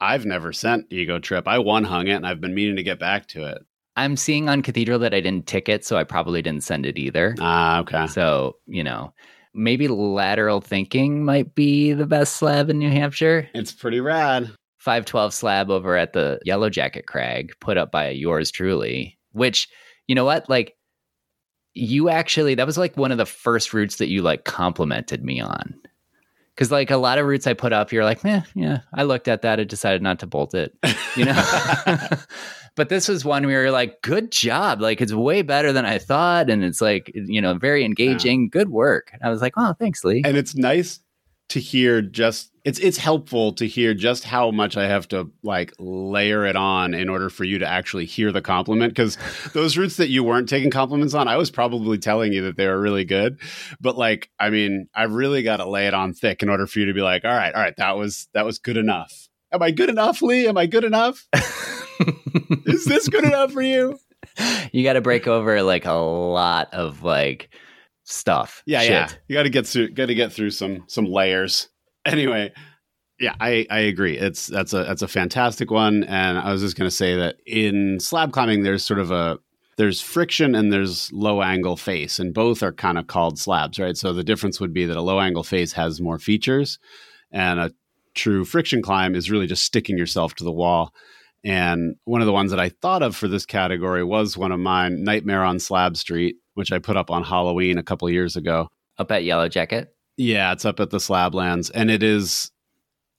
I've 0.00 0.24
never 0.24 0.52
sent 0.52 0.92
Ego 0.92 1.18
Trip. 1.18 1.48
I 1.48 1.58
one 1.58 1.82
hung 1.82 2.06
it 2.06 2.14
and 2.14 2.26
I've 2.26 2.40
been 2.40 2.54
meaning 2.54 2.76
to 2.76 2.84
get 2.84 3.00
back 3.00 3.26
to 3.28 3.44
it. 3.44 3.58
I'm 3.96 4.16
seeing 4.16 4.48
on 4.48 4.62
Cathedral 4.62 5.00
that 5.00 5.12
I 5.12 5.20
didn't 5.20 5.48
tick 5.48 5.68
it, 5.68 5.84
so 5.84 5.96
I 5.96 6.04
probably 6.04 6.40
didn't 6.40 6.62
send 6.62 6.86
it 6.86 6.98
either. 6.98 7.34
Ah, 7.40 7.80
okay. 7.80 8.06
So, 8.06 8.56
you 8.66 8.84
know, 8.84 9.12
maybe 9.54 9.88
lateral 9.88 10.60
thinking 10.60 11.24
might 11.24 11.54
be 11.56 11.92
the 11.92 12.06
best 12.06 12.36
slab 12.36 12.70
in 12.70 12.78
New 12.78 12.90
Hampshire. 12.90 13.48
It's 13.54 13.72
pretty 13.72 14.00
rad. 14.00 14.52
512 14.82 15.32
slab 15.32 15.70
over 15.70 15.96
at 15.96 16.12
the 16.12 16.40
Yellow 16.44 16.68
Jacket 16.68 17.06
Crag, 17.06 17.52
put 17.60 17.78
up 17.78 17.92
by 17.92 18.10
yours 18.10 18.50
truly, 18.50 19.16
which, 19.30 19.68
you 20.08 20.14
know 20.16 20.24
what? 20.24 20.48
Like, 20.50 20.74
you 21.72 22.08
actually, 22.08 22.56
that 22.56 22.66
was 22.66 22.76
like 22.76 22.96
one 22.96 23.12
of 23.12 23.18
the 23.18 23.24
first 23.24 23.72
routes 23.72 23.96
that 23.96 24.08
you 24.08 24.22
like 24.22 24.44
complimented 24.44 25.24
me 25.24 25.40
on. 25.40 25.76
Cause 26.56 26.72
like 26.72 26.90
a 26.90 26.96
lot 26.96 27.18
of 27.18 27.26
routes 27.26 27.46
I 27.46 27.54
put 27.54 27.72
up, 27.72 27.92
you're 27.92 28.04
like, 28.04 28.24
eh, 28.24 28.42
yeah, 28.56 28.80
I 28.92 29.04
looked 29.04 29.28
at 29.28 29.42
that 29.42 29.60
and 29.60 29.70
decided 29.70 30.02
not 30.02 30.18
to 30.18 30.26
bolt 30.26 30.52
it, 30.52 30.76
you 31.16 31.26
know? 31.26 31.44
but 32.74 32.88
this 32.88 33.06
was 33.06 33.24
one 33.24 33.46
where 33.46 33.62
you're 33.62 33.70
like, 33.70 34.02
good 34.02 34.32
job. 34.32 34.80
Like, 34.80 35.00
it's 35.00 35.12
way 35.12 35.42
better 35.42 35.72
than 35.72 35.86
I 35.86 35.98
thought. 35.98 36.50
And 36.50 36.64
it's 36.64 36.80
like, 36.80 37.12
you 37.14 37.40
know, 37.40 37.54
very 37.54 37.84
engaging. 37.84 38.42
Yeah. 38.42 38.48
Good 38.50 38.70
work. 38.70 39.10
And 39.12 39.22
I 39.22 39.30
was 39.30 39.40
like, 39.40 39.54
oh, 39.56 39.74
thanks, 39.78 40.02
Lee. 40.04 40.22
And 40.24 40.36
it's 40.36 40.56
nice 40.56 40.98
to 41.52 41.60
hear 41.60 42.00
just 42.00 42.50
it's 42.64 42.78
it's 42.78 42.96
helpful 42.96 43.52
to 43.52 43.66
hear 43.66 43.92
just 43.92 44.24
how 44.24 44.50
much 44.50 44.78
I 44.78 44.86
have 44.86 45.06
to 45.08 45.30
like 45.42 45.74
layer 45.78 46.46
it 46.46 46.56
on 46.56 46.94
in 46.94 47.10
order 47.10 47.28
for 47.28 47.44
you 47.44 47.58
to 47.58 47.66
actually 47.66 48.06
hear 48.06 48.32
the 48.32 48.40
compliment 48.40 48.94
because 48.94 49.18
those 49.52 49.76
routes 49.76 49.98
that 49.98 50.08
you 50.08 50.24
weren't 50.24 50.48
taking 50.48 50.70
compliments 50.70 51.12
on 51.12 51.28
I 51.28 51.36
was 51.36 51.50
probably 51.50 51.98
telling 51.98 52.32
you 52.32 52.44
that 52.44 52.56
they 52.56 52.66
were 52.66 52.80
really 52.80 53.04
good. 53.04 53.38
But 53.82 53.98
like 53.98 54.30
I 54.38 54.48
mean 54.48 54.88
I 54.94 55.04
really 55.04 55.42
got 55.42 55.58
to 55.58 55.68
lay 55.68 55.86
it 55.86 55.92
on 55.92 56.14
thick 56.14 56.42
in 56.42 56.48
order 56.48 56.66
for 56.66 56.78
you 56.78 56.86
to 56.86 56.94
be 56.94 57.02
like 57.02 57.26
all 57.26 57.36
right 57.36 57.54
all 57.54 57.60
right 57.60 57.76
that 57.76 57.98
was 57.98 58.28
that 58.32 58.46
was 58.46 58.58
good 58.58 58.78
enough. 58.78 59.28
Am 59.52 59.62
I 59.62 59.72
good 59.72 59.90
enough 59.90 60.22
Lee? 60.22 60.48
Am 60.48 60.56
I 60.56 60.64
good 60.64 60.84
enough? 60.84 61.26
Is 62.64 62.86
this 62.86 63.10
good 63.10 63.24
enough 63.24 63.52
for 63.52 63.60
you? 63.60 63.98
You 64.72 64.84
got 64.84 64.94
to 64.94 65.02
break 65.02 65.26
over 65.26 65.62
like 65.62 65.84
a 65.84 65.92
lot 65.92 66.72
of 66.72 67.02
like 67.02 67.50
stuff. 68.12 68.62
Yeah, 68.66 68.80
shit. 68.80 68.90
yeah. 68.90 69.08
You 69.28 69.36
got 69.36 69.42
to 69.44 69.50
get 69.50 69.66
through. 69.66 69.90
Got 69.90 70.06
to 70.06 70.14
get 70.14 70.32
through 70.32 70.50
some 70.50 70.84
some 70.86 71.06
layers. 71.06 71.68
Anyway, 72.04 72.52
yeah, 73.20 73.36
I 73.38 73.64
I 73.70 73.78
agree. 73.78 74.18
It's 74.18 74.48
that's 74.48 74.72
a 74.72 74.82
that's 74.82 75.02
a 75.02 75.08
fantastic 75.08 75.70
one. 75.70 76.02
And 76.02 76.36
I 76.36 76.50
was 76.50 76.62
just 76.62 76.76
going 76.76 76.90
to 76.90 76.94
say 76.94 77.14
that 77.14 77.36
in 77.46 78.00
slab 78.00 78.32
climbing, 78.32 78.64
there's 78.64 78.84
sort 78.84 78.98
of 78.98 79.12
a 79.12 79.38
there's 79.76 80.00
friction 80.00 80.56
and 80.56 80.72
there's 80.72 81.12
low 81.12 81.40
angle 81.40 81.76
face, 81.76 82.18
and 82.18 82.34
both 82.34 82.60
are 82.60 82.72
kind 82.72 82.98
of 82.98 83.06
called 83.06 83.38
slabs, 83.38 83.78
right? 83.78 83.96
So 83.96 84.12
the 84.12 84.24
difference 84.24 84.58
would 84.58 84.72
be 84.72 84.84
that 84.86 84.96
a 84.96 85.00
low 85.00 85.20
angle 85.20 85.44
face 85.44 85.72
has 85.74 86.00
more 86.00 86.18
features, 86.18 86.80
and 87.30 87.60
a 87.60 87.72
true 88.14 88.44
friction 88.44 88.82
climb 88.82 89.14
is 89.14 89.30
really 89.30 89.46
just 89.46 89.64
sticking 89.64 89.96
yourself 89.96 90.34
to 90.34 90.44
the 90.44 90.52
wall. 90.52 90.92
And 91.44 91.96
one 92.04 92.20
of 92.20 92.26
the 92.26 92.32
ones 92.32 92.50
that 92.50 92.60
I 92.60 92.68
thought 92.68 93.02
of 93.02 93.16
for 93.16 93.28
this 93.28 93.46
category 93.46 94.04
was 94.04 94.36
one 94.36 94.52
of 94.52 94.60
mine, 94.60 95.04
Nightmare 95.04 95.44
on 95.44 95.58
Slab 95.58 95.96
Street, 95.96 96.36
which 96.54 96.72
I 96.72 96.78
put 96.78 96.96
up 96.96 97.10
on 97.10 97.24
Halloween 97.24 97.78
a 97.78 97.82
couple 97.82 98.08
years 98.10 98.36
ago. 98.36 98.68
Up 98.98 99.10
at 99.10 99.24
Yellow 99.24 99.48
Jacket. 99.48 99.94
Yeah, 100.16 100.52
it's 100.52 100.64
up 100.64 100.80
at 100.80 100.90
the 100.90 100.98
Slablands, 100.98 101.70
and 101.74 101.90
it 101.90 102.02
is 102.02 102.50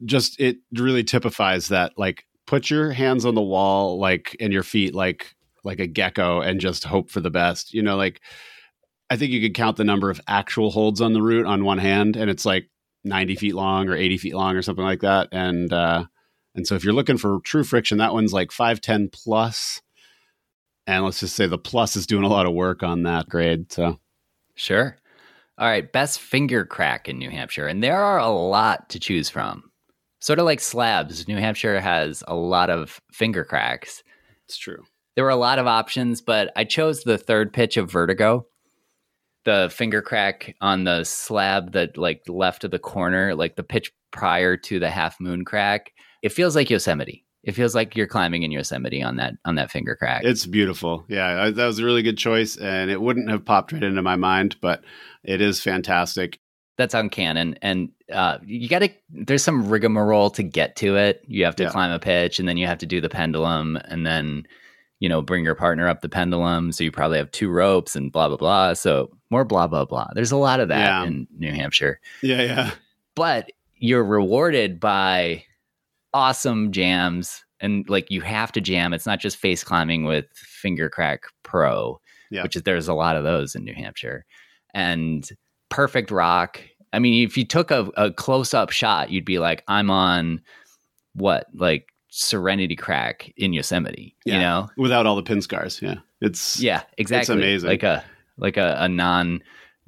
just 0.06 0.40
it 0.40 0.58
really 0.78 1.04
typifies 1.04 1.70
that 1.70 1.94
like 1.98 2.26
put 2.46 2.70
your 2.70 2.92
hands 2.92 3.26
on 3.26 3.36
the 3.36 3.42
wall 3.42 4.00
like 4.00 4.36
and 4.40 4.52
your 4.52 4.64
feet 4.64 4.94
like 4.94 5.34
like 5.64 5.80
a 5.80 5.88
gecko 5.88 6.42
and 6.42 6.60
just 6.60 6.84
hope 6.84 7.10
for 7.10 7.22
the 7.22 7.32
best. 7.32 7.74
You 7.74 7.82
know, 7.82 7.96
like 7.96 8.22
I 9.10 9.18
think 9.18 9.32
you 9.32 9.42
could 9.42 9.56
count 9.56 9.78
the 9.78 9.84
number 9.84 10.10
of 10.10 10.22
actual 10.28 10.72
holds 10.72 11.02
on 11.02 11.14
the 11.14 11.22
route 11.22 11.46
on 11.46 11.64
one 11.64 11.78
hand, 11.78 12.16
and 12.16 12.30
it's 12.30 12.46
like 12.46 12.70
90 13.04 13.36
feet 13.36 13.56
long 13.56 13.90
or 13.90 13.96
80 13.96 14.18
feet 14.18 14.36
long 14.36 14.56
or 14.56 14.62
something 14.62 14.86
like 14.86 15.02
that. 15.02 15.30
And 15.32 15.72
uh 15.74 16.06
and 16.56 16.68
so 16.68 16.76
if 16.76 16.84
you're 16.84 16.94
looking 16.94 17.18
for 17.18 17.40
true 17.44 17.64
friction, 17.64 17.98
that 17.98 18.14
one's 18.14 18.34
like 18.34 18.52
510 18.52 19.10
plus. 19.12 19.82
And 20.86 21.06
let's 21.06 21.20
just 21.20 21.36
say 21.36 21.48
the 21.48 21.58
plus 21.58 21.96
is 21.96 22.08
doing 22.08 22.24
a 22.24 22.30
lot 22.30 22.46
of 22.46 22.54
work 22.54 22.84
on 22.84 23.04
that 23.04 23.30
grade. 23.30 23.72
So 23.72 24.00
Sure. 24.56 24.98
All 25.58 25.68
right, 25.68 25.92
best 25.92 26.20
finger 26.20 26.66
crack 26.66 27.08
in 27.08 27.18
New 27.20 27.30
Hampshire. 27.30 27.68
And 27.68 27.84
there 27.84 28.02
are 28.02 28.20
a 28.20 28.30
lot 28.30 28.90
to 28.90 29.00
choose 29.00 29.30
from. 29.30 29.72
Sort 30.20 30.40
of 30.40 30.46
like 30.46 30.60
slabs, 30.60 31.28
New 31.28 31.38
Hampshire 31.38 31.80
has 31.80 32.24
a 32.28 32.36
lot 32.36 32.70
of 32.70 33.00
finger 33.12 33.44
cracks. 33.44 34.04
it's 34.46 34.58
true. 34.58 34.84
There 35.16 35.24
were 35.26 35.30
a 35.30 35.36
lot 35.36 35.60
of 35.60 35.68
options, 35.68 36.22
but 36.22 36.52
I 36.56 36.64
chose 36.64 37.04
the 37.04 37.18
third 37.18 37.54
pitch 37.54 37.78
of 37.78 37.92
Vertigo. 37.92 38.48
The 39.46 39.70
finger 39.72 40.02
crack 40.02 40.56
on 40.62 40.86
the 40.86 41.04
slab 41.04 41.74
that 41.74 41.98
like 41.98 42.22
left 42.28 42.64
of 42.64 42.72
the 42.72 42.80
corner, 42.80 43.36
like 43.36 43.56
the 43.56 43.64
pitch 43.64 43.92
prior 44.12 44.58
to 44.58 44.80
the 44.80 44.90
half 44.90 45.20
moon 45.20 45.46
crack. 45.46 45.92
It 46.22 46.32
feels 46.32 46.56
like 46.56 46.70
Yosemite. 46.70 47.23
It 47.44 47.54
feels 47.54 47.76
like 47.76 47.96
you're 47.96 48.08
climbing 48.08 48.44
in 48.44 48.52
Yosemite 48.52 49.04
on 49.04 49.18
that 49.18 49.34
on 49.46 49.56
that 49.56 49.70
finger 49.72 49.96
crack. 49.96 50.24
It's 50.24 50.46
beautiful. 50.46 51.04
Yeah, 51.10 51.44
I, 51.44 51.50
that 51.52 51.66
was 51.66 51.80
a 51.80 51.86
really 51.86 52.02
good 52.04 52.18
choice, 52.18 52.56
and 52.58 52.90
it 52.90 53.02
wouldn't 53.02 53.30
have 53.30 53.44
popped 53.44 53.74
right 53.74 53.84
into 53.84 54.02
my 54.02 54.16
mind, 54.16 54.56
but 54.62 54.84
it 55.24 55.42
is 55.42 55.60
fantastic. 55.62 56.40
that's 56.78 56.96
on 56.96 57.10
Cannon, 57.10 57.56
and 57.62 57.90
uh, 58.12 58.38
you 58.46 58.68
got 58.70 58.80
to. 58.80 58.90
There's 59.10 59.44
some 59.44 59.68
rigmarole 59.70 60.30
to 60.32 60.44
get 60.44 60.76
to 60.78 60.96
it. 60.96 61.24
You 61.28 61.44
have 61.46 61.56
to 61.58 61.64
Yeah. 61.64 61.70
climb 61.70 61.92
a 61.92 62.00
pitch, 62.00 62.40
and 62.40 62.48
then 62.48 62.58
you 62.58 62.66
have 62.68 62.78
to 62.80 62.86
do 62.86 63.02
the 63.02 63.10
pendulum, 63.10 63.78
and 63.86 64.06
then 64.06 64.48
you 65.00 65.10
know 65.10 65.22
bring 65.22 65.44
your 65.44 65.56
partner 65.56 65.88
up 65.90 66.00
the 66.02 66.08
pendulum. 66.10 66.72
So 66.72 66.84
you 66.86 66.92
probably 66.92 67.18
have 67.18 67.30
two 67.32 67.50
ropes 67.50 67.96
and 67.96 68.10
blah 68.12 68.30
blah 68.30 68.38
blah. 68.38 68.74
So 68.74 69.10
more 69.30 69.44
blah 69.44 69.68
blah 69.68 69.84
blah. 69.86 70.08
There's 70.16 70.32
a 70.32 70.38
lot 70.38 70.62
of 70.62 70.70
that 70.70 70.80
Yeah. 70.88 71.04
in 71.04 71.28
New 71.38 71.52
Hampshire, 71.52 72.00
Yeah, 72.22 72.42
yeah, 72.42 72.72
but 73.16 73.52
you're 73.76 74.04
rewarded 74.06 74.80
by 74.80 75.44
awesome 76.14 76.72
jams, 76.72 77.44
and 77.60 77.88
like 77.90 78.10
you 78.12 78.22
have 78.22 78.52
to 78.54 78.62
jam. 78.62 78.94
It's 78.94 79.06
not 79.06 79.20
just 79.20 79.38
face 79.38 79.64
climbing 79.64 80.04
with 80.06 80.26
Finger 80.36 80.90
Crack 80.90 81.24
Pro, 81.44 82.00
Yeah. 82.32 82.44
which 82.44 82.56
is 82.56 82.64
there's 82.64 82.88
a 82.88 82.94
lot 82.94 83.16
of 83.16 83.24
those 83.24 83.56
in 83.56 83.64
New 83.64 83.74
Hampshire, 83.74 84.26
and 84.74 85.28
perfect 85.70 86.12
rock. 86.12 86.62
I 86.92 87.00
mean, 87.00 87.26
if 87.26 87.38
you 87.38 87.46
took 87.46 87.72
a, 87.72 87.90
a 87.98 88.12
close 88.12 88.54
up 88.54 88.70
shot, 88.70 89.10
you'd 89.10 89.26
be 89.26 89.40
like, 89.40 89.64
I'm 89.68 89.90
on 89.90 90.42
what, 91.16 91.48
like 91.56 91.88
Serenity 92.10 92.76
Crack 92.76 93.34
in 93.38 93.52
Yosemite, 93.54 94.16
you 94.26 94.34
know? 94.38 94.70
without 94.78 95.08
all 95.08 95.16
the 95.16 95.24
pin 95.24 95.42
scars. 95.42 95.82
Yeah, 95.82 95.96
it's 96.22 96.60
Yeah, 96.62 96.84
exactly. 97.00 97.22
It's 97.22 97.30
amazing. 97.44 97.70
Like 97.70 97.82
a 97.84 98.04
like 98.38 98.58
a, 98.58 98.76
a 98.80 98.88
non 98.90 99.42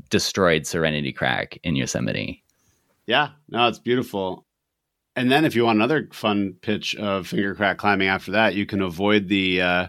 destroyed 0.10 0.66
Serenity 0.68 1.12
Crack 1.12 1.58
in 1.64 1.76
Yosemite. 1.76 2.44
yeah. 3.08 3.30
No, 3.50 3.68
it's 3.68 3.80
beautiful. 3.80 4.45
And 5.16 5.32
then 5.32 5.46
if 5.46 5.56
you 5.56 5.64
want 5.66 5.78
another 5.78 6.10
fun 6.12 6.56
pitch 6.62 6.96
of 6.96 7.28
finger 7.28 7.56
crack 7.56 7.78
climbing 7.78 8.08
after 8.08 8.32
that, 8.32 8.56
you 8.56 8.66
can 8.66 8.82
avoid 8.82 9.28
the 9.30 9.62
uh, 9.62 9.88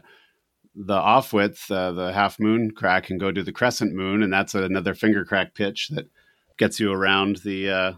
the 0.74 0.94
off 0.94 1.32
width, 1.32 1.70
uh, 1.70 1.92
the 1.92 2.12
half 2.12 2.38
moon 2.38 2.70
crack, 2.70 3.10
and 3.10 3.18
go 3.18 3.32
to 3.32 3.42
the 3.42 3.52
crescent 3.52 3.94
moon, 3.94 4.22
and 4.22 4.32
that's 4.32 4.54
another 4.54 4.94
finger 4.94 5.24
crack 5.24 5.54
pitch 5.54 5.88
that 5.88 6.08
gets 6.58 6.78
you 6.78 6.92
around 6.92 7.36
the 7.38 7.70
uh, 7.70 7.92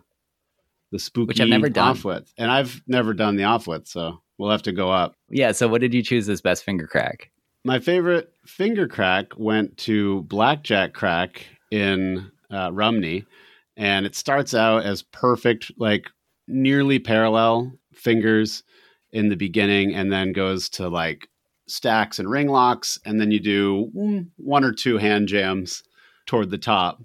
the 0.90 0.98
spooky 0.98 1.28
Which 1.28 1.40
I've 1.40 1.48
never 1.48 1.68
done. 1.68 1.88
off 1.88 2.04
width. 2.04 2.32
And 2.38 2.50
I've 2.50 2.80
never 2.86 3.12
done 3.12 3.36
the 3.36 3.44
off 3.44 3.66
width, 3.66 3.88
so 3.88 4.22
we'll 4.38 4.50
have 4.50 4.62
to 4.62 4.72
go 4.72 4.90
up. 4.90 5.14
Yeah. 5.28 5.52
So 5.52 5.68
what 5.68 5.80
did 5.80 5.92
you 5.92 6.02
choose 6.02 6.28
as 6.28 6.40
best 6.40 6.64
finger 6.64 6.86
crack? 6.86 7.30
My 7.64 7.78
favorite 7.78 8.32
finger 8.46 8.88
crack 8.88 9.36
went 9.36 9.76
to 9.78 10.22
Blackjack 10.22 10.94
Crack 10.94 11.44
in 11.70 12.30
uh, 12.50 12.70
Rumney, 12.72 13.26
and 13.76 14.06
it 14.06 14.14
starts 14.14 14.54
out 14.54 14.84
as 14.84 15.02
perfect, 15.02 15.72
like 15.76 16.06
nearly 16.48 16.98
parallel 16.98 17.72
fingers 17.94 18.62
in 19.12 19.28
the 19.28 19.36
beginning, 19.36 19.94
and 19.94 20.12
then 20.12 20.32
goes 20.32 20.68
to 20.70 20.88
like 20.88 21.28
stacks 21.66 22.18
and 22.18 22.30
ring 22.30 22.48
locks, 22.48 22.98
and 23.04 23.20
then 23.20 23.30
you 23.30 23.40
do 23.40 24.30
one 24.36 24.64
or 24.64 24.72
two 24.72 24.98
hand 24.98 25.28
jams 25.28 25.82
toward 26.26 26.50
the 26.50 26.58
top. 26.58 27.02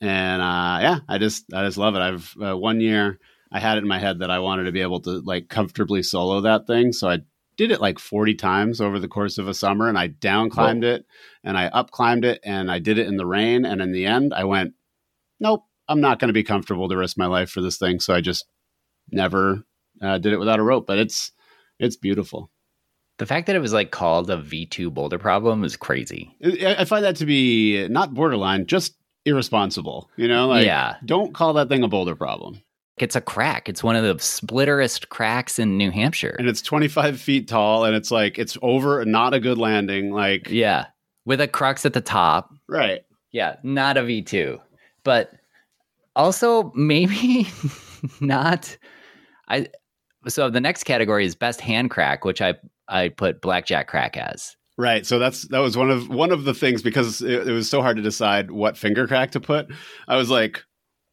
And 0.00 0.40
uh, 0.40 0.78
yeah, 0.80 0.98
I 1.08 1.18
just 1.18 1.52
I 1.52 1.64
just 1.64 1.78
love 1.78 1.94
it. 1.96 2.00
I've 2.00 2.34
uh, 2.40 2.56
one 2.56 2.80
year 2.80 3.18
I 3.50 3.58
had 3.60 3.78
it 3.78 3.82
in 3.82 3.88
my 3.88 3.98
head 3.98 4.20
that 4.20 4.30
I 4.30 4.38
wanted 4.38 4.64
to 4.64 4.72
be 4.72 4.82
able 4.82 5.00
to 5.00 5.20
like 5.20 5.48
comfortably 5.48 6.02
solo 6.02 6.40
that 6.42 6.66
thing, 6.66 6.92
so 6.92 7.08
I 7.08 7.20
did 7.58 7.72
it 7.72 7.80
like 7.80 7.98
40 7.98 8.36
times 8.36 8.80
over 8.80 9.00
the 9.00 9.08
course 9.08 9.36
of 9.36 9.48
a 9.48 9.52
summer 9.52 9.88
and 9.88 9.98
I 9.98 10.06
down 10.06 10.48
climbed 10.48 10.84
it 10.84 11.04
and 11.42 11.58
I 11.58 11.66
up 11.66 11.90
climbed 11.90 12.24
it 12.24 12.40
and 12.44 12.70
I 12.70 12.78
did 12.78 12.98
it 12.98 13.08
in 13.08 13.16
the 13.16 13.26
rain. 13.26 13.66
And 13.66 13.82
in 13.82 13.90
the 13.90 14.06
end, 14.06 14.32
I 14.32 14.44
went, 14.44 14.74
nope, 15.40 15.64
I'm 15.88 16.00
not 16.00 16.20
going 16.20 16.28
to 16.28 16.32
be 16.32 16.44
comfortable 16.44 16.86
the 16.86 16.96
rest 16.96 17.14
of 17.14 17.18
my 17.18 17.26
life 17.26 17.50
for 17.50 17.60
this 17.60 17.76
thing. 17.76 17.98
So 17.98 18.14
I 18.14 18.20
just 18.20 18.46
never 19.10 19.64
uh, 20.02 20.18
did 20.18 20.32
it 20.32 20.38
without 20.38 20.60
a 20.60 20.62
rope, 20.62 20.86
but 20.86 20.98
it's, 20.98 21.32
it's 21.78 21.96
beautiful. 21.96 22.50
The 23.18 23.26
fact 23.26 23.46
that 23.48 23.56
it 23.56 23.60
was 23.60 23.72
like 23.72 23.90
called 23.90 24.30
a 24.30 24.36
V2 24.36 24.94
boulder 24.94 25.18
problem 25.18 25.64
is 25.64 25.76
crazy. 25.76 26.36
I 26.64 26.84
find 26.84 27.04
that 27.04 27.16
to 27.16 27.26
be 27.26 27.88
not 27.88 28.14
borderline, 28.14 28.66
just 28.66 28.94
irresponsible. 29.24 30.08
You 30.16 30.28
know, 30.28 30.46
like 30.46 30.64
yeah. 30.64 30.96
don't 31.04 31.34
call 31.34 31.52
that 31.54 31.68
thing 31.68 31.82
a 31.82 31.88
boulder 31.88 32.14
problem. 32.14 32.62
It's 32.96 33.16
a 33.16 33.20
crack. 33.20 33.68
It's 33.68 33.82
one 33.82 33.96
of 33.96 34.02
the 34.02 34.14
splitterest 34.14 35.08
cracks 35.08 35.58
in 35.58 35.76
New 35.76 35.90
Hampshire. 35.90 36.34
And 36.38 36.48
it's 36.48 36.62
25 36.62 37.20
feet 37.20 37.48
tall 37.48 37.84
and 37.84 37.94
it's 37.94 38.10
like, 38.10 38.38
it's 38.38 38.56
over, 38.62 39.04
not 39.04 39.34
a 39.34 39.40
good 39.40 39.58
landing. 39.58 40.12
Like, 40.12 40.48
Yeah. 40.48 40.86
With 41.24 41.40
a 41.40 41.48
crux 41.48 41.84
at 41.84 41.92
the 41.92 42.00
top. 42.00 42.50
right. 42.68 43.02
Yeah. 43.30 43.56
Not 43.62 43.96
a 43.98 44.02
V2. 44.02 44.58
But 45.04 45.32
also 46.16 46.72
maybe 46.74 47.46
not. 48.20 48.76
I 49.48 49.68
so 50.26 50.50
the 50.50 50.60
next 50.60 50.84
category 50.84 51.24
is 51.24 51.34
best 51.34 51.60
hand 51.60 51.90
crack, 51.90 52.24
which 52.24 52.40
I 52.40 52.54
I 52.88 53.08
put 53.08 53.40
blackjack 53.40 53.88
crack 53.88 54.16
as. 54.16 54.56
Right. 54.76 55.04
So 55.04 55.18
that's 55.18 55.48
that 55.48 55.58
was 55.58 55.76
one 55.76 55.90
of 55.90 56.08
one 56.08 56.30
of 56.30 56.44
the 56.44 56.54
things 56.54 56.82
because 56.82 57.20
it, 57.20 57.48
it 57.48 57.52
was 57.52 57.68
so 57.68 57.82
hard 57.82 57.96
to 57.96 58.02
decide 58.02 58.50
what 58.50 58.76
finger 58.76 59.08
crack 59.08 59.32
to 59.32 59.40
put. 59.40 59.66
I 60.06 60.16
was 60.16 60.30
like, 60.30 60.62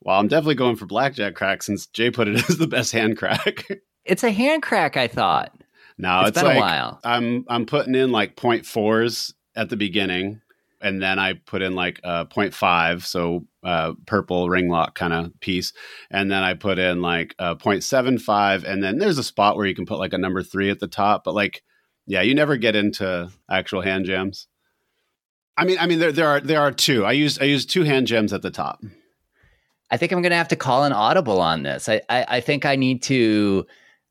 well, 0.02 0.20
I'm 0.20 0.28
definitely 0.28 0.56
going 0.56 0.76
for 0.76 0.86
blackjack 0.86 1.34
crack 1.34 1.64
since 1.64 1.88
Jay 1.88 2.12
put 2.12 2.28
it 2.28 2.36
as 2.50 2.58
the 2.58 2.68
best 2.68 2.92
hand 2.92 3.18
crack. 3.18 3.66
It's 4.06 4.24
a 4.24 4.32
hand 4.32 4.62
crack, 4.62 4.98
I 4.98 5.08
thought. 5.08 5.52
No, 5.98 6.22
it's 6.22 6.30
it's, 6.30 6.38
been 6.38 6.46
like 6.46 6.58
a 6.58 6.60
while. 6.60 7.00
I'm 7.04 7.46
I'm 7.48 7.66
putting 7.66 7.96
in 7.96 8.12
like 8.12 8.36
point 8.36 8.68
fours 8.68 9.34
at 9.56 9.70
the 9.70 9.78
beginning, 9.78 10.42
and 10.86 11.02
then 11.02 11.18
I 11.18 11.34
put 11.34 11.64
in 11.64 11.74
like 11.74 12.00
a 12.04 12.26
point 12.26 12.54
five, 12.54 13.06
so 13.06 13.48
uh, 13.64 13.94
purple 14.06 14.50
ring 14.50 14.70
lock 14.70 14.94
kind 14.94 15.14
of 15.14 15.38
piece, 15.40 15.74
and 16.12 16.30
then 16.30 16.44
I 16.44 16.54
put 16.54 16.78
in 16.78 17.02
like 17.02 17.34
a 17.40 17.56
point 17.56 17.84
seven 17.84 18.20
five, 18.20 18.64
and 18.64 18.84
then 18.84 19.00
there's 19.00 19.18
a 19.18 19.24
spot 19.24 19.58
where 19.58 19.66
you 19.66 19.74
can 19.74 19.88
put 19.88 19.98
like 19.98 20.14
a 20.14 20.20
number 20.20 20.44
three 20.44 20.70
at 20.70 20.80
the 20.80 20.88
top, 20.88 21.24
but 21.24 21.34
like 21.34 21.64
yeah, 22.06 22.22
you 22.22 22.36
never 22.36 22.56
get 22.56 22.76
into 22.76 23.32
actual 23.50 23.82
hand 23.82 24.06
jams. 24.06 24.48
I 25.58 25.66
mean, 25.66 25.80
I 25.80 25.88
mean 25.88 25.98
there 25.98 26.12
there 26.12 26.28
are 26.28 26.40
there 26.40 26.62
are 26.62 26.72
two. 26.72 27.04
I 27.04 27.14
used 27.14 27.42
I 27.42 27.46
used 27.46 27.72
two 27.72 27.84
hand 27.84 28.06
jams 28.06 28.32
at 28.32 28.44
the 28.44 28.52
top. 28.52 28.84
I 29.90 29.98
think 29.98 30.12
I'm 30.12 30.22
gonna 30.22 30.36
have 30.36 30.50
to 30.50 30.56
call 30.56 30.84
an 30.84 30.94
audible 30.94 31.42
on 31.42 31.64
this. 31.64 31.90
I 31.90 32.02
I, 32.10 32.26
I 32.28 32.40
think 32.42 32.64
I 32.64 32.76
need 32.76 33.02
to 33.04 33.66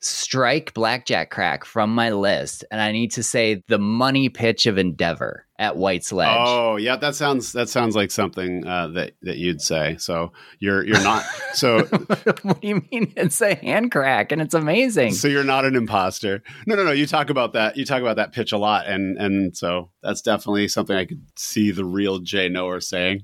strike 0.04 0.74
blackjack 0.74 1.30
crack 1.30 1.64
from 1.64 1.94
my 1.94 2.10
list, 2.10 2.64
and 2.70 2.80
I 2.80 2.92
need 2.92 3.12
to 3.12 3.22
say 3.22 3.62
the 3.68 3.78
money 3.78 4.28
pitch 4.28 4.66
of 4.66 4.78
Endeavor 4.78 5.46
at 5.58 5.76
White's 5.76 6.12
Ledge. 6.12 6.36
Oh, 6.36 6.76
yeah, 6.76 6.96
that 6.96 7.14
sounds 7.14 7.52
that 7.52 7.68
sounds 7.68 7.94
like 7.94 8.10
something 8.10 8.66
uh, 8.66 8.88
that 8.88 9.12
that 9.22 9.38
you'd 9.38 9.60
say. 9.60 9.96
So 9.98 10.32
you're 10.58 10.84
you're 10.84 11.02
not 11.02 11.24
so. 11.54 11.84
what 12.42 12.60
do 12.60 12.68
you 12.68 12.82
mean? 12.90 13.12
It's 13.16 13.40
a 13.40 13.54
hand 13.54 13.92
crack, 13.92 14.32
and 14.32 14.42
it's 14.42 14.54
amazing. 14.54 15.12
So 15.12 15.28
you're 15.28 15.44
not 15.44 15.64
an 15.64 15.76
imposter. 15.76 16.42
No, 16.66 16.74
no, 16.76 16.84
no. 16.84 16.92
You 16.92 17.06
talk 17.06 17.30
about 17.30 17.52
that. 17.52 17.76
You 17.76 17.84
talk 17.84 18.02
about 18.02 18.16
that 18.16 18.32
pitch 18.32 18.52
a 18.52 18.58
lot, 18.58 18.86
and 18.86 19.16
and 19.16 19.56
so 19.56 19.90
that's 20.02 20.22
definitely 20.22 20.68
something 20.68 20.96
I 20.96 21.04
could 21.04 21.22
see 21.36 21.70
the 21.70 21.84
real 21.84 22.18
Jay 22.18 22.48
Knower 22.48 22.80
saying. 22.80 23.22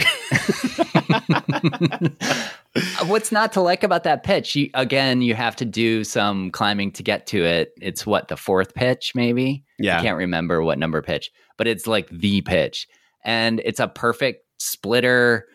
What's 3.06 3.32
not 3.32 3.52
to 3.52 3.60
like 3.60 3.82
about 3.82 4.04
that 4.04 4.22
pitch? 4.22 4.54
You, 4.54 4.70
again, 4.74 5.22
you 5.22 5.34
have 5.34 5.56
to 5.56 5.64
do 5.64 6.04
some 6.04 6.50
climbing 6.50 6.92
to 6.92 7.02
get 7.02 7.26
to 7.28 7.44
it. 7.44 7.72
It's 7.80 8.06
what 8.06 8.28
the 8.28 8.36
fourth 8.36 8.74
pitch, 8.74 9.12
maybe. 9.14 9.64
Yeah, 9.78 9.98
I 9.98 10.02
can't 10.02 10.16
remember 10.16 10.62
what 10.62 10.78
number 10.78 11.02
pitch, 11.02 11.30
but 11.56 11.66
it's 11.66 11.86
like 11.86 12.08
the 12.10 12.42
pitch, 12.42 12.86
and 13.24 13.60
it's 13.64 13.80
a 13.80 13.88
perfect 13.88 14.44
splitter 14.58 15.46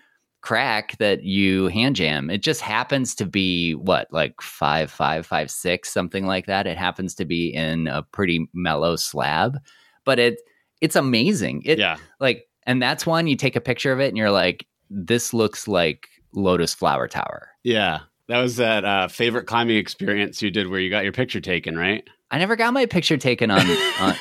crack 0.46 0.96
that 1.00 1.24
you 1.24 1.68
hand 1.70 1.96
jam. 1.96 2.30
It 2.30 2.44
just 2.44 2.62
happens 2.62 3.16
to 3.16 3.26
be 3.26 3.74
what, 3.74 4.08
like 4.12 4.40
five, 4.42 4.92
five, 4.92 5.26
five, 5.26 5.50
six, 5.50 5.92
something 5.92 6.28
like 6.28 6.46
that. 6.46 6.68
It 6.68 6.78
happens 6.78 7.16
to 7.16 7.26
be 7.26 7.52
in 7.52 7.88
a 7.88 8.04
pretty 8.04 8.48
mellow 8.54 8.96
slab, 8.96 9.58
but 10.06 10.20
it 10.20 10.40
it's 10.82 10.96
amazing. 10.96 11.64
It 11.66 11.80
yeah, 11.80 11.98
like, 12.20 12.46
and 12.66 12.82
that's 12.82 13.06
one 13.06 13.28
you 13.28 13.36
take 13.36 13.56
a 13.56 13.62
picture 13.62 13.92
of 13.92 14.00
it 14.00 14.10
and 14.10 14.18
you're 14.18 14.32
like, 14.32 14.66
this 14.90 15.34
looks 15.34 15.68
like 15.68 16.08
Lotus 16.34 16.74
Flower 16.74 17.08
Tower. 17.08 17.50
Yeah. 17.64 18.00
That 18.28 18.40
was 18.40 18.56
that 18.56 18.86
uh, 18.86 19.08
favorite 19.08 19.46
climbing 19.46 19.78
experience 19.78 20.42
you 20.42 20.50
did 20.50 20.68
where 20.68 20.80
you 20.80 20.90
got 20.90 21.04
your 21.04 21.14
picture 21.14 21.40
taken, 21.40 21.78
right? 21.78 22.04
I 22.32 22.40
never 22.40 22.56
got 22.56 22.74
my 22.74 22.88
picture 22.88 23.18
taken 23.18 23.52
on 23.52 23.62
on, 24.00 24.16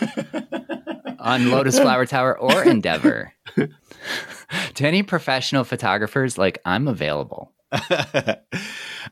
on 1.18 1.50
Lotus 1.50 1.78
Flower 1.78 2.04
Tower 2.04 2.38
or 2.38 2.62
Endeavor. 2.62 3.32
to 4.74 4.86
any 4.86 5.02
professional 5.02 5.64
photographers, 5.64 6.36
like 6.36 6.58
I'm 6.66 6.86
available. 6.86 7.52
uh, 7.72 8.36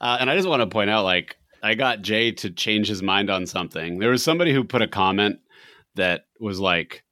and 0.01 0.31
I 0.31 0.37
just 0.37 0.49
want 0.49 0.61
to 0.61 0.67
point 0.67 0.91
out, 0.91 1.05
like, 1.05 1.37
I 1.63 1.75
got 1.75 2.03
Jay 2.03 2.33
to 2.33 2.51
change 2.51 2.89
his 2.89 3.03
mind 3.03 3.31
on 3.31 3.47
something. 3.47 3.99
There 3.99 4.11
was 4.11 4.23
somebody 4.23 4.53
who 4.53 4.65
put 4.65 4.83
a 4.83 4.89
comment 4.89 5.39
that 5.95 6.27
was 6.39 6.61
like, 6.61 7.03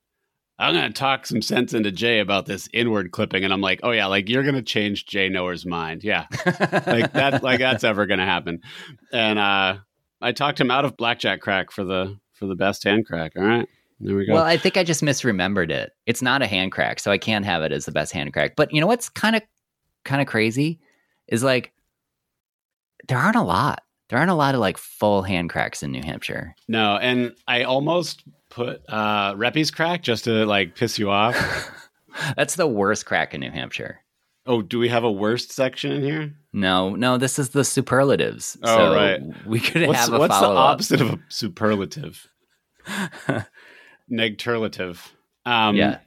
I'm 0.61 0.75
going 0.75 0.93
to 0.93 0.93
talk 0.93 1.27
some 1.27 1.41
sense 1.41 1.73
into 1.73 1.91
Jay 1.91 2.21
about 2.21 2.45
this 2.45 2.69
inward 2.75 3.13
clipping. 3.13 3.45
And 3.45 3.53
I'm 3.53 3.63
like, 3.63 3.81
oh, 3.83 3.93
yeah, 3.93 4.07
like 4.07 4.29
you're 4.29 4.43
going 4.43 4.57
to 4.57 4.63
change 4.63 5.07
Jay 5.07 5.31
Knower's 5.31 5.65
mind. 5.65 6.05
Yeah. 6.05 6.27
like 6.87 7.15
that, 7.15 7.41
like 7.43 7.61
that's 7.61 7.83
ever 7.83 8.05
going 8.05 8.21
to 8.21 8.27
happen. 8.27 8.61
And 9.11 9.39
uh, 9.39 9.79
I 10.21 10.33
talked 10.33 10.61
him 10.61 10.71
out 10.71 10.85
of 10.85 10.99
Blackjack 10.99 11.41
Crack 11.41 11.71
for 11.71 11.83
the, 11.83 12.19
for 12.35 12.45
the 12.45 12.55
best 12.55 12.85
hand 12.85 13.07
crack. 13.07 13.33
All 13.37 13.43
right. 13.43 13.67
There 14.01 14.15
we 14.17 14.27
go. 14.27 14.35
Well, 14.35 14.45
I 14.45 14.59
think 14.59 14.77
I 14.77 14.85
just 14.85 15.03
misremembered 15.03 15.71
it. 15.71 15.93
It's 16.07 16.23
not 16.23 16.43
a 16.43 16.47
hand 16.47 16.73
crack, 16.73 17.01
so 17.01 17.11
I 17.11 17.19
can't 17.19 17.45
have 17.45 17.63
it 17.63 17.73
as 17.73 17.87
the 17.87 17.93
best 17.93 18.13
hand 18.13 18.33
crack. 18.33 18.57
But 18.57 18.73
you 18.73 18.81
know 18.81 18.87
what's 18.87 19.11
kind 19.11 19.37
of 19.37 19.43
kind 20.05 20.23
of 20.23 20.27
crazy 20.27 20.81
is 21.29 21.43
like 21.43 21.73
there 23.09 23.19
aren't 23.19 23.37
a 23.37 23.43
lot. 23.43 23.83
There 24.11 24.19
aren't 24.19 24.31
a 24.31 24.35
lot 24.35 24.55
of 24.55 24.61
like 24.61 24.77
full 24.77 25.23
hand 25.23 25.51
cracks 25.51 25.83
in 25.85 25.93
New 25.93 26.03
Hampshire. 26.03 26.55
No, 26.69 26.97
and 26.97 27.33
I 27.47 27.63
almost 27.63 28.25
put 28.51 28.83
uh 28.89 29.35
Reppy's 29.35 29.71
crack 29.71 30.03
just 30.03 30.25
to 30.25 30.45
like 30.45 30.75
piss 30.75 30.99
you 30.99 31.11
off. 31.11 31.37
That's 32.37 32.57
the 32.57 32.67
worst 32.67 33.07
crack 33.07 33.35
in 33.35 33.41
New 33.41 33.53
Hampshire. 33.53 34.01
Oh, 34.47 34.63
do 34.63 34.81
we 34.81 34.89
have 34.89 35.05
a 35.05 35.13
worst 35.13 35.53
section 35.53 35.93
in 35.93 36.03
here? 36.03 36.35
No, 36.53 36.97
no, 36.97 37.19
this 37.19 37.39
is 37.39 37.51
the 37.51 37.63
superlatives. 37.63 38.59
Oh, 38.65 38.77
so 38.77 38.95
right. 38.95 39.21
We 39.47 39.61
could 39.61 39.87
What's, 39.87 40.01
have 40.01 40.13
a 40.13 40.19
what's 40.19 40.35
the 40.35 40.41
follow 40.41 40.57
up. 40.57 40.75
opposite 40.75 41.01
of 41.01 41.11
a 41.11 41.21
superlative? 41.29 42.27
Negterlative. 44.11 44.99
Um, 45.47 45.77
yeah. 45.77 45.99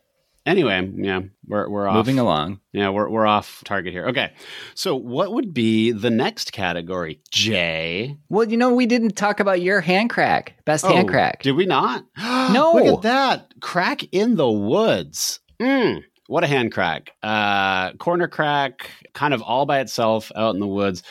Anyway, 0.46 0.92
yeah, 0.98 1.22
we're 1.48 1.70
we're 1.70 1.88
off. 1.88 1.96
Moving 1.96 2.20
along. 2.20 2.60
Yeah, 2.74 2.90
we're 2.90 3.10
we're 3.10 3.26
off 3.26 3.62
target 3.64 3.94
here. 3.94 4.08
Okay, 4.08 4.34
so 4.76 4.94
what 4.94 5.32
would 5.32 5.54
be 5.54 5.92
the 5.92 6.10
next 6.10 6.52
category, 6.52 7.22
Jay? 7.32 8.18
Well, 8.28 8.50
you 8.50 8.58
know, 8.58 8.74
we 8.74 8.86
didn't 8.86 9.16
talk 9.16 9.40
about 9.40 9.62
your 9.62 9.80
hand 9.80 10.10
crack, 10.10 10.56
best 10.66 10.86
hand 10.86 11.08
Oh, 11.08 11.12
crack. 11.12 11.44
Did 11.44 11.54
we 11.54 11.66
not? 11.66 12.06
No. 12.52 12.74
Look 12.74 12.98
at 12.98 13.02
that 13.04 13.54
crack 13.62 14.04
in 14.12 14.36
the 14.36 14.52
woods. 14.52 15.40
Mm, 15.62 16.04
what 16.28 16.44
a 16.44 16.48
hand 16.48 16.74
crack. 16.74 17.12
Uh, 17.24 17.94
corner 17.94 18.28
crack, 18.28 18.90
kind 19.14 19.34
of 19.34 19.42
all 19.42 19.66
by 19.66 19.80
itself 19.80 20.30
out 20.36 20.54
in 20.54 20.60
the 20.60 20.68
woods. 20.68 21.04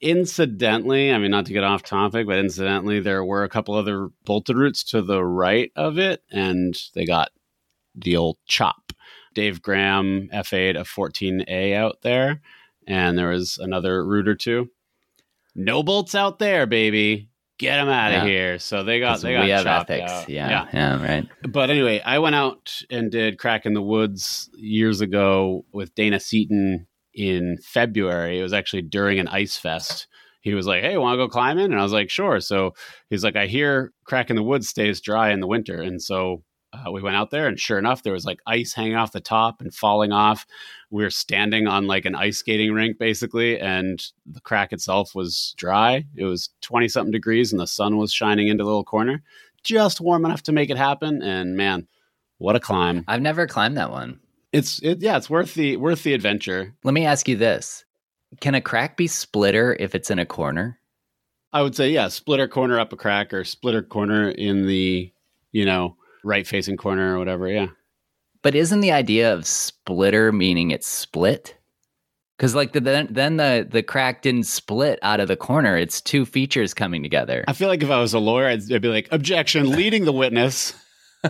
Incidentally, 0.00 1.12
I 1.12 1.18
mean, 1.18 1.32
not 1.32 1.46
to 1.46 1.52
get 1.52 1.64
off 1.64 1.82
topic, 1.82 2.26
but 2.26 2.38
incidentally, 2.38 3.00
there 3.00 3.24
were 3.24 3.42
a 3.42 3.48
couple 3.48 3.74
other 3.74 4.10
bolted 4.24 4.56
routes 4.56 4.84
to 4.84 5.02
the 5.02 5.24
right 5.24 5.72
of 5.74 5.98
it, 5.98 6.22
and 6.30 6.78
they 6.94 7.04
got 7.04 7.30
the 7.96 8.16
old 8.16 8.36
chop. 8.46 8.92
Dave 9.34 9.60
Graham 9.60 10.28
FA 10.44 10.70
of 10.78 10.88
14A 10.88 11.74
out 11.74 11.98
there, 12.02 12.40
and 12.86 13.18
there 13.18 13.28
was 13.28 13.58
another 13.58 14.04
route 14.06 14.28
or 14.28 14.34
two. 14.34 14.70
No 15.54 15.82
bolts 15.82 16.14
out 16.14 16.38
there, 16.38 16.66
baby. 16.66 17.28
Get 17.58 17.76
them 17.76 17.88
out 17.88 18.12
of 18.12 18.22
Yeah. 18.24 18.26
here. 18.28 18.58
So 18.58 18.82
they 18.84 19.00
got 19.00 19.20
they 19.22 19.32
got 19.32 19.44
we 19.44 19.50
have 19.50 19.66
ethics. 19.66 20.10
out. 20.10 20.28
Yeah, 20.28 20.68
yeah, 20.72 21.02
right. 21.02 21.26
But 21.48 21.70
anyway, 21.70 22.00
I 22.04 22.18
went 22.18 22.34
out 22.34 22.74
and 22.90 23.10
did 23.10 23.38
Crack 23.38 23.64
in 23.64 23.72
the 23.72 23.80
Woods 23.82 24.50
years 24.56 25.00
ago 25.00 25.64
with 25.72 25.94
Dana 25.94 26.20
Seaton 26.20 26.86
in 27.14 27.56
February. 27.62 28.38
It 28.38 28.42
was 28.42 28.52
actually 28.52 28.82
during 28.82 29.18
an 29.18 29.28
ice 29.28 29.56
fest. 29.56 30.06
He 30.42 30.52
was 30.52 30.66
like, 30.66 30.82
Hey, 30.82 30.98
want 30.98 31.14
to 31.14 31.24
go 31.24 31.28
climbing? 31.30 31.64
And 31.72 31.80
I 31.80 31.82
was 31.82 31.92
like, 31.92 32.10
Sure. 32.10 32.40
So 32.40 32.72
he's 33.08 33.24
like, 33.24 33.36
I 33.36 33.46
hear 33.46 33.92
Crack 34.04 34.28
in 34.28 34.36
the 34.36 34.42
Woods 34.42 34.68
stays 34.68 35.00
dry 35.00 35.30
in 35.30 35.40
the 35.40 35.46
winter. 35.46 35.80
And 35.80 36.02
so 36.02 36.42
uh, 36.84 36.90
we 36.90 37.02
went 37.02 37.16
out 37.16 37.30
there, 37.30 37.46
and 37.46 37.58
sure 37.58 37.78
enough, 37.78 38.02
there 38.02 38.12
was 38.12 38.24
like 38.24 38.40
ice 38.46 38.72
hanging 38.72 38.96
off 38.96 39.12
the 39.12 39.20
top 39.20 39.60
and 39.60 39.74
falling 39.74 40.12
off. 40.12 40.46
We 40.90 41.02
were 41.02 41.10
standing 41.10 41.66
on 41.66 41.86
like 41.86 42.04
an 42.04 42.14
ice 42.14 42.38
skating 42.38 42.72
rink, 42.72 42.98
basically, 42.98 43.58
and 43.60 44.04
the 44.24 44.40
crack 44.40 44.72
itself 44.72 45.14
was 45.14 45.54
dry. 45.56 46.04
It 46.14 46.24
was 46.24 46.50
20 46.60 46.88
something 46.88 47.12
degrees, 47.12 47.52
and 47.52 47.60
the 47.60 47.66
sun 47.66 47.96
was 47.96 48.12
shining 48.12 48.48
into 48.48 48.64
the 48.64 48.68
little 48.68 48.84
corner 48.84 49.22
just 49.66 50.00
warm 50.00 50.24
enough 50.24 50.42
to 50.44 50.52
make 50.52 50.70
it 50.70 50.76
happen. 50.78 51.20
And 51.20 51.56
man, 51.56 51.86
what 52.38 52.56
a 52.56 52.60
climb! 52.60 53.04
I've 53.08 53.20
never 53.20 53.46
climbed 53.46 53.76
that 53.76 53.90
one. 53.90 54.20
It's 54.52 54.78
it, 54.82 55.02
yeah, 55.02 55.16
it's 55.16 55.28
worth 55.28 55.54
the 55.54 55.76
worth 55.76 56.02
the 56.04 56.14
adventure. 56.14 56.74
Let 56.84 56.94
me 56.94 57.04
ask 57.04 57.28
you 57.28 57.36
this. 57.36 57.84
Can 58.40 58.54
a 58.54 58.60
crack 58.60 58.96
be 58.96 59.06
splitter 59.06 59.76
if 59.78 59.94
it's 59.94 60.10
in 60.10 60.18
a 60.18 60.26
corner? 60.26 60.78
I 61.52 61.62
would 61.62 61.74
say 61.74 61.90
yeah, 61.90 62.08
splitter 62.08 62.48
corner 62.48 62.78
up 62.78 62.92
a 62.92 62.96
crack 62.96 63.34
or 63.34 63.44
splitter 63.44 63.82
corner 63.82 64.30
in 64.30 64.66
the 64.66 65.12
you 65.52 65.64
know 65.64 65.96
right 66.26 66.46
facing 66.46 66.76
corner 66.76 67.14
or 67.14 67.18
whatever. 67.18 67.48
Yeah, 67.48 67.68
But 68.42 68.54
isn't 68.54 68.80
the 68.80 68.92
idea 68.92 69.32
of 69.32 69.46
splitter 69.46 70.32
meaning 70.32 70.70
it's 70.70 70.86
split? 70.86 71.56
Because 72.36 72.54
like 72.54 72.72
the, 72.72 72.80
then 72.80 73.08
then 73.10 73.38
the 73.38 73.66
the 73.68 73.82
crack 73.82 74.20
didn't 74.20 74.44
split 74.44 74.98
out 75.00 75.20
of 75.20 75.28
the 75.28 75.36
corner. 75.36 75.76
It's 75.78 76.02
two 76.02 76.26
features 76.26 76.74
coming 76.74 77.02
together. 77.02 77.44
I 77.48 77.54
feel 77.54 77.68
like 77.68 77.82
if 77.82 77.90
I 77.90 77.98
was 77.98 78.12
a 78.12 78.18
lawyer, 78.18 78.46
I'd, 78.46 78.70
I'd 78.70 78.82
be 78.82 78.88
like 78.88 79.08
objection, 79.10 79.70
leading 79.70 80.04
the 80.04 80.12
witness. 80.12 80.74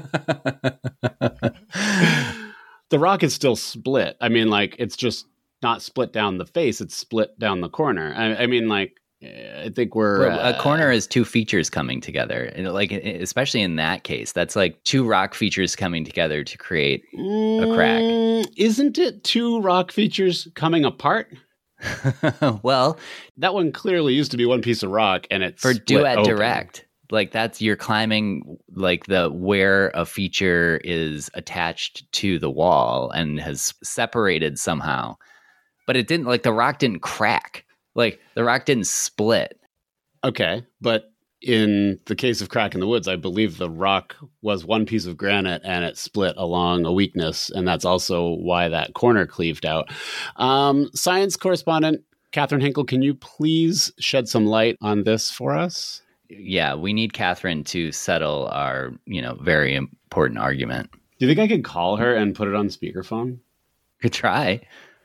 the 2.90 2.99
rock 2.99 3.22
is 3.22 3.34
still 3.34 3.55
split. 3.55 4.16
I 4.20 4.28
mean, 4.28 4.49
like 4.49 4.74
it's 4.80 4.97
just 4.97 5.26
not 5.62 5.80
split 5.80 6.12
down 6.12 6.38
the 6.38 6.47
face; 6.47 6.80
it's 6.80 6.97
split 6.97 7.38
down 7.38 7.61
the 7.61 7.68
corner. 7.68 8.12
I, 8.16 8.42
I 8.42 8.47
mean, 8.49 8.68
like 8.68 8.94
I 9.23 9.71
think 9.75 9.95
we're 9.95 10.29
Well, 10.29 10.39
uh, 10.41 10.53
a 10.53 10.61
corner 10.61 10.91
is 10.93 11.07
two 11.07 11.25
features 11.25 11.71
coming 11.71 12.01
together, 12.03 12.45
and 12.55 12.71
like 12.73 12.93
especially 12.93 13.62
in 13.62 13.77
that 13.77 14.05
case, 14.05 14.33
that's 14.33 14.55
like 14.55 14.83
two 14.85 15.07
rock 15.07 15.35
features 15.35 15.75
coming 15.75 16.05
together 16.05 16.45
to 16.45 16.59
create. 16.59 17.03
a 17.14 17.73
crack. 17.75 18.03
Mm, 18.03 18.53
Isn't 18.57 18.99
it 18.99 19.25
two 19.25 19.61
rock 19.61 19.91
features 19.91 20.49
coming 20.55 20.85
apart? 20.85 21.35
well, 22.62 22.99
That 23.39 23.55
one 23.55 23.73
clearly 23.73 24.14
used 24.14 24.31
to 24.33 24.37
be 24.37 24.47
one 24.47 24.62
piece 24.62 24.83
of 24.83 24.91
rock, 24.91 25.27
and 25.31 25.43
it's 25.43 25.62
for 25.62 25.73
duet 25.75 26.19
open. 26.19 26.35
direct, 26.37 26.87
like 27.11 27.33
that's 27.33 27.62
you're 27.62 27.77
climbing 27.77 28.59
like 28.75 29.07
the 29.07 29.31
where 29.31 29.91
a 29.95 30.05
feature 30.05 30.81
is 30.85 31.31
attached 31.35 32.11
to 32.12 32.39
the 32.39 32.51
wall 32.51 33.11
and 33.11 33.41
has 33.41 33.73
separated 33.83 34.59
somehow, 34.59 35.17
but 35.87 35.97
it 35.97 36.07
didn't 36.07 36.27
like 36.27 36.43
the 36.43 36.53
rock 36.53 36.79
didn't 36.79 37.01
crack, 37.01 37.64
like 37.97 38.20
the 38.34 38.44
rock 38.44 38.64
didn't 38.64 38.86
split. 38.86 39.59
Okay, 40.22 40.64
but 40.80 41.12
in 41.42 41.99
the 42.07 42.16
case 42.16 42.40
of 42.40 42.49
Crack 42.49 42.74
in 42.74 42.80
the 42.80 42.86
Woods, 42.86 43.09
I 43.09 43.16
believe 43.16 43.59
the 43.59 43.70
rock 43.70 44.16
was 44.42 44.64
one 44.64 44.86
piece 44.86 45.07
of 45.07 45.16
granite 45.16 45.62
and 45.64 45.84
it 45.84 45.97
split 45.97 46.34
along 46.36 46.84
a 46.84 46.92
weakness, 46.92 47.51
and 47.51 47.66
that's 47.66 47.84
also 47.84 48.34
why 48.36 48.68
that 48.68 48.94
corner 48.94 49.26
cleaved 49.26 49.66
out. 49.66 49.90
Um, 50.36 50.90
science 50.94 51.36
correspondent 51.36 52.03
Catherine 52.32 52.61
Hinkle, 52.61 52.84
can 52.84 53.03
you 53.03 53.14
please 53.14 53.92
shed 53.99 54.28
some 54.28 54.47
light 54.47 54.76
on 54.82 55.05
this 55.05 55.30
for 55.30 55.55
us? 55.55 56.03
Yeah, 56.28 56.74
we 56.74 56.92
need 56.92 57.12
Catherine 57.12 57.64
to 57.64 57.92
settle 57.92 58.49
our 58.49 58.92
you 59.07 59.22
know 59.22 59.38
very 59.40 59.74
important 59.74 60.38
argument. 60.38 60.90
Do 61.18 61.26
you 61.26 61.34
think 61.34 61.40
I 61.40 61.55
could 61.55 61.64
call 61.64 61.97
her 61.97 62.14
and 62.14 62.34
put 62.34 62.49
it 62.49 62.55
on 62.55 62.68
speakerphone? 62.68 63.38
Could 64.03 64.12
try. 64.12 64.61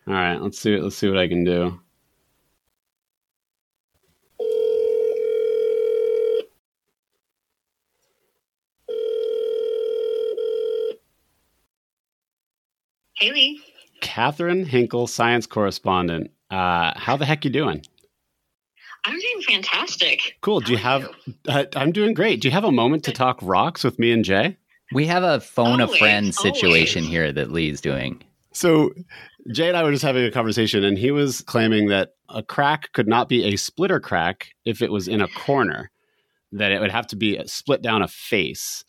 All 0.07 0.13
right, 0.13 0.41
let's 0.41 0.59
see. 0.59 0.77
Let's 0.77 0.97
see 0.97 1.07
what 1.07 1.17
I 1.17 1.27
can 1.27 1.43
do. 1.43 1.79
Haley. 13.21 13.59
Catherine 14.01 14.65
Hinkle, 14.65 15.05
science 15.07 15.45
correspondent. 15.45 16.31
Uh, 16.49 16.91
how 16.95 17.15
the 17.15 17.25
heck 17.25 17.45
you 17.45 17.51
doing? 17.51 17.83
I'm 19.05 19.19
doing 19.19 19.41
fantastic. 19.47 20.37
Cool. 20.41 20.59
How 20.61 20.65
Do 20.65 20.71
you 20.73 20.77
are 20.77 20.81
have? 20.81 21.09
Uh, 21.47 21.65
I'm 21.75 21.91
doing 21.91 22.13
great. 22.13 22.41
Do 22.41 22.47
you 22.47 22.51
have 22.51 22.63
a 22.63 22.71
moment 22.71 23.03
to 23.05 23.11
talk 23.11 23.39
rocks 23.41 23.83
with 23.83 23.99
me 23.99 24.11
and 24.11 24.25
Jay? 24.25 24.57
We 24.93 25.05
have 25.07 25.23
a 25.23 25.39
phone 25.39 25.81
Always, 25.81 25.95
a 25.95 25.99
friend 25.99 26.35
situation 26.35 27.03
always. 27.03 27.11
here 27.11 27.31
that 27.31 27.51
Lee's 27.51 27.79
doing. 27.79 28.23
So 28.53 28.91
Jay 29.53 29.67
and 29.69 29.77
I 29.77 29.83
were 29.83 29.91
just 29.91 30.03
having 30.03 30.25
a 30.25 30.31
conversation, 30.31 30.83
and 30.83 30.97
he 30.97 31.11
was 31.11 31.41
claiming 31.41 31.87
that 31.87 32.15
a 32.29 32.43
crack 32.43 32.91
could 32.93 33.07
not 33.07 33.29
be 33.29 33.45
a 33.45 33.55
splitter 33.55 33.99
crack 33.99 34.49
if 34.65 34.81
it 34.81 34.91
was 34.91 35.07
in 35.07 35.21
a 35.21 35.27
corner; 35.29 35.91
that 36.51 36.71
it 36.71 36.81
would 36.81 36.91
have 36.91 37.07
to 37.07 37.15
be 37.15 37.39
split 37.45 37.81
down 37.81 38.01
a 38.01 38.07
face. 38.07 38.83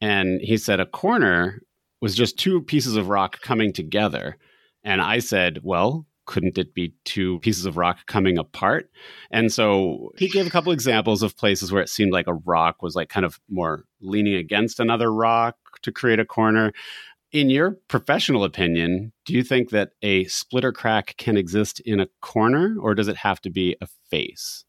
And 0.00 0.40
he 0.40 0.56
said 0.58 0.78
a 0.80 0.86
corner 0.86 1.62
was 2.02 2.14
just 2.14 2.36
two 2.38 2.60
pieces 2.60 2.96
of 2.96 3.08
rock 3.08 3.40
coming 3.40 3.72
together. 3.72 4.36
And 4.84 5.00
I 5.00 5.20
said, 5.20 5.60
well, 5.62 6.04
couldn't 6.26 6.58
it 6.58 6.74
be 6.74 6.94
two 7.04 7.38
pieces 7.38 7.64
of 7.64 7.76
rock 7.76 8.06
coming 8.06 8.36
apart? 8.38 8.90
And 9.30 9.52
so 9.52 10.10
he 10.18 10.28
gave 10.28 10.46
a 10.46 10.50
couple 10.50 10.72
examples 10.72 11.22
of 11.22 11.36
places 11.36 11.72
where 11.72 11.82
it 11.82 11.88
seemed 11.88 12.12
like 12.12 12.26
a 12.26 12.34
rock 12.34 12.82
was 12.82 12.96
like 12.96 13.08
kind 13.08 13.24
of 13.24 13.40
more 13.48 13.84
leaning 14.00 14.34
against 14.34 14.80
another 14.80 15.12
rock 15.12 15.56
to 15.82 15.92
create 15.92 16.18
a 16.18 16.24
corner. 16.24 16.72
In 17.30 17.48
your 17.48 17.78
professional 17.88 18.44
opinion, 18.44 19.12
do 19.24 19.32
you 19.32 19.44
think 19.44 19.70
that 19.70 19.92
a 20.02 20.24
splitter 20.24 20.72
crack 20.72 21.14
can 21.18 21.36
exist 21.36 21.80
in 21.80 22.00
a 22.00 22.08
corner 22.20 22.76
or 22.80 22.94
does 22.94 23.08
it 23.08 23.16
have 23.16 23.40
to 23.42 23.50
be 23.50 23.76
a 23.80 23.86
face? 24.10 24.64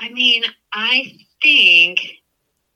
I 0.00 0.10
mean, 0.10 0.44
I 0.72 1.12
think 1.42 2.00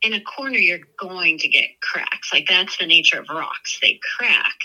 in 0.01 0.13
a 0.13 0.21
corner 0.21 0.57
you're 0.57 0.79
going 0.97 1.37
to 1.39 1.47
get 1.47 1.69
cracks. 1.81 2.31
Like 2.33 2.47
that's 2.47 2.77
the 2.77 2.85
nature 2.85 3.19
of 3.19 3.27
rocks. 3.29 3.79
They 3.81 3.99
crack. 4.17 4.55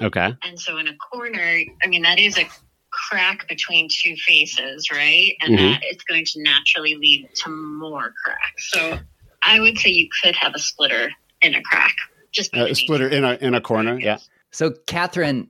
Okay. 0.00 0.34
And 0.42 0.58
so 0.58 0.78
in 0.78 0.88
a 0.88 0.96
corner, 0.96 1.60
I 1.82 1.86
mean, 1.86 2.02
that 2.02 2.18
is 2.18 2.38
a 2.38 2.48
crack 2.90 3.48
between 3.48 3.88
two 3.90 4.16
faces, 4.16 4.90
right? 4.90 5.36
And 5.42 5.56
Mhm. 5.56 5.72
that 5.74 5.84
is 5.84 5.98
going 6.08 6.24
to 6.24 6.42
naturally 6.42 6.96
lead 6.96 7.28
to 7.36 7.50
more 7.50 8.12
cracks. 8.24 8.70
So 8.70 8.98
I 9.42 9.60
would 9.60 9.78
say 9.78 9.90
you 9.90 10.08
could 10.22 10.34
have 10.36 10.54
a 10.54 10.58
splitter 10.58 11.12
in 11.42 11.54
a 11.54 11.62
crack. 11.62 11.94
Just 12.32 12.56
Uh, 12.56 12.66
a 12.66 12.74
splitter 12.74 13.08
in 13.08 13.24
a 13.24 13.34
in 13.40 13.54
a 13.54 13.60
corner. 13.60 13.98
Yeah. 13.98 14.18
So, 14.52 14.72
Catherine, 14.86 15.48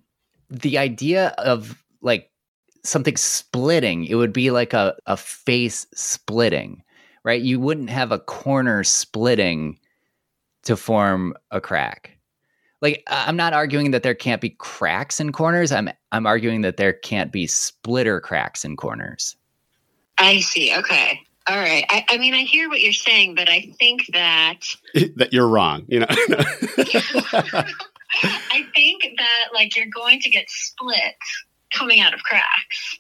the 0.51 0.79
idea 0.79 1.29
of 1.39 1.83
like 2.03 2.31
something 2.85 3.17
splitting, 3.17 4.05
it 4.07 4.15
would 4.15 4.33
be 4.33 4.51
like 4.51 4.73
a, 4.73 4.97
a 5.07 5.17
face 5.17 5.87
splitting, 5.95 6.83
right? 7.25 7.41
You 7.41 7.61
wouldn't 7.61 7.91
have 7.91 8.13
a 8.13 8.19
corner 8.19 8.85
splitting 8.85 9.79
to 10.65 10.77
form 10.77 11.35
a 11.51 11.61
crack. 11.61 12.17
Like 12.83 13.03
I- 13.07 13.25
I'm 13.27 13.37
not 13.37 13.53
arguing 13.53 13.91
that 13.93 14.03
there 14.03 14.15
can't 14.15 14.41
be 14.41 14.51
cracks 14.51 15.21
in 15.21 15.33
corners. 15.33 15.73
I'm 15.73 15.91
I'm 16.13 16.27
arguing 16.27 16.63
that 16.63 16.77
there 16.77 16.93
can't 16.93 17.33
be 17.33 17.47
splitter 17.47 18.21
cracks 18.21 18.65
in 18.65 18.77
corners. 18.77 19.37
I 20.19 20.41
see. 20.41 20.75
Okay. 20.77 21.21
All 21.47 21.57
right. 21.57 21.85
I, 21.89 22.05
I 22.11 22.19
mean, 22.19 22.35
I 22.35 22.43
hear 22.43 22.69
what 22.69 22.81
you're 22.81 22.93
saying, 22.93 23.35
but 23.35 23.49
I 23.49 23.73
think 23.79 24.07
that 24.13 24.61
that 25.17 25.33
you're 25.33 25.49
wrong, 25.49 25.85
you 25.89 26.01
know. 26.01 26.07
I 28.23 28.67
think 28.75 29.03
that 29.19 29.49
like 29.55 29.77
you're 29.77 29.87
going 29.95 30.21
to 30.21 30.31
get 30.31 30.45
split 30.49 31.15
coming 31.73 32.01
out 32.01 32.15
of 32.15 32.23
cracks. 32.23 32.99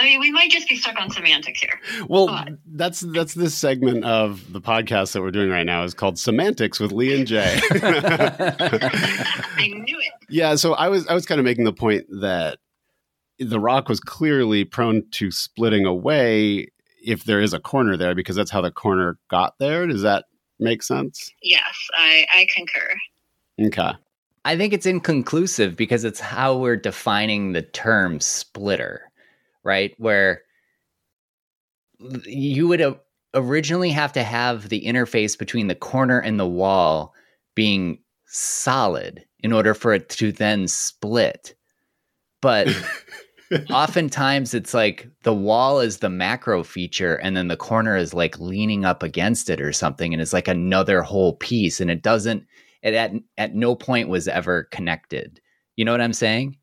I 0.00 0.04
mean, 0.04 0.20
we 0.20 0.30
might 0.30 0.50
just 0.50 0.68
be 0.68 0.76
stuck 0.76 1.00
on 1.00 1.10
semantics 1.10 1.60
here. 1.60 1.80
well, 2.08 2.26
But- 2.28 2.54
that's 2.66 3.00
that's 3.00 3.34
this 3.34 3.54
segment 3.54 4.04
of 4.04 4.52
the 4.52 4.60
podcast 4.60 5.12
that 5.12 5.22
we're 5.22 5.30
doing 5.32 5.50
right 5.50 5.66
now 5.66 5.82
is 5.84 5.94
called 5.94 6.18
Semantics 6.18 6.78
with 6.78 6.92
Lee 6.92 7.16
and 7.18 7.26
Jay. 7.26 7.58
I 7.72 9.66
knew 9.68 9.98
it. 9.98 10.12
yeah, 10.28 10.54
so 10.54 10.74
I 10.74 10.88
was 10.88 11.06
I 11.08 11.14
was 11.14 11.26
kind 11.26 11.38
of 11.38 11.44
making 11.44 11.64
the 11.64 11.72
point 11.72 12.06
that 12.20 12.58
the 13.38 13.60
rock 13.60 13.88
was 13.88 14.00
clearly 14.00 14.64
prone 14.64 15.04
to 15.12 15.30
splitting 15.30 15.86
away 15.86 16.68
if 17.04 17.24
there 17.24 17.40
is 17.40 17.52
a 17.52 17.60
corner 17.60 17.96
there 17.96 18.14
because 18.14 18.36
that's 18.36 18.50
how 18.50 18.60
the 18.60 18.70
corner 18.70 19.18
got 19.30 19.54
there. 19.58 19.86
Does 19.86 20.02
that 20.02 20.26
make 20.58 20.82
sense? 20.82 21.30
Yes, 21.42 21.62
I, 21.96 22.26
I 22.34 22.46
concur. 22.54 22.94
Okay. 23.60 23.92
I 24.44 24.56
think 24.56 24.72
it's 24.72 24.86
inconclusive 24.86 25.76
because 25.76 26.04
it's 26.04 26.20
how 26.20 26.56
we're 26.56 26.76
defining 26.76 27.52
the 27.52 27.62
term 27.62 28.18
splitter, 28.20 29.07
right? 29.68 29.94
Where 29.98 30.40
you 32.24 32.66
would 32.68 32.98
originally 33.34 33.90
have 33.90 34.14
to 34.14 34.22
have 34.22 34.70
the 34.70 34.82
interface 34.82 35.38
between 35.38 35.66
the 35.66 35.74
corner 35.74 36.18
and 36.18 36.40
the 36.40 36.48
wall 36.48 37.14
being 37.54 37.98
solid 38.24 39.24
in 39.40 39.52
order 39.52 39.74
for 39.74 39.92
it 39.92 40.08
to 40.08 40.32
then 40.32 40.66
split. 40.68 41.54
But 42.40 42.68
oftentimes 43.70 44.54
it's 44.54 44.72
like 44.72 45.06
the 45.22 45.34
wall 45.34 45.80
is 45.80 45.98
the 45.98 46.08
macro 46.08 46.64
feature 46.64 47.16
and 47.16 47.36
then 47.36 47.48
the 47.48 47.56
corner 47.56 47.94
is 47.94 48.14
like 48.14 48.40
leaning 48.40 48.86
up 48.86 49.02
against 49.02 49.50
it 49.50 49.60
or 49.60 49.72
something 49.72 50.14
and 50.14 50.22
it's 50.22 50.32
like 50.32 50.48
another 50.48 51.02
whole 51.02 51.34
piece 51.34 51.78
and 51.78 51.90
it 51.90 52.02
doesn't 52.02 52.46
it 52.82 52.94
at 52.94 53.12
at 53.36 53.54
no 53.54 53.74
point 53.74 54.08
was 54.08 54.28
ever 54.28 54.64
connected. 54.64 55.40
You 55.76 55.84
know 55.84 55.92
what 55.92 56.00
I'm 56.00 56.14
saying? 56.14 56.56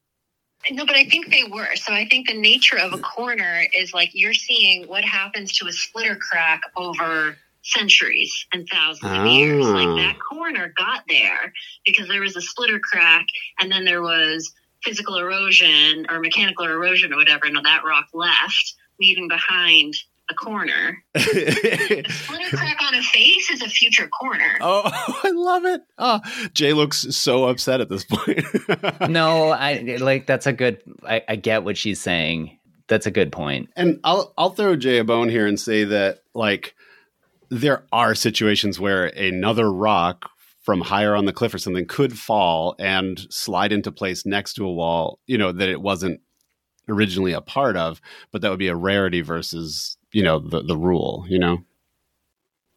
No, 0.71 0.85
but 0.85 0.95
I 0.95 1.05
think 1.05 1.29
they 1.29 1.43
were. 1.43 1.75
So 1.75 1.93
I 1.93 2.07
think 2.07 2.27
the 2.27 2.39
nature 2.39 2.77
of 2.77 2.93
a 2.93 2.97
corner 2.97 3.65
is 3.73 3.93
like 3.93 4.09
you're 4.13 4.33
seeing 4.33 4.87
what 4.87 5.03
happens 5.03 5.51
to 5.59 5.67
a 5.67 5.71
splitter 5.71 6.15
crack 6.15 6.61
over 6.75 7.37
centuries 7.61 8.33
and 8.53 8.67
thousands 8.69 9.11
of 9.11 9.25
years. 9.25 9.65
Ah. 9.65 9.69
Like 9.69 9.97
that 9.97 10.17
corner 10.19 10.73
got 10.77 11.03
there 11.07 11.51
because 11.85 12.07
there 12.07 12.21
was 12.21 12.35
a 12.35 12.41
splitter 12.41 12.79
crack 12.79 13.25
and 13.59 13.71
then 13.71 13.85
there 13.85 14.01
was 14.01 14.51
physical 14.83 15.17
erosion 15.17 16.05
or 16.09 16.19
mechanical 16.19 16.65
erosion 16.65 17.11
or 17.11 17.17
whatever, 17.17 17.45
and 17.45 17.57
that 17.57 17.83
rock 17.85 18.07
left, 18.13 18.75
leaving 18.99 19.27
behind 19.27 19.95
a 20.29 20.33
corner. 20.33 20.97
A 21.15 21.19
splitter 21.19 22.57
crack 22.57 22.77
on 22.81 22.95
a 22.95 23.01
face 23.01 23.49
is 23.51 23.61
a 23.61 23.69
future 23.69 24.07
corner. 24.07 24.57
oh, 24.61 24.81
I 25.23 25.31
love 25.31 25.65
it. 25.65 25.81
Oh, 25.97 26.19
Jay 26.53 26.73
looks 26.73 26.99
so 27.15 27.45
upset 27.45 27.81
at 27.81 27.89
this 27.89 28.03
point. 28.03 28.43
No, 29.09 29.49
I 29.49 29.97
like 29.99 30.25
that's 30.25 30.47
a 30.47 30.53
good 30.53 30.81
I, 31.07 31.21
I 31.27 31.35
get 31.35 31.63
what 31.63 31.77
she's 31.77 31.99
saying. 32.01 32.57
That's 32.87 33.05
a 33.05 33.11
good 33.11 33.31
point. 33.31 33.69
And 33.75 33.99
I'll 34.03 34.33
I'll 34.37 34.49
throw 34.49 34.75
Jay 34.75 34.97
a 34.97 35.03
bone 35.03 35.29
here 35.29 35.47
and 35.47 35.59
say 35.59 35.83
that 35.85 36.19
like 36.33 36.75
there 37.49 37.85
are 37.91 38.15
situations 38.15 38.79
where 38.79 39.05
another 39.05 39.71
rock 39.71 40.29
from 40.63 40.81
higher 40.81 41.15
on 41.15 41.25
the 41.25 41.33
cliff 41.33 41.53
or 41.53 41.59
something 41.59 41.85
could 41.85 42.17
fall 42.17 42.75
and 42.79 43.27
slide 43.29 43.71
into 43.71 43.91
place 43.91 44.25
next 44.25 44.55
to 44.55 44.65
a 44.65 44.73
wall, 44.73 45.19
you 45.27 45.37
know, 45.37 45.51
that 45.51 45.69
it 45.69 45.79
wasn't 45.81 46.19
originally 46.89 47.33
a 47.33 47.41
part 47.41 47.77
of, 47.77 48.01
but 48.31 48.41
that 48.41 48.49
would 48.49 48.59
be 48.59 48.67
a 48.67 48.75
rarity 48.75 49.21
versus, 49.21 49.97
you 50.15 50.23
know, 50.23 50.39
the 50.39 50.61
the 50.61 50.77
rule, 50.77 51.25
you 51.27 51.37
know. 51.37 51.61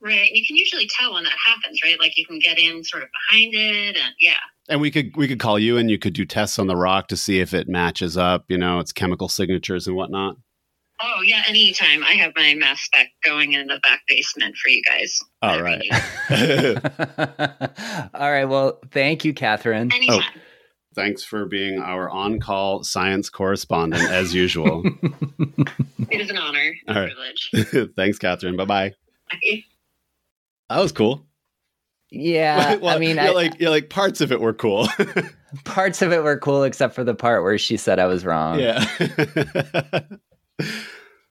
Right. 0.01 0.31
You 0.33 0.45
can 0.47 0.57
usually 0.57 0.89
tell 0.99 1.15
when 1.15 1.25
that 1.25 1.37
happens, 1.47 1.81
right? 1.85 1.99
Like 1.99 2.17
you 2.17 2.27
can 2.27 2.41
get 2.41 2.59
in 2.59 2.83
sort 2.83 3.05
of 3.05 3.09
behind 3.31 3.55
it 3.55 3.97
and 3.97 4.15
yeah. 4.19 4.35
And 4.69 4.81
we 4.81 4.91
could 4.91 5.17
we 5.17 5.29
could 5.29 5.39
call 5.39 5.57
you 5.59 5.77
and 5.77 5.89
you 5.89 5.99
could 5.99 6.15
do 6.15 6.25
tests 6.25 6.59
on 6.59 6.67
the 6.67 6.77
rock 6.77 7.07
to 7.09 7.17
see 7.17 7.41
if 7.41 7.55
it 7.55 7.69
matches 7.69 8.17
up, 8.17 8.45
you 8.49 8.59
know, 8.59 8.81
its 8.81 8.93
chemical 8.93 9.29
signatures 9.29 9.87
and 9.87 9.95
whatnot. 9.95 10.37
Oh 11.01 11.23
yeah, 11.23 11.43
anytime. 11.47 12.03
I 12.03 12.13
have 12.15 12.33
my 12.35 12.55
mass 12.55 12.81
spec 12.81 13.11
going 13.25 13.53
in 13.53 13.69
the 13.69 13.79
back 13.85 14.01
basement 14.09 14.57
for 14.57 14.69
you 14.69 14.83
guys. 14.83 15.21
All 15.41 15.63
Whenever 15.63 15.65
right. 15.65 15.85
you 16.31 16.37
need. 16.37 18.11
All 18.15 18.33
right. 18.33 18.47
Well, 18.47 18.81
thank 18.91 19.25
you, 19.25 19.33
Catherine. 19.33 19.93
Anytime. 19.93 20.23
Oh, 20.35 20.41
Thanks 20.99 21.23
for 21.23 21.47
being 21.47 21.79
our 21.79 22.11
on-call 22.11 22.83
science 22.83 23.31
correspondent 23.31 24.11
as 24.11 24.35
usual. 24.35 24.83
It 26.11 26.23
is 26.23 26.31
an 26.31 26.39
honor, 26.39 26.73
a 26.89 26.95
All 26.95 27.01
right. 27.03 27.13
privilege. 27.53 27.93
Thanks, 27.97 28.19
Catherine. 28.19 28.57
Bye 28.57 28.65
bye. 28.65 28.95
Okay. 29.35 29.65
That 30.71 30.81
was 30.81 30.91
cool. 30.91 31.27
Yeah, 32.11 32.77
Well, 32.81 32.97
I 32.97 32.99
mean, 32.99 33.17
yeah, 33.17 33.27
I, 33.27 33.31
like 33.33 33.61
yeah, 33.61 33.69
like 33.69 33.91
parts 33.91 34.21
of 34.23 34.33
it 34.33 34.41
were 34.41 34.55
cool. 34.55 34.89
parts 35.65 36.01
of 36.03 36.13
it 36.13 36.23
were 36.25 36.39
cool, 36.39 36.65
except 36.65 36.95
for 36.95 37.05
the 37.05 37.15
part 37.15 37.43
where 37.43 37.59
she 37.59 37.77
said 37.77 37.99
I 37.99 38.07
was 38.07 38.25
wrong. 38.25 38.59
yeah. 38.59 38.83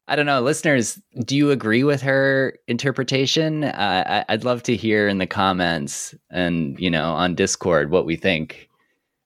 I 0.09 0.15
don't 0.15 0.26
know, 0.28 0.41
listeners. 0.41 1.01
Do 1.26 1.36
you 1.36 1.51
agree 1.51 1.84
with 1.84 2.01
her 2.01 2.57
interpretation? 2.68 3.65
Uh, 3.65 4.24
I, 4.30 4.34
I'd 4.34 4.45
love 4.45 4.63
to 4.63 4.76
hear 4.76 5.07
in 5.09 5.18
the 5.18 5.28
comments 5.28 6.15
and 6.30 6.80
you 6.80 6.89
know 6.89 7.11
on 7.13 7.36
Discord 7.36 7.89
what 7.91 8.05
we 8.05 8.15
think. 8.15 8.66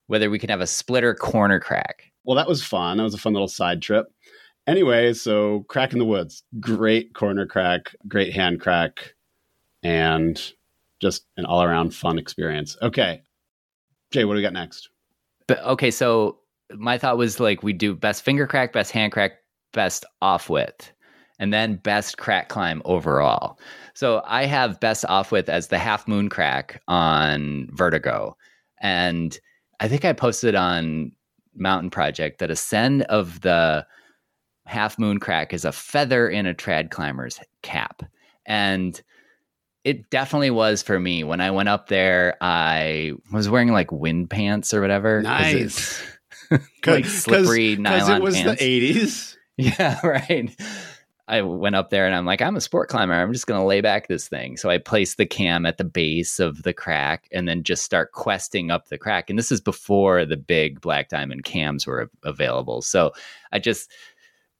Whether 0.06 0.30
we 0.30 0.38
can 0.38 0.50
have 0.50 0.60
a 0.60 0.66
splitter 0.66 1.14
corner 1.14 1.60
crack. 1.60 2.12
well, 2.24 2.36
that 2.36 2.48
was 2.48 2.62
fun. 2.64 2.96
That 2.98 3.04
was 3.04 3.14
a 3.14 3.18
fun 3.18 3.32
little 3.32 3.48
side 3.48 3.82
trip. 3.82 4.06
Anyway, 4.66 5.12
so 5.12 5.64
crack 5.68 5.92
in 5.92 5.98
the 5.98 6.04
woods, 6.04 6.44
great 6.60 7.14
corner 7.14 7.46
crack, 7.46 7.94
great 8.06 8.32
hand 8.32 8.60
crack, 8.60 9.14
and 9.82 10.52
just 11.00 11.26
an 11.36 11.44
all-around 11.44 11.92
fun 11.92 12.16
experience. 12.16 12.76
Okay, 12.80 13.22
Jay, 14.12 14.24
what 14.24 14.34
do 14.34 14.36
we 14.36 14.42
got 14.42 14.52
next? 14.52 14.88
But 15.48 15.60
okay, 15.64 15.90
so 15.90 16.38
my 16.70 16.96
thought 16.96 17.18
was 17.18 17.40
like 17.40 17.64
we 17.64 17.72
do 17.72 17.94
best 17.94 18.22
finger 18.22 18.46
crack, 18.46 18.72
best 18.72 18.92
hand 18.92 19.10
crack, 19.12 19.32
best 19.72 20.04
off 20.20 20.48
width, 20.48 20.92
and 21.40 21.52
then 21.52 21.74
best 21.76 22.18
crack 22.18 22.48
climb 22.48 22.82
overall. 22.84 23.58
So 23.94 24.22
I 24.26 24.44
have 24.44 24.78
best 24.78 25.04
off 25.08 25.32
width 25.32 25.48
as 25.48 25.68
the 25.68 25.78
half 25.78 26.06
moon 26.06 26.28
crack 26.28 26.80
on 26.86 27.68
Vertigo, 27.72 28.36
and 28.80 29.36
I 29.82 29.88
think 29.88 30.04
I 30.04 30.12
posted 30.12 30.54
on 30.54 31.10
Mountain 31.56 31.90
Project 31.90 32.38
that 32.38 32.52
ascend 32.52 33.02
of 33.02 33.40
the 33.40 33.84
half 34.64 34.96
moon 34.96 35.18
crack 35.18 35.52
is 35.52 35.64
a 35.64 35.72
feather 35.72 36.28
in 36.28 36.46
a 36.46 36.54
trad 36.54 36.90
climber's 36.92 37.40
cap. 37.62 38.04
And 38.46 39.00
it 39.82 40.08
definitely 40.08 40.52
was 40.52 40.82
for 40.84 41.00
me. 41.00 41.24
When 41.24 41.40
I 41.40 41.50
went 41.50 41.68
up 41.68 41.88
there, 41.88 42.36
I 42.40 43.14
was 43.32 43.48
wearing 43.48 43.72
like 43.72 43.90
wind 43.90 44.30
pants 44.30 44.72
or 44.72 44.80
whatever. 44.80 45.20
Nice. 45.20 46.00
it's 46.52 46.62
like 46.86 47.04
slippery 47.04 47.74
Because 47.74 48.06
nylon 48.06 48.20
it 48.20 48.24
was 48.24 48.36
pants. 48.36 48.60
the 48.62 48.92
80s. 48.94 49.36
Yeah, 49.58 50.00
right. 50.04 50.50
I 51.32 51.40
went 51.40 51.76
up 51.76 51.88
there 51.88 52.04
and 52.06 52.14
I'm 52.14 52.26
like, 52.26 52.42
I'm 52.42 52.56
a 52.56 52.60
sport 52.60 52.90
climber. 52.90 53.14
I'm 53.14 53.32
just 53.32 53.46
going 53.46 53.58
to 53.58 53.66
lay 53.66 53.80
back 53.80 54.06
this 54.06 54.28
thing. 54.28 54.58
So 54.58 54.68
I 54.68 54.76
placed 54.76 55.16
the 55.16 55.24
cam 55.24 55.64
at 55.64 55.78
the 55.78 55.84
base 55.84 56.38
of 56.38 56.62
the 56.62 56.74
crack 56.74 57.26
and 57.32 57.48
then 57.48 57.62
just 57.62 57.84
start 57.84 58.12
questing 58.12 58.70
up 58.70 58.88
the 58.88 58.98
crack. 58.98 59.30
And 59.30 59.38
this 59.38 59.50
is 59.50 59.60
before 59.60 60.26
the 60.26 60.36
big 60.36 60.80
black 60.82 61.08
diamond 61.08 61.44
cams 61.44 61.86
were 61.86 62.10
available. 62.22 62.82
So 62.82 63.12
I 63.50 63.58
just 63.58 63.90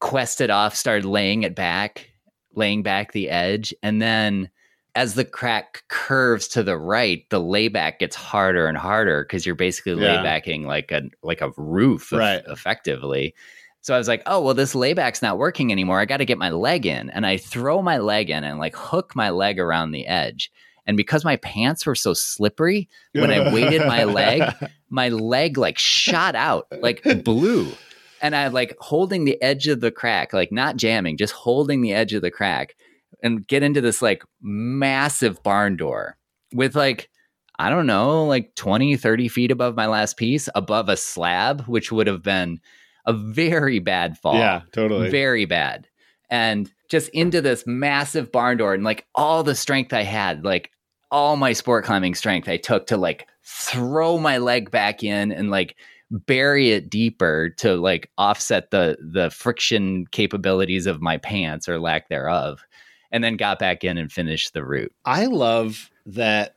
quested 0.00 0.48
off, 0.48 0.74
started 0.74 1.04
laying 1.04 1.42
it 1.42 1.54
back, 1.54 2.10
laying 2.54 2.82
back 2.82 3.12
the 3.12 3.28
edge. 3.28 3.74
And 3.82 4.00
then 4.00 4.48
as 4.94 5.14
the 5.14 5.24
crack 5.24 5.84
curves 5.88 6.48
to 6.48 6.62
the 6.62 6.78
right, 6.78 7.28
the 7.30 7.40
layback 7.40 7.98
gets 7.98 8.16
harder 8.16 8.66
and 8.66 8.78
harder 8.78 9.24
because 9.24 9.44
you're 9.44 9.54
basically 9.54 9.92
Yeah. 9.92 10.22
laybacking 10.22 10.64
like 10.64 10.90
a 10.90 11.02
like 11.22 11.42
a 11.42 11.52
roof 11.58 12.12
Right. 12.12 12.42
effectively. 12.48 13.34
So 13.82 13.94
I 13.94 13.98
was 13.98 14.08
like, 14.08 14.22
oh, 14.26 14.40
well, 14.40 14.54
this 14.54 14.74
layback's 14.74 15.22
not 15.22 15.38
working 15.38 15.72
anymore. 15.72 15.98
I 15.98 16.04
got 16.04 16.18
to 16.18 16.24
get 16.24 16.38
my 16.38 16.50
leg 16.50 16.86
in. 16.86 17.10
And 17.10 17.26
I 17.26 17.36
throw 17.36 17.82
my 17.82 17.98
leg 17.98 18.30
in 18.30 18.44
and 18.44 18.58
like 18.58 18.76
hook 18.76 19.14
my 19.16 19.30
leg 19.30 19.58
around 19.58 19.90
the 19.90 20.06
edge. 20.06 20.50
And 20.86 20.96
because 20.96 21.24
my 21.24 21.36
pants 21.36 21.84
were 21.84 21.94
so 21.94 22.14
slippery, 22.14 22.88
when 23.12 23.30
I 23.30 23.52
weighted 23.52 23.86
my 23.86 24.04
leg, 24.04 24.42
my 24.90 25.08
leg 25.08 25.58
like 25.58 25.78
shot 25.78 26.34
out, 26.34 26.66
like 26.80 27.02
blew. 27.24 27.72
And 28.20 28.36
I 28.36 28.48
like 28.48 28.76
holding 28.80 29.24
the 29.24 29.40
edge 29.42 29.66
of 29.66 29.80
the 29.80 29.90
crack, 29.90 30.32
like 30.32 30.52
not 30.52 30.76
jamming, 30.76 31.16
just 31.16 31.32
holding 31.32 31.82
the 31.82 31.92
edge 31.92 32.14
of 32.14 32.22
the 32.22 32.30
crack 32.30 32.76
and 33.22 33.46
get 33.46 33.64
into 33.64 33.80
this 33.80 34.00
like 34.00 34.22
massive 34.40 35.42
barn 35.42 35.76
door 35.76 36.16
with 36.52 36.76
like, 36.76 37.10
I 37.58 37.68
don't 37.68 37.86
know, 37.86 38.24
like 38.26 38.54
20, 38.54 38.96
30 38.96 39.28
feet 39.28 39.50
above 39.50 39.74
my 39.74 39.86
last 39.86 40.16
piece, 40.16 40.48
above 40.54 40.88
a 40.88 40.96
slab, 40.96 41.62
which 41.62 41.90
would 41.90 42.06
have 42.06 42.22
been 42.22 42.60
a 43.06 43.12
very 43.12 43.78
bad 43.78 44.18
fall. 44.18 44.36
Yeah, 44.36 44.62
totally. 44.72 45.10
Very 45.10 45.44
bad. 45.44 45.88
And 46.30 46.72
just 46.88 47.08
into 47.10 47.40
this 47.40 47.64
massive 47.66 48.32
barn 48.32 48.58
door 48.58 48.74
and 48.74 48.84
like 48.84 49.06
all 49.14 49.42
the 49.42 49.54
strength 49.54 49.92
I 49.92 50.02
had, 50.02 50.44
like 50.44 50.70
all 51.10 51.36
my 51.36 51.52
sport 51.52 51.84
climbing 51.84 52.14
strength 52.14 52.48
I 52.48 52.56
took 52.56 52.86
to 52.86 52.96
like 52.96 53.26
throw 53.44 54.18
my 54.18 54.38
leg 54.38 54.70
back 54.70 55.02
in 55.02 55.32
and 55.32 55.50
like 55.50 55.76
bury 56.10 56.70
it 56.70 56.90
deeper 56.90 57.54
to 57.58 57.74
like 57.74 58.10
offset 58.18 58.70
the 58.70 58.96
the 59.00 59.30
friction 59.30 60.06
capabilities 60.10 60.86
of 60.86 61.00
my 61.00 61.16
pants 61.16 61.68
or 61.68 61.78
lack 61.78 62.08
thereof. 62.08 62.64
And 63.10 63.22
then 63.22 63.36
got 63.36 63.58
back 63.58 63.84
in 63.84 63.98
and 63.98 64.10
finished 64.10 64.54
the 64.54 64.64
route. 64.64 64.94
I 65.04 65.26
love 65.26 65.90
that 66.06 66.56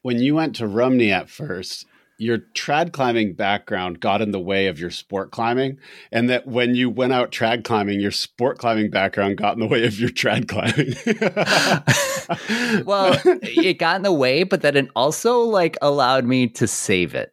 when 0.00 0.18
you 0.18 0.34
went 0.34 0.56
to 0.56 0.66
Rumney 0.66 1.12
at 1.12 1.28
first, 1.28 1.84
your 2.22 2.38
trad 2.54 2.92
climbing 2.92 3.34
background 3.34 4.00
got 4.00 4.22
in 4.22 4.30
the 4.30 4.40
way 4.40 4.66
of 4.68 4.78
your 4.78 4.90
sport 4.90 5.30
climbing, 5.32 5.78
and 6.10 6.30
that 6.30 6.46
when 6.46 6.74
you 6.74 6.88
went 6.88 7.12
out 7.12 7.32
trad 7.32 7.64
climbing, 7.64 8.00
your 8.00 8.10
sport 8.12 8.58
climbing 8.58 8.90
background 8.90 9.36
got 9.36 9.54
in 9.54 9.60
the 9.60 9.66
way 9.66 9.84
of 9.84 9.98
your 9.98 10.10
trad 10.10 10.46
climbing. 10.48 10.94
Well, 12.86 13.20
it 13.24 13.78
got 13.78 13.96
in 13.96 14.02
the 14.02 14.12
way, 14.12 14.44
but 14.44 14.62
then 14.62 14.76
it 14.76 14.88
also 14.96 15.40
like 15.40 15.76
allowed 15.82 16.24
me 16.24 16.46
to 16.48 16.66
save 16.66 17.14
it. 17.14 17.32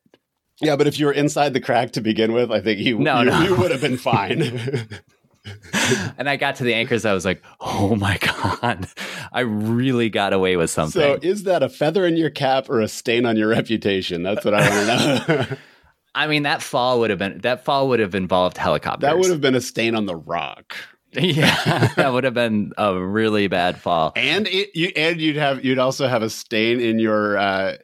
yeah, 0.62 0.76
but 0.76 0.88
if 0.88 1.00
you 1.00 1.06
were 1.06 1.12
inside 1.14 1.54
the 1.54 1.62
crack 1.62 1.92
to 1.92 2.02
begin 2.02 2.34
with, 2.34 2.52
I 2.52 2.60
think 2.60 2.80
you 2.80 2.98
No, 3.00 3.20
you, 3.20 3.30
no. 3.30 3.42
you 3.44 3.56
would 3.56 3.72
have 3.72 3.82
been 3.82 3.98
fine. 4.12 4.40
and 6.18 6.30
I 6.30 6.36
got 6.36 6.56
to 6.58 6.64
the 6.64 6.74
anchors. 6.74 7.06
I 7.06 7.14
was 7.14 7.26
like, 7.26 7.44
oh 7.60 7.96
my 7.96 8.18
God, 8.18 8.88
I 9.32 9.42
really 9.42 10.10
got 10.10 10.34
away 10.34 10.56
with 10.58 10.70
something. 10.70 11.02
so, 11.02 11.20
is 11.22 11.44
that 11.44 11.64
a 11.64 11.70
feather 11.70 12.06
in 12.06 12.18
your 12.18 12.30
cap 12.30 12.70
or 12.70 12.82
a 12.82 12.88
stain 12.88 13.26
on 13.26 13.38
your 13.38 13.50
reputation? 13.50 14.24
That's 14.24 14.46
what 14.46 14.54
I 14.54 14.70
want 14.70 15.26
to 15.26 15.34
know. 15.50 15.58
I 16.16 16.28
mean, 16.28 16.44
that 16.44 16.62
fall 16.62 17.00
would 17.00 17.12
have 17.12 17.20
been, 17.20 17.40
that 17.40 17.64
fall 17.64 17.88
would 17.90 18.00
have 18.00 18.16
involved 18.16 18.58
helicopters. 18.58 19.02
that 19.02 19.18
would 19.18 19.30
have 19.30 19.42
been 19.42 19.56
a 19.56 19.62
stain 19.62 19.96
on 19.96 20.06
the 20.06 20.16
rock. 20.16 20.76
yeah, 21.14 21.88
that 21.96 22.14
would 22.14 22.24
have 22.24 22.36
been 22.36 22.72
a 22.78 22.96
really 22.96 23.48
bad 23.48 23.82
fall. 23.82 24.14
and 24.16 24.46
it, 24.48 24.70
you 24.76 24.92
and 24.96 25.20
you'd 25.20 25.38
have 25.38 25.66
you'd 25.66 25.80
also 25.80 26.08
have 26.08 26.22
a 26.22 26.30
stain 26.30 26.80
in 26.80 27.00
your 27.00 27.36
uh 27.36 27.78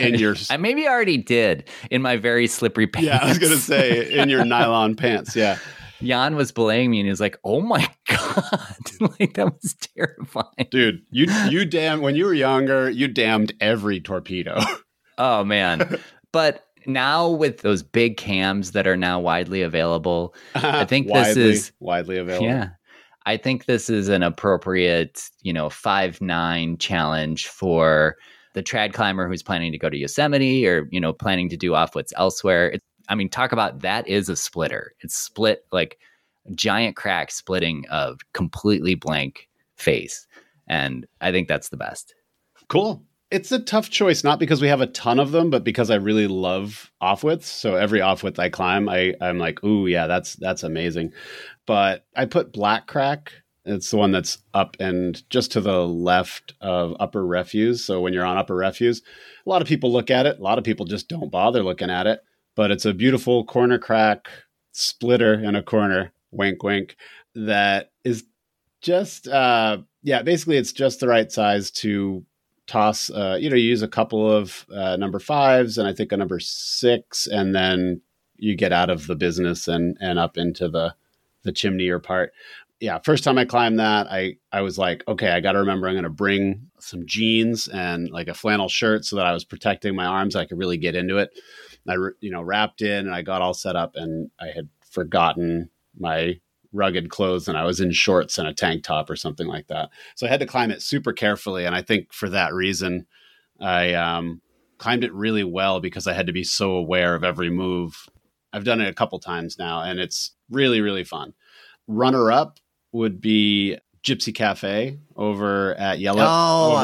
in 0.00 0.16
your 0.16 0.34
I 0.50 0.56
maybe 0.56 0.88
already 0.88 1.16
did 1.16 1.68
in 1.92 2.02
my 2.02 2.16
very 2.16 2.48
slippery 2.48 2.88
pants. 2.88 3.06
yeah 3.06 3.20
i 3.22 3.28
was 3.28 3.38
gonna 3.38 3.56
say 3.56 4.12
in 4.12 4.28
your 4.28 4.44
nylon 4.44 4.96
pants 4.96 5.36
yeah 5.36 5.58
Jan 6.02 6.34
was 6.36 6.52
belaying 6.52 6.90
me 6.90 6.98
and 7.00 7.06
he 7.06 7.10
was 7.10 7.20
like, 7.20 7.38
oh 7.44 7.60
my 7.60 7.86
God. 8.08 8.68
like, 9.20 9.34
that 9.34 9.52
was 9.60 9.74
terrifying. 9.96 10.68
dude 10.70 11.02
you 11.10 11.26
you 11.50 11.64
damn 11.64 12.00
when 12.00 12.14
you 12.16 12.24
were 12.24 12.34
younger 12.34 12.88
you 12.90 13.08
damned 13.08 13.52
every 13.60 14.00
torpedo 14.00 14.58
Oh 15.18 15.44
man. 15.44 15.98
but 16.32 16.64
now 16.86 17.28
with 17.28 17.60
those 17.62 17.82
big 17.82 18.16
cams 18.16 18.72
that 18.72 18.86
are 18.88 18.96
now 18.96 19.20
widely 19.20 19.62
available, 19.62 20.34
I 20.54 20.84
think 20.84 21.06
this 21.12 21.36
is- 21.36 21.72
widely 21.80 22.18
available 22.18 22.46
Yeah. 22.46 22.68
I 23.24 23.36
think 23.36 23.66
this 23.66 23.88
is 23.88 24.08
an 24.08 24.24
appropriate, 24.24 25.22
you 25.42 25.52
know, 25.52 25.70
five 25.70 26.20
nine 26.20 26.76
challenge 26.78 27.46
for 27.46 28.16
the 28.54 28.64
trad 28.64 28.92
climber 28.94 29.28
who's 29.28 29.44
planning 29.44 29.70
to 29.70 29.78
go 29.78 29.88
to 29.88 29.96
Yosemite 29.96 30.66
or, 30.66 30.88
you 30.90 31.00
know, 31.00 31.12
planning 31.12 31.48
to 31.50 31.56
do 31.56 31.72
off 31.74 31.94
widths 31.94 32.12
elsewhere. 32.16 32.70
It's, 32.70 32.84
I 33.08 33.14
mean, 33.14 33.28
talk 33.28 33.52
about 33.52 33.80
that 33.80 34.06
is 34.08 34.28
a 34.28 34.36
splitter. 34.36 34.94
It's 35.00 35.16
split 35.16 35.66
like 35.72 35.98
giant 36.54 36.96
crack 36.96 37.30
splitting 37.30 37.84
a 37.90 38.14
completely 38.32 38.94
blank 38.94 39.48
face. 39.76 40.26
And 40.68 41.06
I 41.20 41.32
think 41.32 41.48
that's 41.48 41.68
the 41.68 41.76
best. 41.76 42.14
cool 42.68 43.02
it's 43.32 43.50
a 43.50 43.58
tough 43.58 43.88
choice 43.88 44.22
not 44.22 44.38
because 44.38 44.60
we 44.60 44.68
have 44.68 44.82
a 44.82 44.86
ton 44.86 45.18
of 45.18 45.32
them 45.32 45.48
but 45.48 45.64
because 45.64 45.90
i 45.90 45.94
really 45.94 46.26
love 46.26 46.92
off 47.00 47.24
widths 47.24 47.48
so 47.48 47.74
every 47.74 48.00
off 48.00 48.22
width 48.22 48.38
i 48.38 48.48
climb 48.48 48.88
i 48.88 49.14
i'm 49.20 49.38
like 49.38 49.64
ooh 49.64 49.86
yeah 49.86 50.06
that's 50.06 50.34
that's 50.36 50.62
amazing 50.62 51.10
but 51.66 52.04
i 52.14 52.26
put 52.26 52.52
black 52.52 52.86
crack 52.86 53.32
it's 53.64 53.90
the 53.90 53.96
one 53.96 54.12
that's 54.12 54.38
up 54.54 54.76
and 54.80 55.28
just 55.30 55.52
to 55.52 55.60
the 55.60 55.86
left 55.86 56.52
of 56.60 56.94
upper 57.00 57.26
refuse 57.26 57.82
so 57.82 58.00
when 58.00 58.12
you're 58.12 58.24
on 58.24 58.36
upper 58.36 58.54
refuse 58.54 59.00
a 59.46 59.48
lot 59.48 59.62
of 59.62 59.68
people 59.68 59.90
look 59.90 60.10
at 60.10 60.26
it 60.26 60.38
a 60.38 60.42
lot 60.42 60.58
of 60.58 60.64
people 60.64 60.84
just 60.84 61.08
don't 61.08 61.30
bother 61.30 61.62
looking 61.62 61.90
at 61.90 62.06
it 62.06 62.20
but 62.54 62.70
it's 62.70 62.84
a 62.84 62.94
beautiful 62.94 63.44
corner 63.44 63.78
crack 63.78 64.28
splitter 64.72 65.34
in 65.34 65.54
a 65.54 65.62
corner 65.62 66.12
wink 66.30 66.62
wink 66.62 66.96
that 67.34 67.90
is 68.04 68.24
just 68.80 69.28
uh 69.28 69.78
yeah 70.02 70.22
basically 70.22 70.56
it's 70.56 70.72
just 70.72 71.00
the 71.00 71.08
right 71.08 71.30
size 71.30 71.70
to 71.70 72.24
toss 72.66 73.10
uh 73.10 73.36
you 73.40 73.50
know 73.50 73.56
you 73.56 73.68
use 73.68 73.82
a 73.82 73.88
couple 73.88 74.30
of 74.30 74.66
uh 74.74 74.96
number 74.96 75.18
fives 75.18 75.78
and 75.78 75.86
i 75.86 75.92
think 75.92 76.12
a 76.12 76.16
number 76.16 76.40
six 76.40 77.26
and 77.26 77.54
then 77.54 78.00
you 78.36 78.56
get 78.56 78.72
out 78.72 78.90
of 78.90 79.06
the 79.06 79.14
business 79.14 79.68
and 79.68 79.96
and 80.00 80.18
up 80.18 80.36
into 80.36 80.68
the 80.68 80.94
the 81.44 81.52
chimneyer 81.52 82.02
part. 82.02 82.32
Yeah 82.80 82.98
first 83.04 83.22
time 83.22 83.38
i 83.38 83.44
climbed 83.44 83.78
that 83.78 84.08
i 84.10 84.36
i 84.50 84.60
was 84.60 84.78
like 84.78 85.04
okay 85.06 85.30
i 85.30 85.40
gotta 85.40 85.58
remember 85.58 85.86
i'm 85.86 85.94
gonna 85.94 86.08
bring 86.08 86.68
some 86.80 87.06
jeans 87.06 87.68
and 87.68 88.10
like 88.10 88.26
a 88.26 88.34
flannel 88.34 88.68
shirt 88.68 89.04
so 89.04 89.14
that 89.16 89.26
i 89.26 89.32
was 89.32 89.44
protecting 89.44 89.94
my 89.94 90.06
arms 90.06 90.34
i 90.34 90.44
could 90.44 90.58
really 90.58 90.78
get 90.78 90.96
into 90.96 91.18
it 91.18 91.30
i 91.88 91.94
you 92.20 92.30
know 92.30 92.42
wrapped 92.42 92.82
in 92.82 93.06
and 93.06 93.14
i 93.14 93.22
got 93.22 93.42
all 93.42 93.54
set 93.54 93.76
up 93.76 93.92
and 93.96 94.30
i 94.40 94.46
had 94.48 94.68
forgotten 94.90 95.68
my 95.98 96.38
rugged 96.72 97.10
clothes 97.10 97.48
and 97.48 97.58
i 97.58 97.64
was 97.64 97.80
in 97.80 97.90
shorts 97.92 98.38
and 98.38 98.48
a 98.48 98.54
tank 98.54 98.82
top 98.82 99.10
or 99.10 99.16
something 99.16 99.46
like 99.46 99.66
that 99.68 99.90
so 100.14 100.26
I 100.26 100.30
had 100.30 100.40
to 100.40 100.46
climb 100.46 100.70
it 100.70 100.82
super 100.82 101.12
carefully, 101.12 101.64
and 101.66 101.74
I 101.74 101.82
think 101.82 102.12
for 102.12 102.28
that 102.30 102.54
reason, 102.54 103.06
I 103.60 103.94
um, 103.94 104.40
climbed 104.78 105.04
it 105.04 105.12
really 105.12 105.44
well 105.44 105.80
because 105.80 106.06
I 106.06 106.12
had 106.12 106.26
to 106.28 106.32
be 106.32 106.44
so 106.44 106.72
aware 106.72 107.14
of 107.14 107.24
every 107.24 107.50
move. 107.50 108.08
I've 108.52 108.64
done 108.64 108.80
it 108.80 108.88
a 108.88 108.94
couple 108.94 109.18
times 109.18 109.58
now, 109.58 109.82
and 109.82 109.98
it's 110.00 110.32
really 110.50 110.80
really 110.80 111.04
fun. 111.04 111.34
Runner 111.88 112.30
up 112.32 112.58
would 112.92 113.20
be 113.20 113.78
Gypsy 114.04 114.34
Cafe 114.34 114.98
over 115.16 115.74
at 115.74 115.98
Yellow 115.98 116.22
over 116.22 116.28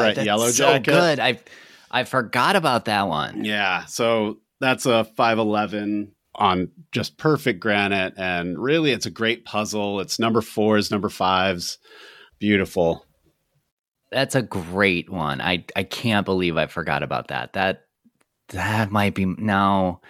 at 0.05 0.11
Oh, 0.11 0.15
that's 0.15 0.27
Yellow 0.27 0.51
so 0.51 0.65
Jacket. 0.67 0.93
good. 0.93 1.21
I 1.21 1.39
I 1.91 2.05
forgot 2.05 2.57
about 2.57 2.85
that 2.87 3.09
one. 3.09 3.45
Yeah, 3.45 3.85
so 3.87 4.39
that's 4.61 4.87
a 4.87 5.05
511 5.05 6.13
on 6.35 6.71
just 6.93 7.19
perfect 7.19 7.59
granite 7.61 8.15
and 8.17 8.59
really 8.59 8.93
it's 8.93 9.07
a 9.07 9.11
great 9.11 9.45
puzzle. 9.45 10.01
It's 10.01 10.19
number 10.19 10.41
4s, 10.41 10.91
number 10.91 11.09
5s. 11.09 11.79
Beautiful. 12.39 13.05
That's 14.13 14.35
a 14.35 14.43
great 14.43 15.11
one. 15.11 15.41
I 15.41 15.65
I 15.77 15.83
can't 15.83 16.25
believe 16.25 16.57
I 16.57 16.67
forgot 16.67 17.03
about 17.03 17.29
that. 17.29 17.53
That 17.55 17.83
that 18.51 18.91
might 18.91 19.15
be 19.15 19.27
no, 19.27 20.01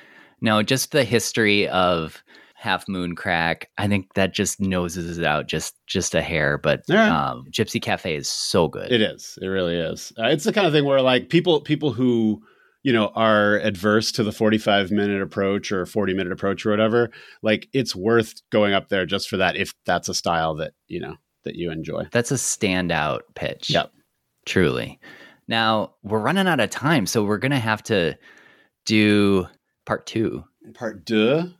no. 0.40 0.62
Just 0.62 0.92
the 0.92 1.02
history 1.02 1.66
of 1.68 2.22
Half 2.54 2.86
Moon 2.88 3.16
Crack. 3.16 3.70
I 3.76 3.88
think 3.88 4.14
that 4.14 4.32
just 4.34 4.60
noses 4.60 5.18
it 5.18 5.24
out 5.24 5.48
just 5.48 5.74
just 5.88 6.14
a 6.14 6.22
hair. 6.22 6.58
But 6.58 6.82
Yeah. 6.86 7.30
um, 7.30 7.46
Gypsy 7.50 7.82
Cafe 7.82 8.14
is 8.14 8.28
so 8.28 8.68
good. 8.68 8.92
It 8.92 9.00
is. 9.02 9.36
It 9.42 9.46
really 9.46 9.74
is. 9.74 10.12
Uh, 10.16 10.26
it's 10.26 10.44
the 10.44 10.52
kind 10.52 10.66
of 10.66 10.72
thing 10.72 10.84
where 10.84 11.00
like 11.02 11.28
people 11.28 11.60
people 11.60 11.90
who 11.92 12.40
you 12.88 12.94
know 12.94 13.08
are 13.14 13.56
adverse 13.58 14.10
to 14.12 14.24
the 14.24 14.32
45 14.32 14.90
minute 14.90 15.22
approach 15.22 15.70
or 15.70 15.84
40 15.84 16.14
minute 16.14 16.32
approach 16.32 16.64
or 16.64 16.70
whatever 16.70 17.10
like 17.42 17.68
it's 17.72 17.94
worth 17.94 18.40
going 18.50 18.72
up 18.72 18.88
there 18.88 19.06
just 19.06 19.28
for 19.28 19.36
that 19.36 19.56
if 19.56 19.74
that's 19.84 20.08
a 20.08 20.14
style 20.14 20.54
that 20.54 20.72
you 20.86 20.98
know 20.98 21.16
that 21.48 21.56
you 21.56 21.70
enjoy 21.70 22.04
That's 22.12 22.30
a 22.30 22.34
standout 22.34 23.20
pitch. 23.34 23.70
Yep. 23.70 23.90
Truly. 24.46 25.00
Now, 25.48 25.94
we're 26.02 26.18
running 26.18 26.46
out 26.46 26.60
of 26.60 26.70
time, 26.70 27.06
so 27.06 27.24
we're 27.24 27.38
going 27.38 27.52
to 27.52 27.58
have 27.58 27.82
to 27.84 28.18
do 28.84 29.46
part 29.86 30.06
two. 30.06 30.44
part 30.74 31.06
two 31.06 31.52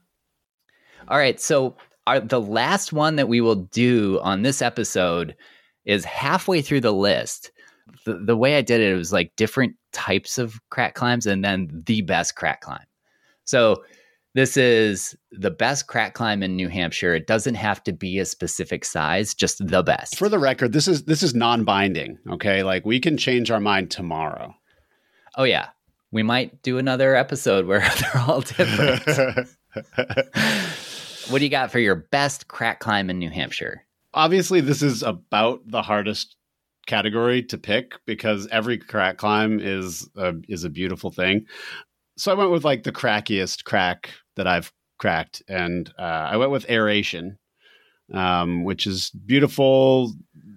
All 1.08 1.18
right. 1.18 1.40
So, 1.40 1.76
our, 2.06 2.20
the 2.20 2.40
last 2.40 2.92
one 2.92 3.16
that 3.16 3.28
we 3.28 3.40
will 3.40 3.54
do 3.54 4.20
on 4.22 4.42
this 4.42 4.62
episode 4.62 5.34
is 5.84 6.04
halfway 6.04 6.60
through 6.60 6.80
the 6.82 6.92
list. 6.92 7.50
The, 8.04 8.14
the 8.14 8.36
way 8.36 8.56
I 8.56 8.62
did 8.62 8.80
it, 8.80 8.92
it 8.92 8.96
was 8.96 9.12
like 9.12 9.34
different 9.36 9.74
types 9.92 10.38
of 10.38 10.58
crack 10.70 10.94
climbs 10.94 11.26
and 11.26 11.44
then 11.44 11.68
the 11.86 12.02
best 12.02 12.36
crack 12.36 12.60
climb. 12.60 12.84
So, 13.44 13.82
this 14.34 14.56
is 14.56 15.16
the 15.32 15.50
best 15.50 15.88
crack 15.88 16.14
climb 16.14 16.42
in 16.42 16.54
New 16.54 16.68
Hampshire. 16.68 17.14
It 17.14 17.26
doesn't 17.26 17.54
have 17.56 17.82
to 17.84 17.92
be 17.92 18.18
a 18.18 18.24
specific 18.24 18.84
size, 18.84 19.34
just 19.34 19.66
the 19.66 19.82
best. 19.82 20.16
for 20.16 20.28
the 20.28 20.38
record 20.38 20.72
this 20.72 20.86
is 20.86 21.04
this 21.04 21.22
is 21.22 21.34
non-binding 21.34 22.18
okay 22.30 22.62
like 22.62 22.84
we 22.84 23.00
can 23.00 23.16
change 23.16 23.50
our 23.50 23.58
mind 23.58 23.90
tomorrow 23.90 24.54
Oh 25.38 25.44
yeah. 25.44 25.68
We 26.10 26.22
might 26.24 26.62
do 26.62 26.78
another 26.78 27.14
episode 27.14 27.66
where 27.66 27.80
they're 28.00 28.22
all 28.26 28.40
different. 28.40 29.48
what 31.30 31.38
do 31.38 31.44
you 31.44 31.50
got 31.50 31.70
for 31.70 31.78
your 31.78 31.94
best 31.94 32.48
crack 32.48 32.80
climb 32.80 33.08
in 33.08 33.18
New 33.18 33.30
Hampshire? 33.30 33.84
obviously 34.14 34.62
this 34.62 34.82
is 34.82 35.02
about 35.02 35.60
the 35.66 35.82
hardest 35.82 36.34
category 36.88 37.44
to 37.44 37.56
pick 37.56 37.92
because 38.04 38.48
every 38.48 38.78
crack 38.78 39.18
climb 39.18 39.60
is 39.60 40.08
a, 40.16 40.32
is 40.48 40.64
a 40.64 40.70
beautiful 40.70 41.12
thing. 41.12 41.46
So 42.16 42.32
I 42.32 42.34
went 42.34 42.50
with 42.50 42.64
like 42.64 42.82
the 42.82 42.90
crackiest 42.90 43.62
crack 43.62 44.10
that 44.34 44.48
I've 44.48 44.72
cracked, 44.98 45.40
and 45.48 45.88
uh, 45.96 46.02
I 46.32 46.36
went 46.36 46.50
with 46.50 46.68
aeration, 46.68 47.38
um, 48.12 48.64
which 48.64 48.88
is 48.88 49.10
beautiful 49.10 50.12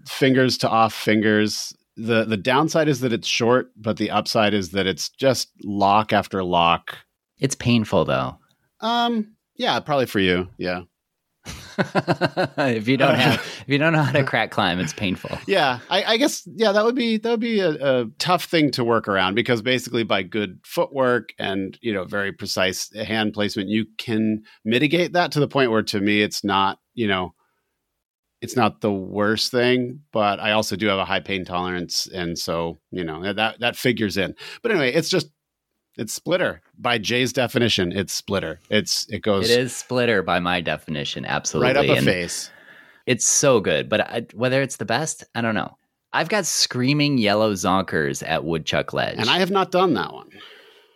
fingers 0.08 0.58
to 0.60 0.70
off 0.70 0.96
fingers. 0.96 1.72
the 1.96 2.26
The 2.26 2.38
downside 2.38 2.88
is 2.88 3.02
that 3.02 3.14
it's 3.14 3.28
short, 3.28 3.68
but 3.78 3.98
the 3.98 4.10
upside 4.10 4.56
is 4.56 4.72
that 4.72 4.88
it's 4.88 5.10
just 5.10 5.52
lock 5.64 6.12
after 6.12 6.44
lock. 6.44 6.98
It's 7.38 7.56
painful 7.56 8.06
though. 8.06 8.38
Um, 8.80 9.36
yeah, 9.56 9.80
probably 9.80 10.08
for 10.08 10.20
you. 10.20 10.48
Yeah. 10.58 10.82
if 12.58 12.88
you 12.88 12.98
don't 12.98 13.16
have 13.16 13.36
if 13.36 13.66
you 13.68 13.78
don't 13.78 13.94
know 13.94 14.04
how 14.04 14.12
to 14.12 14.24
crack 14.24 14.52
climb, 14.52 14.80
it's 14.80 14.94
painful. 14.94 15.38
Yeah, 15.48 15.80
I, 15.90 16.04
I 16.04 16.18
guess 16.18 16.48
yeah, 16.56 16.72
that 16.72 16.84
would 16.84 16.96
be 16.96 17.18
that 17.18 17.30
would 17.30 17.40
be 17.40 17.60
a, 17.60 18.02
a 18.02 18.06
tough 18.20 18.46
thing 18.46 18.72
to 18.72 18.84
work 18.84 19.08
around 19.08 19.36
because 19.36 19.62
basically 19.62 20.04
by 20.04 20.24
good 20.24 20.60
footwork 20.64 21.34
and 21.40 21.78
you 21.82 21.94
know 21.94 22.06
very 22.06 22.32
precise 22.32 22.92
hand 22.96 23.34
placement, 23.34 23.70
you 23.70 23.86
can 23.98 24.44
mitigate 24.66 25.14
that 25.14 25.32
to 25.34 25.40
the 25.40 25.48
point 25.48 25.72
where 25.72 25.84
to 25.84 26.00
me 26.00 26.22
it's 26.22 26.44
not 26.44 26.80
you 26.94 27.08
know 27.08 27.34
it's 28.42 28.56
not 28.56 28.82
the 28.82 28.92
worst 28.92 29.52
thing, 29.52 30.00
but 30.12 30.40
I 30.40 30.52
also 30.54 30.76
do 30.76 30.88
have 30.88 30.98
a 30.98 31.06
high 31.06 31.20
pain 31.20 31.46
tolerance, 31.46 32.08
and 32.08 32.38
so 32.38 32.80
you 32.92 33.04
know 33.04 33.34
that 33.34 33.60
that 33.60 33.76
figures 33.76 34.18
in. 34.18 34.36
But 34.62 34.72
anyway, 34.72 34.92
it's 34.94 35.10
just 35.10 35.28
it's 35.98 36.14
splitter 36.14 36.62
by 36.78 36.98
Jay's 36.98 37.34
definition. 37.34 37.92
It's 37.92 38.14
splitter. 38.14 38.60
It's 38.70 39.06
it 39.10 39.20
goes 39.22 39.50
It 39.50 39.60
is 39.60 39.76
splitter 39.76 40.22
by 40.24 40.40
my 40.40 40.62
definition, 40.62 41.26
absolutely. 41.26 41.68
right 41.74 41.78
up 41.78 41.86
a 41.86 41.98
And 41.98 42.06
face. 42.06 42.50
It's 43.06 43.26
so 43.26 43.60
good, 43.60 43.90
but 43.90 44.02
I, 44.02 44.26
whether 44.34 44.62
it's 44.62 44.78
the 44.78 44.86
best, 44.86 45.24
I 45.36 45.42
don't 45.42 45.56
know. 45.56 45.78
I've 46.14 46.30
got 46.30 46.46
screaming 46.46 47.18
yellow 47.18 47.54
zonkers 47.54 48.22
at 48.28 48.44
Woodchuck 48.44 48.94
Ledge. 48.94 49.18
And 49.18 49.30
I 49.30 49.40
have 49.40 49.52
not 49.52 49.72
done 49.72 49.94
that 49.96 50.14
one. 50.14 50.30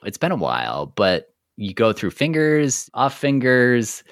it's 0.04 0.18
been 0.18 0.32
a 0.32 0.36
while, 0.36 0.86
but 0.88 1.34
you 1.58 1.74
go 1.74 1.94
through 1.94 2.12
fingers, 2.12 2.90
off 2.94 3.18
fingers, 3.18 4.04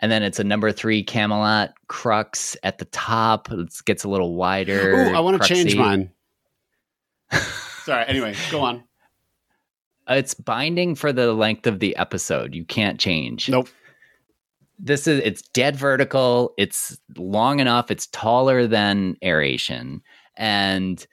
and 0.00 0.10
then 0.10 0.22
it's 0.22 0.38
a 0.38 0.44
number 0.44 0.72
three 0.72 1.02
Camelot 1.02 1.74
crux 1.88 2.56
at 2.62 2.78
the 2.78 2.86
top. 2.86 3.50
It 3.52 3.72
gets 3.84 4.04
a 4.04 4.08
little 4.08 4.34
wider. 4.36 4.94
Ooh, 4.94 5.14
I 5.14 5.20
want 5.20 5.40
to 5.40 5.46
change 5.46 5.76
mine. 5.76 6.10
Sorry. 7.84 8.04
Anyway, 8.06 8.34
go 8.50 8.60
on. 8.60 8.84
It's 10.08 10.34
binding 10.34 10.94
for 10.94 11.12
the 11.12 11.32
length 11.32 11.66
of 11.66 11.80
the 11.80 11.96
episode. 11.96 12.54
You 12.54 12.64
can't 12.64 12.98
change. 12.98 13.48
Nope. 13.48 13.68
This 14.78 15.06
is 15.06 15.20
it's 15.24 15.42
dead 15.42 15.76
vertical. 15.76 16.54
It's 16.56 16.98
long 17.16 17.60
enough. 17.60 17.90
It's 17.90 18.06
taller 18.08 18.66
than 18.66 19.16
aeration, 19.24 20.02
and 20.36 21.04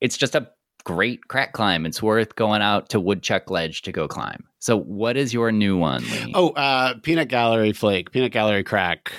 it's 0.00 0.16
just 0.16 0.34
a 0.34 0.48
great 0.84 1.26
crack 1.28 1.52
climb. 1.52 1.86
It's 1.86 2.02
worth 2.02 2.36
going 2.36 2.62
out 2.62 2.90
to 2.90 3.00
Woodchuck 3.00 3.50
Ledge 3.50 3.82
to 3.82 3.92
go 3.92 4.08
climb. 4.08 4.44
So, 4.58 4.76
what 4.78 5.16
is 5.16 5.32
your 5.32 5.50
new 5.52 5.76
one, 5.76 6.02
Lee? 6.02 6.32
Oh, 6.34 6.50
uh, 6.50 6.94
peanut 7.02 7.28
gallery 7.28 7.72
flake, 7.72 8.12
peanut 8.12 8.32
gallery 8.32 8.62
crack. 8.64 9.12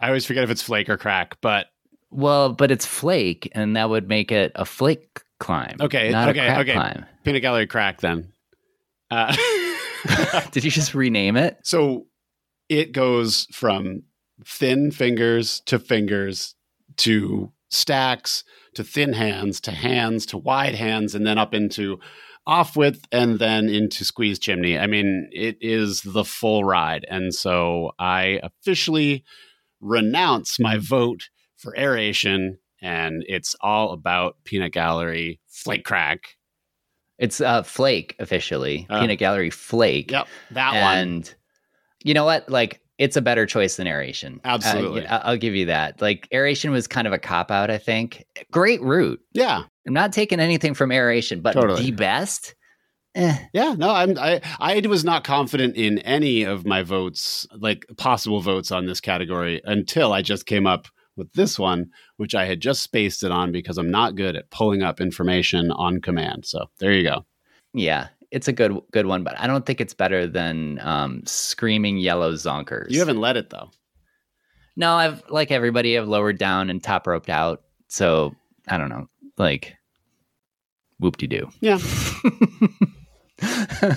I 0.00 0.08
always 0.08 0.26
forget 0.26 0.44
if 0.44 0.50
it's 0.50 0.62
flake 0.62 0.88
or 0.90 0.96
crack, 0.98 1.38
but 1.40 1.66
Well, 2.10 2.52
but 2.52 2.70
it's 2.70 2.84
flake, 2.84 3.50
and 3.52 3.74
that 3.76 3.88
would 3.88 4.08
make 4.08 4.30
it 4.30 4.52
a 4.54 4.64
flake 4.66 5.20
climb. 5.42 5.76
Okay, 5.80 6.14
okay, 6.14 6.56
okay. 6.58 6.72
climb. 6.72 7.06
peanut 7.24 7.42
gallery 7.42 7.66
crack 7.66 8.00
then. 8.00 8.32
Uh, 9.10 9.34
Did 10.50 10.64
you 10.64 10.70
just 10.70 10.94
rename 10.94 11.36
it? 11.36 11.58
so 11.62 12.06
it 12.68 12.92
goes 12.92 13.46
from 13.52 14.02
thin 14.46 14.90
fingers 14.90 15.60
to 15.66 15.78
fingers 15.78 16.54
to 16.96 17.52
stacks 17.70 18.44
to 18.74 18.82
thin 18.82 19.12
hands 19.12 19.60
to 19.60 19.70
hands 19.70 20.26
to 20.26 20.38
wide 20.38 20.74
hands 20.74 21.14
and 21.14 21.26
then 21.26 21.38
up 21.38 21.52
into 21.54 21.98
off 22.46 22.76
width 22.76 23.06
and 23.12 23.38
then 23.38 23.68
into 23.68 24.04
squeeze 24.04 24.38
chimney. 24.38 24.78
I 24.78 24.86
mean, 24.86 25.28
it 25.32 25.58
is 25.60 26.02
the 26.02 26.24
full 26.24 26.64
ride. 26.64 27.06
And 27.08 27.34
so 27.34 27.92
I 27.98 28.40
officially 28.42 29.24
renounce 29.80 30.58
my 30.58 30.78
vote 30.78 31.28
for 31.56 31.76
aeration 31.78 32.58
and 32.82 33.24
it's 33.28 33.56
all 33.60 33.92
about 33.92 34.36
peanut 34.44 34.72
gallery 34.72 35.40
flake 35.48 35.84
crack. 35.84 36.36
It's 37.18 37.40
uh, 37.40 37.62
flake 37.62 38.16
officially. 38.18 38.86
Uh, 38.90 39.00
Peanut 39.00 39.18
Gallery 39.18 39.50
flake. 39.50 40.10
Yep, 40.10 40.26
that 40.52 40.72
one. 40.72 40.98
and 40.98 41.34
you 42.02 42.14
know 42.14 42.24
what? 42.24 42.48
Like, 42.48 42.80
it's 42.98 43.16
a 43.16 43.22
better 43.22 43.46
choice 43.46 43.76
than 43.76 43.86
aeration. 43.86 44.40
Uh, 44.44 44.48
Absolutely. 44.48 45.06
I- 45.06 45.18
I'll 45.18 45.36
give 45.36 45.54
you 45.54 45.66
that. 45.66 46.00
Like, 46.02 46.26
aeration 46.32 46.72
was 46.72 46.88
kind 46.88 47.06
of 47.06 47.12
a 47.12 47.18
cop 47.18 47.50
out. 47.52 47.70
I 47.70 47.78
think. 47.78 48.24
Great 48.50 48.82
route. 48.82 49.20
Yeah. 49.32 49.62
I'm 49.86 49.92
not 49.92 50.12
taking 50.12 50.40
anything 50.40 50.74
from 50.74 50.90
aeration, 50.90 51.42
but 51.42 51.52
Totally. 51.52 51.82
the 51.84 51.90
best. 51.92 52.54
Eh. 53.14 53.36
Yeah, 53.52 53.74
no, 53.76 53.90
I'm 53.90 54.16
I 54.18 54.40
I 54.58 54.80
was 54.86 55.04
not 55.04 55.22
confident 55.22 55.76
in 55.76 55.98
any 55.98 56.44
of 56.44 56.64
my 56.64 56.82
votes, 56.82 57.46
like 57.56 57.84
possible 57.98 58.40
votes 58.40 58.72
on 58.72 58.86
this 58.86 59.00
category 59.02 59.60
until 59.64 60.12
I 60.14 60.22
just 60.22 60.46
came 60.46 60.66
up 60.66 60.88
with 61.16 61.32
this 61.32 61.58
one, 61.58 61.90
which 62.16 62.34
I 62.34 62.44
had 62.44 62.60
just 62.60 62.82
spaced 62.82 63.22
it 63.22 63.30
on 63.30 63.52
because 63.52 63.78
I'm 63.78 63.90
not 63.90 64.16
good 64.16 64.36
at 64.36 64.50
pulling 64.50 64.82
up 64.82 65.00
information 65.00 65.70
on 65.72 66.00
command. 66.00 66.46
So 66.46 66.66
there 66.78 66.92
you 66.92 67.02
go. 67.02 67.24
Yeah, 67.74 68.08
it's 68.30 68.48
a 68.48 68.52
good 68.52 68.78
good 68.92 69.06
one, 69.06 69.24
but 69.24 69.38
I 69.38 69.46
don't 69.46 69.64
think 69.66 69.80
it's 69.80 69.94
better 69.94 70.26
than 70.26 70.78
um, 70.80 71.22
screaming 71.26 71.98
yellow 71.98 72.32
zonkers. 72.32 72.90
You 72.90 72.98
haven't 72.98 73.20
let 73.20 73.36
it 73.36 73.50
though. 73.50 73.70
No, 74.76 74.94
I've 74.94 75.22
like 75.28 75.50
everybody, 75.50 75.98
I've 75.98 76.08
lowered 76.08 76.38
down 76.38 76.70
and 76.70 76.82
top 76.82 77.06
roped 77.06 77.28
out. 77.28 77.62
So 77.88 78.34
I 78.68 78.78
don't 78.78 78.88
know, 78.88 79.08
like 79.36 79.76
whoop 80.98 81.18
de 81.18 81.26
doo. 81.26 81.50
Yeah. 81.60 81.78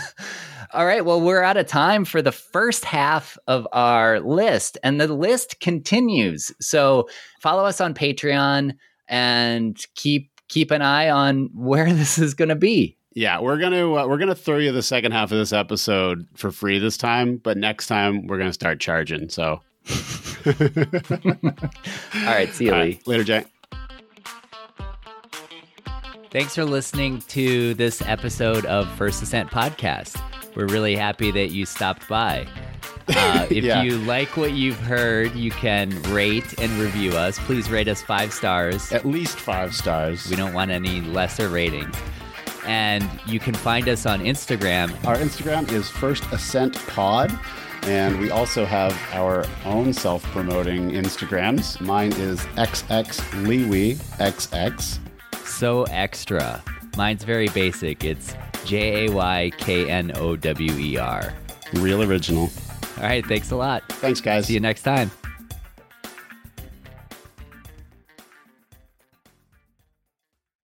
All 0.73 0.85
right. 0.85 1.05
Well, 1.05 1.21
we're 1.21 1.43
out 1.43 1.57
of 1.57 1.67
time 1.67 2.05
for 2.05 2.21
the 2.21 2.31
first 2.31 2.85
half 2.85 3.37
of 3.47 3.67
our 3.71 4.19
list, 4.19 4.77
and 4.83 4.99
the 4.99 5.07
list 5.07 5.59
continues. 5.59 6.51
So 6.59 7.07
follow 7.41 7.65
us 7.65 7.81
on 7.81 7.93
Patreon 7.93 8.73
and 9.07 9.77
keep 9.95 10.31
keep 10.47 10.71
an 10.71 10.81
eye 10.81 11.09
on 11.09 11.49
where 11.53 11.91
this 11.93 12.17
is 12.17 12.33
going 12.33 12.49
to 12.49 12.55
be. 12.55 12.97
Yeah, 13.13 13.39
we're 13.39 13.57
gonna 13.57 13.93
uh, 13.93 14.07
we're 14.07 14.17
gonna 14.17 14.35
throw 14.35 14.57
you 14.57 14.73
the 14.73 14.83
second 14.83 15.13
half 15.13 15.31
of 15.31 15.37
this 15.37 15.53
episode 15.53 16.27
for 16.35 16.51
free 16.51 16.79
this 16.79 16.97
time, 16.97 17.37
but 17.37 17.57
next 17.57 17.87
time 17.87 18.27
we're 18.27 18.37
gonna 18.37 18.51
start 18.51 18.81
charging. 18.81 19.29
So, 19.29 19.61
All 20.45 20.53
right. 22.25 22.53
See 22.53 22.65
you, 22.65 22.71
right, 22.73 23.07
later, 23.07 23.23
Jack. 23.23 23.47
Thanks 26.29 26.55
for 26.55 26.65
listening 26.65 27.21
to 27.29 27.73
this 27.75 28.01
episode 28.01 28.65
of 28.65 28.91
First 28.97 29.23
Ascent 29.23 29.49
Podcast. 29.49 30.21
We're 30.55 30.67
really 30.67 30.95
happy 30.95 31.31
that 31.31 31.51
you 31.51 31.65
stopped 31.65 32.07
by. 32.07 32.47
Uh, 33.07 33.45
if 33.51 33.63
Yeah. 33.63 33.83
you 33.83 33.99
like 33.99 34.35
what 34.35 34.53
you've 34.53 34.79
heard, 34.79 35.35
you 35.35 35.51
can 35.51 35.89
rate 36.11 36.59
and 36.59 36.71
review 36.79 37.11
us. 37.11 37.37
Please 37.37 37.69
rate 37.69 37.87
us 37.87 38.01
five 38.01 38.33
stars. 38.33 38.91
At 38.91 39.05
least 39.05 39.37
five 39.39 39.75
stars. 39.75 40.27
We 40.27 40.35
don't 40.35 40.53
want 40.53 40.71
any 40.71 41.01
lesser 41.01 41.47
ratings. 41.49 41.95
And 42.65 43.07
you 43.27 43.39
can 43.39 43.53
find 43.53 43.87
us 43.89 44.07
on 44.07 44.21
Instagram. 44.21 44.89
Our 45.05 45.17
Instagram 45.17 45.71
is 45.71 45.87
First 45.87 46.23
Ascent 46.31 46.79
Pod, 46.87 47.31
and 47.83 48.19
we 48.19 48.31
also 48.31 48.65
have 48.65 48.99
our 49.13 49.45
own 49.65 49.93
self-promoting 49.93 50.89
Instagrams. 50.93 51.79
Mine 51.79 52.11
is 52.13 52.39
XXLeeWee 52.57 53.97
XX. 54.17 54.97
So 55.45 55.83
extra. 55.83 56.63
Mine's 56.97 57.23
very 57.23 57.49
basic. 57.49 58.03
It's 58.03 58.33
J 58.65 59.05
A 59.05 59.11
Y 59.11 59.51
K 59.57 59.89
N 59.89 60.11
O 60.15 60.35
W 60.35 60.71
E 60.73 60.97
R. 60.97 61.33
Real 61.73 62.03
original. 62.03 62.49
All 62.97 63.03
right. 63.03 63.25
Thanks 63.25 63.51
a 63.51 63.55
lot. 63.55 63.83
Thanks, 63.89 64.21
guys. 64.21 64.47
See 64.47 64.53
you 64.53 64.59
next 64.59 64.83
time. 64.83 65.11